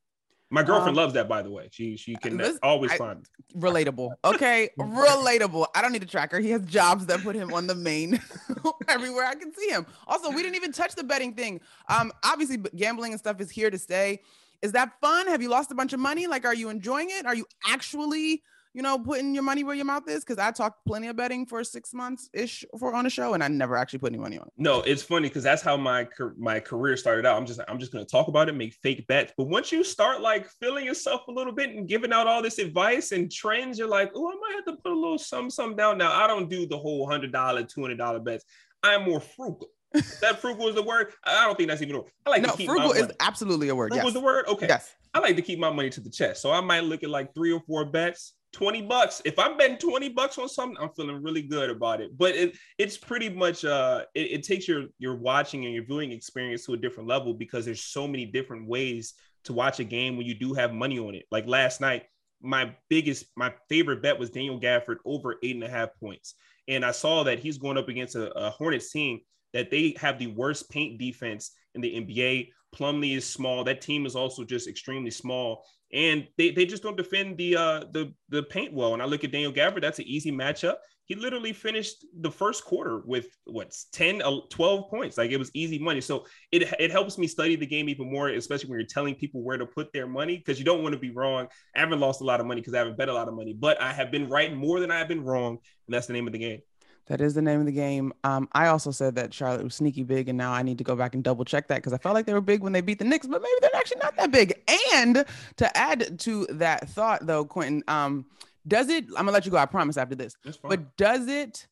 My 0.51 0.63
girlfriend 0.63 0.91
Um, 0.91 1.03
loves 1.03 1.15
that, 1.15 1.29
by 1.29 1.43
the 1.43 1.51
way. 1.51 1.69
She 1.73 1.97
she 1.97 2.15
can 2.17 2.37
listen, 2.37 2.59
always 2.63 2.93
I- 2.93 2.99
find. 2.99 3.27
Relatable. 3.57 4.11
Okay, 4.25 4.71
relatable. 4.79 5.67
I 5.75 5.83
don't 5.83 5.93
need 5.93 6.03
a 6.03 6.07
tracker. 6.07 6.39
He 6.39 6.51
has 6.51 6.63
jobs 6.63 7.07
that 7.07 7.23
put 7.23 7.35
him 7.35 7.53
on 7.53 7.67
the 7.67 7.75
main 7.75 8.21
everywhere 8.89 9.25
I 9.27 9.35
can 9.35 9.53
see 9.55 9.69
him. 9.69 9.87
Also, 10.07 10.31
we 10.31 10.43
didn't 10.43 10.57
even 10.57 10.73
touch 10.73 10.95
the 10.95 11.05
betting 11.05 11.35
thing. 11.35 11.61
Um, 11.89 12.13
obviously, 12.25 12.59
gambling 12.77 13.13
and 13.13 13.19
stuff 13.19 13.41
is 13.41 13.51
here 13.51 13.71
to 13.71 13.79
stay. 13.79 14.21
Is 14.63 14.73
that 14.73 14.93
fun? 15.01 15.27
Have 15.29 15.43
you 15.43 15.49
lost 15.49 15.71
a 15.73 15.75
bunch 15.75 15.93
of 15.93 16.01
money? 16.01 16.27
Like, 16.27 16.45
are 16.45 16.55
you 16.55 16.69
enjoying 16.69 17.09
it? 17.11 17.27
Are 17.27 17.35
you 17.35 17.47
actually 17.69 18.43
you 18.75 18.83
know, 18.83 18.99
putting 18.99 19.35
your 19.35 19.45
money 19.45 19.63
where 19.63 19.75
your 19.75 19.85
mouth 19.85 20.09
is? 20.09 20.25
Because 20.25 20.39
I 20.39 20.51
talked 20.51 20.85
plenty 20.85 21.07
of 21.07 21.17
betting 21.17 21.47
for 21.47 21.63
six 21.63 21.95
months 21.95 22.29
ish 22.35 22.65
for 22.79 22.93
on 22.93 23.07
a 23.07 23.11
show, 23.11 23.35
and 23.35 23.43
I 23.43 23.49
never 23.49 23.77
actually 23.77 24.01
put 24.01 24.13
any 24.13 24.19
money 24.19 24.37
on 24.37 24.49
it. 24.49 24.53
No, 24.59 24.83
it's 24.83 25.03
funny 25.03 25.29
because 25.29 25.45
that's 25.45 25.63
how 25.63 25.77
my 25.77 26.09
my 26.37 26.59
career 26.59 26.97
started 26.97 27.25
out. 27.25 27.37
I'm 27.37 27.47
just 27.47 27.61
I'm 27.69 27.79
just 27.79 27.93
gonna 27.93 28.05
talk 28.05 28.27
about 28.27 28.49
it, 28.49 28.55
make 28.57 28.75
fake 28.83 29.07
bets. 29.07 29.33
But 29.39 29.45
once 29.45 29.71
you 29.71 29.85
start 29.85 30.21
like 30.21 30.49
feeling 30.61 30.85
yourself 30.85 31.23
a 31.29 31.31
little 31.31 31.53
bit 31.53 31.71
and 31.71 31.89
giving 31.89 32.13
out 32.13 32.27
all 32.27 32.43
this 32.43 32.59
advice 32.59 33.13
and 33.13 33.31
trends, 33.31 33.79
you're 33.79 33.89
like, 33.89 34.11
oh, 34.15 34.29
I 34.29 34.35
might 34.35 34.57
have 34.57 34.77
to 34.77 34.83
put 34.83 34.93
a 34.93 34.99
little 34.99 35.19
some 35.19 35.51
some 35.51 35.77
down. 35.77 35.97
Now 35.97 36.13
I 36.13 36.27
don't 36.27 36.51
do 36.51 36.67
the 36.67 36.77
whole 36.77 37.09
hundred 37.09 37.31
dollar, 37.33 37.63
two 37.63 37.81
hundred 37.81 37.99
dollar 37.99 38.19
bets. 38.19 38.45
I'm 38.83 39.05
more 39.05 39.21
frugal. 39.21 39.69
that 40.21 40.41
frugal 40.41 40.69
is 40.69 40.75
the 40.75 40.83
word. 40.83 41.13
I 41.23 41.47
don't 41.47 41.57
think 41.57 41.69
that's 41.69 41.81
even. 41.81 41.95
A 41.95 41.99
word. 42.01 42.11
I 42.27 42.31
like 42.31 42.43
no, 42.43 42.49
frugal 42.55 42.91
is 42.91 43.13
absolutely 43.21 43.69
a 43.69 43.75
word. 43.77 43.91
Frugal 43.91 44.07
yes. 44.07 44.09
is 44.09 44.15
the 44.15 44.27
word. 44.27 44.47
Okay. 44.49 44.67
Yes. 44.67 44.93
I 45.15 45.21
like 45.21 45.37
to 45.37 45.43
keep 45.43 45.61
my 45.61 45.71
money 45.71 45.91
to 45.91 46.01
the 46.01 46.11
chest, 46.11 46.43
so 46.43 46.51
I 46.51 46.61
might 46.61 46.83
look 46.83 47.05
at 47.05 47.11
like 47.11 47.33
three 47.37 47.53
or 47.53 47.61
four 47.61 47.85
bets 47.85 48.35
20 48.55 48.83
bucks. 48.83 49.21
If 49.25 49.39
I'm 49.39 49.59
betting 49.59 49.79
20 49.79 50.09
bucks 50.11 50.39
on 50.39 50.49
something, 50.49 50.77
I'm 50.81 50.91
feeling 50.91 51.23
really 51.23 51.43
good 51.43 51.69
about 51.69 52.01
it. 52.01 52.17
But 52.17 52.35
it 52.35 52.57
it's 52.79 52.97
pretty 52.97 53.29
much 53.29 53.65
uh 53.65 54.05
it, 54.15 54.33
it, 54.33 54.43
takes 54.45 54.67
your 54.67 54.87
your 54.99 55.17
watching 55.17 55.65
and 55.67 55.75
your 55.75 55.85
viewing 55.85 56.13
experience 56.13 56.65
to 56.67 56.75
a 56.75 56.77
different 56.79 57.09
level 57.09 57.35
because 57.35 57.65
there's 57.65 57.83
so 57.83 58.07
many 58.07 58.25
different 58.25 58.69
ways 58.69 59.15
to 59.45 59.53
watch 59.53 59.81
a 59.81 59.85
game 59.85 60.17
when 60.17 60.27
you 60.27 60.35
do 60.35 60.55
have 60.55 60.73
money 60.73 60.99
on 60.99 61.15
it. 61.15 61.27
Like 61.31 61.47
last 61.47 61.81
night, 61.81 62.05
my 62.41 62.75
biggest, 62.89 63.27
my 63.37 63.53
favorite 63.69 64.03
bet 64.03 64.19
was 64.19 64.31
Daniel 64.31 64.61
Gafford 64.61 64.97
over 65.05 65.37
eight 65.43 65.55
and 65.55 65.65
a 65.65 65.69
half 65.69 65.91
points. 65.99 66.35
And 66.69 66.85
I 66.85 66.93
saw 66.93 67.25
that 67.25 67.39
he's 67.39 67.59
going 67.59 67.77
up 67.77 67.89
against 67.89 68.15
a, 68.15 68.33
a 68.33 68.51
Hornets 68.51 68.91
team 68.91 69.21
that 69.53 69.71
they 69.71 69.95
have 69.99 70.19
the 70.19 70.29
worst 70.29 70.71
paint 70.71 70.99
defense 70.99 71.53
in 71.75 71.81
the 71.81 71.95
NBA. 71.95 72.51
Plumlee 72.75 73.17
is 73.17 73.27
small. 73.27 73.65
That 73.65 73.81
team 73.81 74.07
is 74.07 74.17
also 74.17 74.45
just 74.45 74.69
extremely 74.69 75.11
small 75.11 75.65
and 75.95 76.27
they, 76.37 76.51
they 76.51 76.67
just 76.67 76.83
don't 76.83 76.97
defend 76.97 77.39
the 77.39 77.57
uh 77.57 77.85
the 77.93 78.13
the 78.29 78.43
paint 78.43 78.75
well. 78.75 78.93
And 78.93 79.03
I 79.03 79.07
look 79.07 79.25
at 79.25 79.33
Daniel 79.33 79.53
Gafford, 79.53 79.81
that's 79.81 80.01
an 80.01 80.07
easy 80.07 80.33
matchup. 80.33 80.75
He 81.07 81.15
literally 81.15 81.53
finished 81.53 82.05
the 82.21 82.31
first 82.31 82.65
quarter 82.65 83.03
with 83.05 83.27
what's 83.45 83.87
10 83.93 84.23
uh, 84.23 84.39
12 84.51 84.89
points. 84.89 85.19
Like 85.19 85.31
it 85.31 85.37
was 85.37 85.51
easy 85.55 85.79
money. 85.79 86.01
So 86.01 86.27
it 86.51 86.63
it 86.81 86.91
helps 86.91 87.17
me 87.17 87.27
study 87.27 87.57
the 87.57 87.67
game 87.67 87.89
even 87.89 88.11
more, 88.11 88.29
especially 88.29 88.71
when 88.71 88.81
you're 88.81 88.89
telling 88.89 89.15
people 89.15 89.43
where 89.43 89.57
to 89.57 89.67
put 89.67 89.93
their 89.93 90.09
money 90.09 90.37
because 90.39 90.59
you 90.59 90.65
don't 90.65 90.83
want 90.83 90.95
to 90.95 90.99
be 90.99 91.11
wrong. 91.11 91.47
I 91.77 91.81
haven't 91.81 92.01
lost 92.01 92.21
a 92.21 92.25
lot 92.25 92.41
of 92.41 92.47
money 92.47 92.61
because 92.61 92.75
I 92.75 92.79
haven't 92.79 92.99
bet 92.99 93.09
a 93.09 93.15
lot 93.15 93.29
of 93.29 93.35
money, 93.35 93.53
but 93.53 93.81
I 93.81 93.93
have 93.93 94.11
been 94.11 94.29
right 94.29 94.55
more 94.55 94.81
than 94.81 94.91
I 94.91 94.99
have 94.99 95.09
been 95.09 95.25
wrong, 95.25 95.59
and 95.87 95.95
that's 95.95 96.07
the 96.07 96.13
name 96.13 96.27
of 96.27 96.33
the 96.33 96.39
game. 96.39 96.61
That 97.07 97.21
is 97.21 97.35
the 97.35 97.43
name 97.43 97.61
of 97.61 97.67
the 97.67 97.73
game. 97.73 98.15
Um, 98.25 98.49
I 98.53 98.69
also 98.69 98.91
said 98.91 99.15
that 99.17 99.35
Charlotte 99.35 99.63
was 99.63 99.75
sneaky 99.75 100.05
big, 100.05 100.29
and 100.31 100.39
now 100.39 100.53
I 100.53 100.63
need 100.63 100.79
to 100.79 100.85
go 100.85 100.97
back 100.97 101.15
and 101.15 101.23
double 101.23 101.45
check 101.45 101.69
that 101.69 101.77
because 101.77 101.93
I 101.93 101.99
felt 101.99 102.15
like 102.15 102.25
they 102.25 102.33
were 102.33 102.41
big 102.41 102.63
when 102.63 102.73
they 102.73 102.81
beat 102.81 102.99
the 102.99 103.05
Knicks, 103.05 103.27
but 103.27 103.43
maybe 103.43 103.55
they're 103.61 103.77
actually 103.77 104.01
not 104.03 104.17
that 104.17 104.31
big. 104.31 104.59
And 104.95 105.25
to 105.57 105.77
add 105.77 106.19
to 106.21 106.47
that 106.47 106.89
thought, 106.89 107.27
though, 107.27 107.45
Quinton, 107.45 107.85
um, 107.89 108.25
does 108.67 108.89
it? 108.89 109.05
I'm 109.09 109.27
gonna 109.27 109.33
let 109.33 109.45
you 109.45 109.51
go. 109.51 109.59
I 109.59 109.67
promise 109.67 109.99
after 109.99 110.15
this. 110.15 110.35
But 110.71 110.97
does 110.97 111.29
it, 111.29 111.67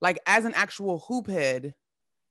like, 0.00 0.20
as 0.26 0.44
an 0.44 0.54
actual 0.54 1.00
hoop 1.00 1.26
head, 1.26 1.74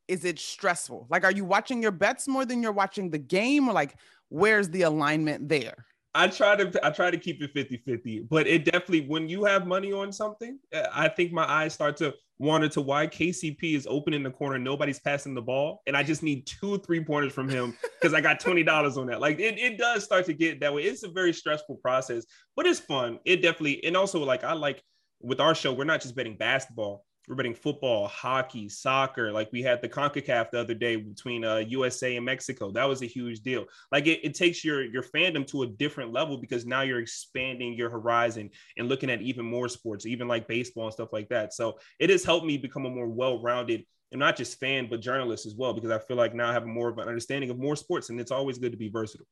is 0.08 0.24
it 0.24 0.40
stressful? 0.40 1.08
Like, 1.10 1.26
are 1.26 1.32
you 1.32 1.44
watching 1.44 1.82
your 1.82 1.92
bets 1.92 2.26
more 2.26 2.46
than 2.46 2.64
you're 2.64 2.72
watching 2.72 3.10
the 3.10 3.18
game, 3.18 3.68
or 3.68 3.74
like, 3.74 3.96
where's 4.30 4.70
the 4.70 4.84
alignment 4.84 5.50
there? 5.50 5.86
I 6.16 6.28
try 6.30 6.56
to 6.56 6.86
I 6.86 6.90
try 6.92 7.12
to 7.12 7.18
keep 7.18 7.42
it 7.44 7.54
50-50, 7.54 8.30
but 8.30 8.48
it 8.48 8.64
definitely 8.64 9.02
when 9.02 9.28
you 9.28 9.44
have 9.44 9.68
money 9.68 9.92
on 9.92 10.14
something, 10.14 10.58
eh, 10.72 10.88
I 10.94 11.10
think 11.10 11.34
my 11.34 11.44
eyes 11.44 11.74
start 11.74 11.98
to 11.98 12.14
wander 12.40 12.70
to 12.70 12.82
why 12.82 13.06
KCP 13.06 13.76
is 13.76 13.86
open 13.86 14.14
in 14.14 14.24
the 14.24 14.32
corner, 14.32 14.58
nobody's 14.58 15.00
passing 15.00 15.34
the 15.34 15.42
ball, 15.42 15.82
and 15.88 15.96
I 15.96 16.04
just 16.04 16.24
need 16.24 16.48
two 16.48 16.80
three 16.80 17.04
pointers 17.04 17.34
from 17.34 17.50
him 17.50 17.78
because 18.02 18.14
I 18.14 18.22
got 18.22 18.40
twenty 18.40 18.64
dollars 18.64 18.98
on 18.98 19.08
that. 19.08 19.20
Like 19.20 19.40
it, 19.40 19.60
it 19.60 19.78
does 19.78 20.06
start 20.06 20.26
to 20.28 20.34
get 20.34 20.62
that 20.62 20.74
way. 20.74 20.84
It's 20.84 21.04
a 21.04 21.10
very 21.10 21.34
stressful 21.34 21.76
process, 21.84 22.26
but 22.56 22.66
it's 22.66 22.80
fun. 22.80 23.20
It 23.26 23.42
definitely 23.42 23.84
and 23.84 23.98
also 23.98 24.24
like 24.24 24.46
I 24.46 24.54
like 24.54 24.82
with 25.22 25.42
our 25.42 25.54
show, 25.54 25.74
we're 25.74 25.84
not 25.84 26.02
just 26.02 26.16
betting 26.16 26.38
basketball 26.38 27.06
we're 27.28 27.36
betting 27.36 27.56
football, 27.56 28.08
hockey, 28.08 28.70
soccer. 28.70 29.32
Like 29.32 29.52
we 29.52 29.62
had 29.62 29.82
the 29.82 29.90
CONCACAF 29.90 30.52
the 30.52 30.60
other 30.60 30.74
day 30.74 30.96
between 30.96 31.44
uh, 31.44 31.58
USA 31.58 32.16
and 32.16 32.26
Mexico. 32.26 32.72
That 32.72 32.88
was 32.88 33.02
a 33.02 33.08
huge 33.08 33.42
deal. 33.42 33.66
Like 33.92 34.08
it, 34.08 34.20
it 34.24 34.34
takes 34.34 34.64
your 34.64 34.84
your 34.84 35.04
fandom 35.04 35.46
to 35.48 35.64
a 35.64 35.68
different 35.68 36.14
level 36.14 36.38
because 36.38 36.66
now 36.66 36.82
you're 36.82 37.00
expanding 37.00 37.74
your 37.74 37.90
horizon 37.90 38.50
and 38.78 38.90
looking 38.90 39.10
at 39.10 39.22
even 39.22 39.46
more 39.46 39.70
sports, 39.70 40.06
even 40.06 40.28
like 40.28 40.48
baseball 40.48 40.86
and 40.86 40.94
stuff 40.94 41.14
like 41.14 41.30
that. 41.30 41.54
So 41.54 41.80
it 42.00 42.10
has 42.10 42.24
helped 42.24 42.46
me 42.46 42.58
become 42.58 42.86
a 42.86 42.90
more 42.90 43.08
well-rounded 43.08 43.86
and 44.12 44.20
not 44.20 44.38
just 44.38 44.60
fan 44.60 44.88
but 44.90 45.02
journalist 45.02 45.46
as 45.46 45.56
well 45.56 45.74
because 45.74 45.92
I 45.92 46.00
feel 46.00 46.18
like 46.18 46.34
now 46.34 46.50
I 46.50 46.54
have 46.54 46.66
more 46.66 46.90
of 46.90 46.98
an 46.98 47.08
understanding 47.08 47.50
of 47.50 47.58
more 47.58 47.76
sports 47.76 48.10
and 48.10 48.20
it's 48.20 48.32
always 48.32 48.58
good 48.58 48.72
to 48.72 48.78
be 48.78 48.90
versatile. 48.90 49.28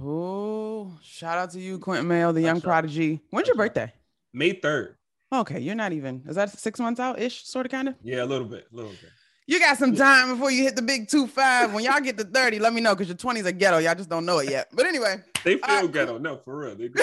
Oh, 0.00 0.98
shout 1.02 1.38
out 1.38 1.50
to 1.52 1.60
you, 1.60 1.78
Quinton 1.78 2.06
Mayo, 2.06 2.30
the 2.32 2.42
young 2.42 2.60
prodigy. 2.60 3.20
When's 3.30 3.48
your 3.48 3.56
birthday? 3.56 3.92
May 4.32 4.52
3rd. 4.52 4.94
Okay, 5.32 5.60
you're 5.60 5.74
not 5.74 5.92
even. 5.92 6.22
Is 6.26 6.36
that 6.36 6.50
six 6.58 6.80
months 6.80 7.00
out 7.00 7.20
ish, 7.20 7.44
sort 7.46 7.66
of, 7.66 7.72
kind 7.72 7.88
of? 7.88 7.94
Yeah, 8.02 8.22
a 8.22 8.26
little 8.26 8.46
bit, 8.46 8.66
a 8.72 8.76
little 8.76 8.90
bit. 8.92 9.10
You 9.46 9.58
got 9.58 9.78
some 9.78 9.94
time 9.96 10.32
before 10.34 10.50
you 10.50 10.62
hit 10.62 10.76
the 10.76 10.82
big 10.82 11.08
two 11.08 11.26
five. 11.26 11.72
When 11.72 11.82
y'all 11.82 12.00
get 12.00 12.18
to 12.18 12.24
30, 12.24 12.58
let 12.58 12.74
me 12.74 12.82
know 12.82 12.94
because 12.94 13.08
your 13.08 13.16
20s 13.16 13.46
are 13.46 13.52
ghetto. 13.52 13.78
Y'all 13.78 13.94
just 13.94 14.10
don't 14.10 14.26
know 14.26 14.40
it 14.40 14.50
yet. 14.50 14.68
But 14.74 14.84
anyway, 14.84 15.22
they 15.42 15.56
feel 15.56 15.62
uh, 15.64 15.86
ghetto. 15.86 16.18
No, 16.18 16.36
for 16.44 16.58
real. 16.58 16.74
They 16.74 16.88
do. 16.88 17.02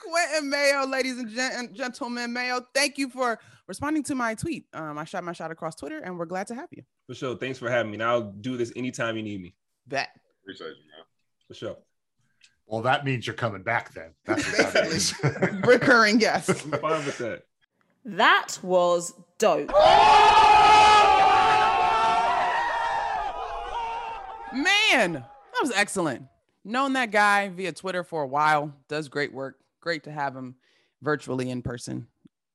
Quinton 0.00 0.50
Mayo, 0.50 0.86
ladies 0.86 1.18
and 1.18 1.28
gent- 1.28 1.72
gentlemen, 1.72 2.32
Mayo, 2.32 2.60
thank 2.74 2.96
you 2.96 3.10
for 3.10 3.40
responding 3.66 4.04
to 4.04 4.14
my 4.14 4.36
tweet. 4.36 4.66
Um, 4.72 4.98
I 4.98 5.04
shot 5.04 5.24
my 5.24 5.32
shot 5.32 5.50
across 5.50 5.74
Twitter, 5.74 5.98
and 5.98 6.16
we're 6.16 6.26
glad 6.26 6.46
to 6.48 6.54
have 6.54 6.68
you. 6.70 6.84
For 7.08 7.14
sure. 7.14 7.36
Thanks 7.36 7.58
for 7.58 7.68
having 7.68 7.90
me. 7.90 7.96
And 7.96 8.04
I'll 8.04 8.22
do 8.22 8.56
this 8.56 8.72
anytime 8.76 9.16
you 9.16 9.24
need 9.24 9.42
me. 9.42 9.56
Bet. 9.88 10.10
Appreciate 10.42 10.68
you, 10.68 10.74
man. 10.96 11.04
For 11.48 11.54
sure. 11.54 11.76
Well, 12.74 12.82
that 12.82 13.04
means 13.04 13.24
you're 13.24 13.34
coming 13.36 13.62
back 13.62 13.94
then. 13.94 14.14
That's 14.24 14.44
what 14.48 14.72
that. 14.72 15.62
Recurring 15.64 16.18
guest. 16.18 16.50
I'm 16.50 16.72
fine 16.80 17.04
with 17.06 17.18
that. 17.18 17.42
That 18.04 18.58
was 18.64 19.14
dope. 19.38 19.70
Man, 24.52 25.12
that 25.12 25.60
was 25.62 25.70
excellent. 25.70 26.24
Known 26.64 26.94
that 26.94 27.12
guy 27.12 27.48
via 27.50 27.70
Twitter 27.70 28.02
for 28.02 28.24
a 28.24 28.26
while, 28.26 28.74
does 28.88 29.08
great 29.08 29.32
work. 29.32 29.54
Great 29.80 30.02
to 30.02 30.10
have 30.10 30.34
him 30.34 30.56
virtually 31.00 31.50
in 31.50 31.62
person. 31.62 32.08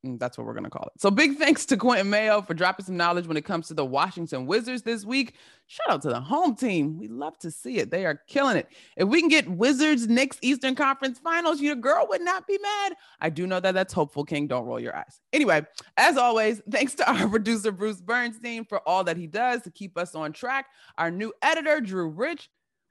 Mm, 0.04 0.18
that's 0.18 0.38
what 0.38 0.46
we're 0.46 0.54
going 0.54 0.64
to 0.64 0.70
call 0.70 0.84
it. 0.84 0.98
So, 0.98 1.10
big 1.10 1.36
thanks 1.36 1.66
to 1.66 1.76
Quinton 1.76 2.08
Mayo 2.08 2.40
for 2.40 2.54
dropping 2.54 2.86
some 2.86 2.96
knowledge 2.96 3.26
when 3.26 3.36
it 3.36 3.44
comes 3.44 3.68
to 3.68 3.74
the 3.74 3.84
Washington 3.84 4.46
Wizards 4.46 4.82
this 4.82 5.04
week. 5.04 5.34
Shout 5.66 5.90
out 5.90 6.02
to 6.02 6.08
the 6.08 6.20
home 6.20 6.56
team. 6.56 6.98
We 6.98 7.06
love 7.08 7.38
to 7.40 7.50
see 7.50 7.78
it. 7.78 7.90
They 7.90 8.06
are 8.06 8.18
killing 8.26 8.56
it. 8.56 8.68
If 8.96 9.08
we 9.08 9.20
can 9.20 9.28
get 9.28 9.46
Wizards 9.48 10.08
Knicks 10.08 10.38
Eastern 10.40 10.74
Conference 10.74 11.18
Finals, 11.18 11.60
your 11.60 11.74
girl 11.74 12.06
would 12.08 12.22
not 12.22 12.46
be 12.46 12.58
mad. 12.62 12.94
I 13.20 13.28
do 13.28 13.46
know 13.46 13.60
that 13.60 13.72
that's 13.72 13.92
hopeful, 13.92 14.24
King. 14.24 14.46
Don't 14.46 14.64
roll 14.64 14.80
your 14.80 14.96
eyes. 14.96 15.20
Anyway, 15.34 15.66
as 15.98 16.16
always, 16.16 16.62
thanks 16.70 16.94
to 16.94 17.10
our 17.10 17.28
producer, 17.28 17.70
Bruce 17.70 18.00
Bernstein, 18.00 18.64
for 18.64 18.80
all 18.88 19.04
that 19.04 19.18
he 19.18 19.26
does 19.26 19.60
to 19.62 19.70
keep 19.70 19.98
us 19.98 20.14
on 20.14 20.32
track. 20.32 20.66
Our 20.96 21.10
new 21.10 21.32
editor, 21.42 21.80
Drew 21.80 22.08
Rich. 22.08 22.48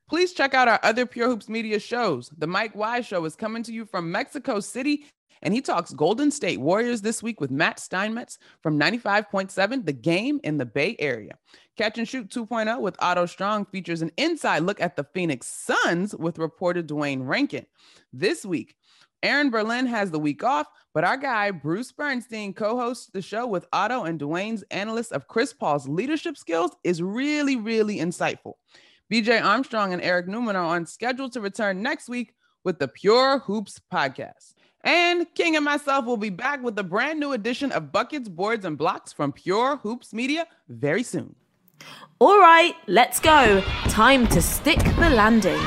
Please 0.07 0.33
check 0.33 0.55
out 0.55 0.67
our 0.67 0.79
other 0.81 1.05
Pure 1.05 1.27
Hoops 1.27 1.49
Media 1.49 1.79
shows. 1.79 2.31
The 2.37 2.47
Mike 2.47 2.75
Wise 2.75 3.05
Show 3.05 3.25
is 3.25 3.35
coming 3.35 3.61
to 3.63 3.71
you 3.71 3.85
from 3.85 4.11
Mexico 4.11 4.59
City 4.59 5.05
and 5.41 5.53
he 5.53 5.61
talks 5.61 5.93
Golden 5.93 6.31
State 6.31 6.59
Warriors 6.59 7.01
this 7.01 7.23
week 7.23 7.39
with 7.39 7.51
Matt 7.51 7.79
Steinmetz 7.79 8.37
from 8.61 8.79
95.7, 8.79 9.85
the 9.85 9.93
game 9.93 10.39
in 10.43 10.57
the 10.57 10.65
Bay 10.65 10.95
Area. 10.99 11.33
Catch 11.77 11.97
and 11.97 12.07
Shoot 12.07 12.29
2.0 12.29 12.81
with 12.81 12.95
Otto 12.99 13.25
Strong 13.25 13.65
features 13.65 14.01
an 14.01 14.11
inside 14.17 14.63
look 14.63 14.81
at 14.81 14.95
the 14.95 15.05
Phoenix 15.13 15.47
Suns 15.47 16.13
with 16.15 16.37
reporter 16.37 16.81
Duane 16.81 17.23
Rankin. 17.23 17.65
This 18.11 18.45
week, 18.45 18.75
Aaron 19.23 19.49
Berlin 19.49 19.85
has 19.85 20.11
the 20.11 20.19
week 20.19 20.43
off, 20.43 20.67
but 20.93 21.03
our 21.03 21.17
guy 21.17 21.51
Bruce 21.51 21.91
Bernstein 21.91 22.53
co-hosts 22.53 23.09
the 23.13 23.21
show 23.21 23.47
with 23.47 23.65
Otto 23.73 24.03
and 24.03 24.19
Duane's 24.19 24.63
analyst 24.71 25.11
of 25.11 25.27
Chris 25.27 25.53
Paul's 25.53 25.87
leadership 25.87 26.37
skills 26.37 26.71
is 26.83 27.01
really, 27.01 27.55
really 27.55 27.97
insightful. 27.97 28.53
BJ 29.11 29.43
Armstrong 29.43 29.91
and 29.91 30.01
Eric 30.01 30.27
Newman 30.27 30.55
are 30.55 30.63
on 30.63 30.85
schedule 30.85 31.29
to 31.31 31.41
return 31.41 31.81
next 31.81 32.09
week 32.09 32.33
with 32.63 32.79
the 32.79 32.87
Pure 32.87 33.39
Hoops 33.39 33.81
podcast. 33.91 34.53
And 34.83 35.27
King 35.35 35.55
and 35.55 35.65
myself 35.65 36.05
will 36.05 36.17
be 36.17 36.29
back 36.29 36.63
with 36.63 36.77
a 36.79 36.83
brand 36.83 37.19
new 37.19 37.33
edition 37.33 37.71
of 37.71 37.91
Buckets, 37.91 38.29
Boards, 38.29 38.63
and 38.65 38.77
Blocks 38.77 39.11
from 39.11 39.33
Pure 39.33 39.77
Hoops 39.77 40.13
Media 40.13 40.47
very 40.69 41.03
soon. 41.03 41.35
All 42.19 42.39
right, 42.39 42.73
let's 42.87 43.19
go. 43.19 43.61
Time 43.89 44.27
to 44.27 44.41
stick 44.41 44.79
the 44.79 45.09
landing. 45.09 45.59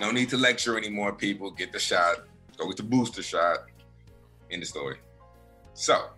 No 0.00 0.10
need 0.10 0.28
to 0.30 0.36
lecture 0.36 0.76
anymore, 0.76 1.12
people. 1.12 1.50
Get 1.50 1.72
the 1.72 1.78
shot. 1.78 2.24
Go 2.58 2.66
with 2.66 2.76
the 2.76 2.82
booster 2.82 3.22
shot. 3.22 3.66
In 4.50 4.60
the 4.60 4.66
story. 4.66 4.98
So, 5.74 6.10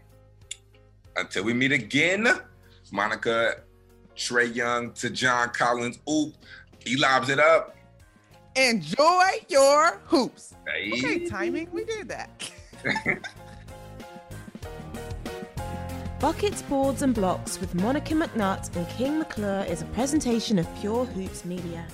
until 1.17 1.45
we 1.45 1.55
meet 1.55 1.73
again, 1.73 2.29
Monica, 2.93 3.63
Trae 4.15 4.55
Young 4.55 4.93
to 4.93 5.09
John 5.09 5.49
Collins. 5.51 5.99
Oop, 6.11 6.35
he 6.85 6.97
lobs 6.97 7.31
it 7.31 7.39
up. 7.39 7.78
Enjoy 8.59 9.25
your 9.49 10.01
hoops. 10.07 10.55
Hey. 10.67 10.91
Okay, 10.93 11.29
timing. 11.29 11.69
We 11.71 11.85
did 11.85 12.09
that. 12.09 12.51
Buckets, 16.21 16.63
Boards 16.63 17.03
and 17.03 17.15
Blocks 17.15 17.61
with 17.61 17.77
Monica 17.77 18.15
McNutt 18.15 18.75
and 18.75 18.89
King 18.89 19.21
McClure 19.21 19.65
is 19.69 19.83
a 19.83 19.85
presentation 19.87 20.59
of 20.59 20.67
Pure 20.81 21.05
Hoops 21.05 21.45
Media. 21.45 21.87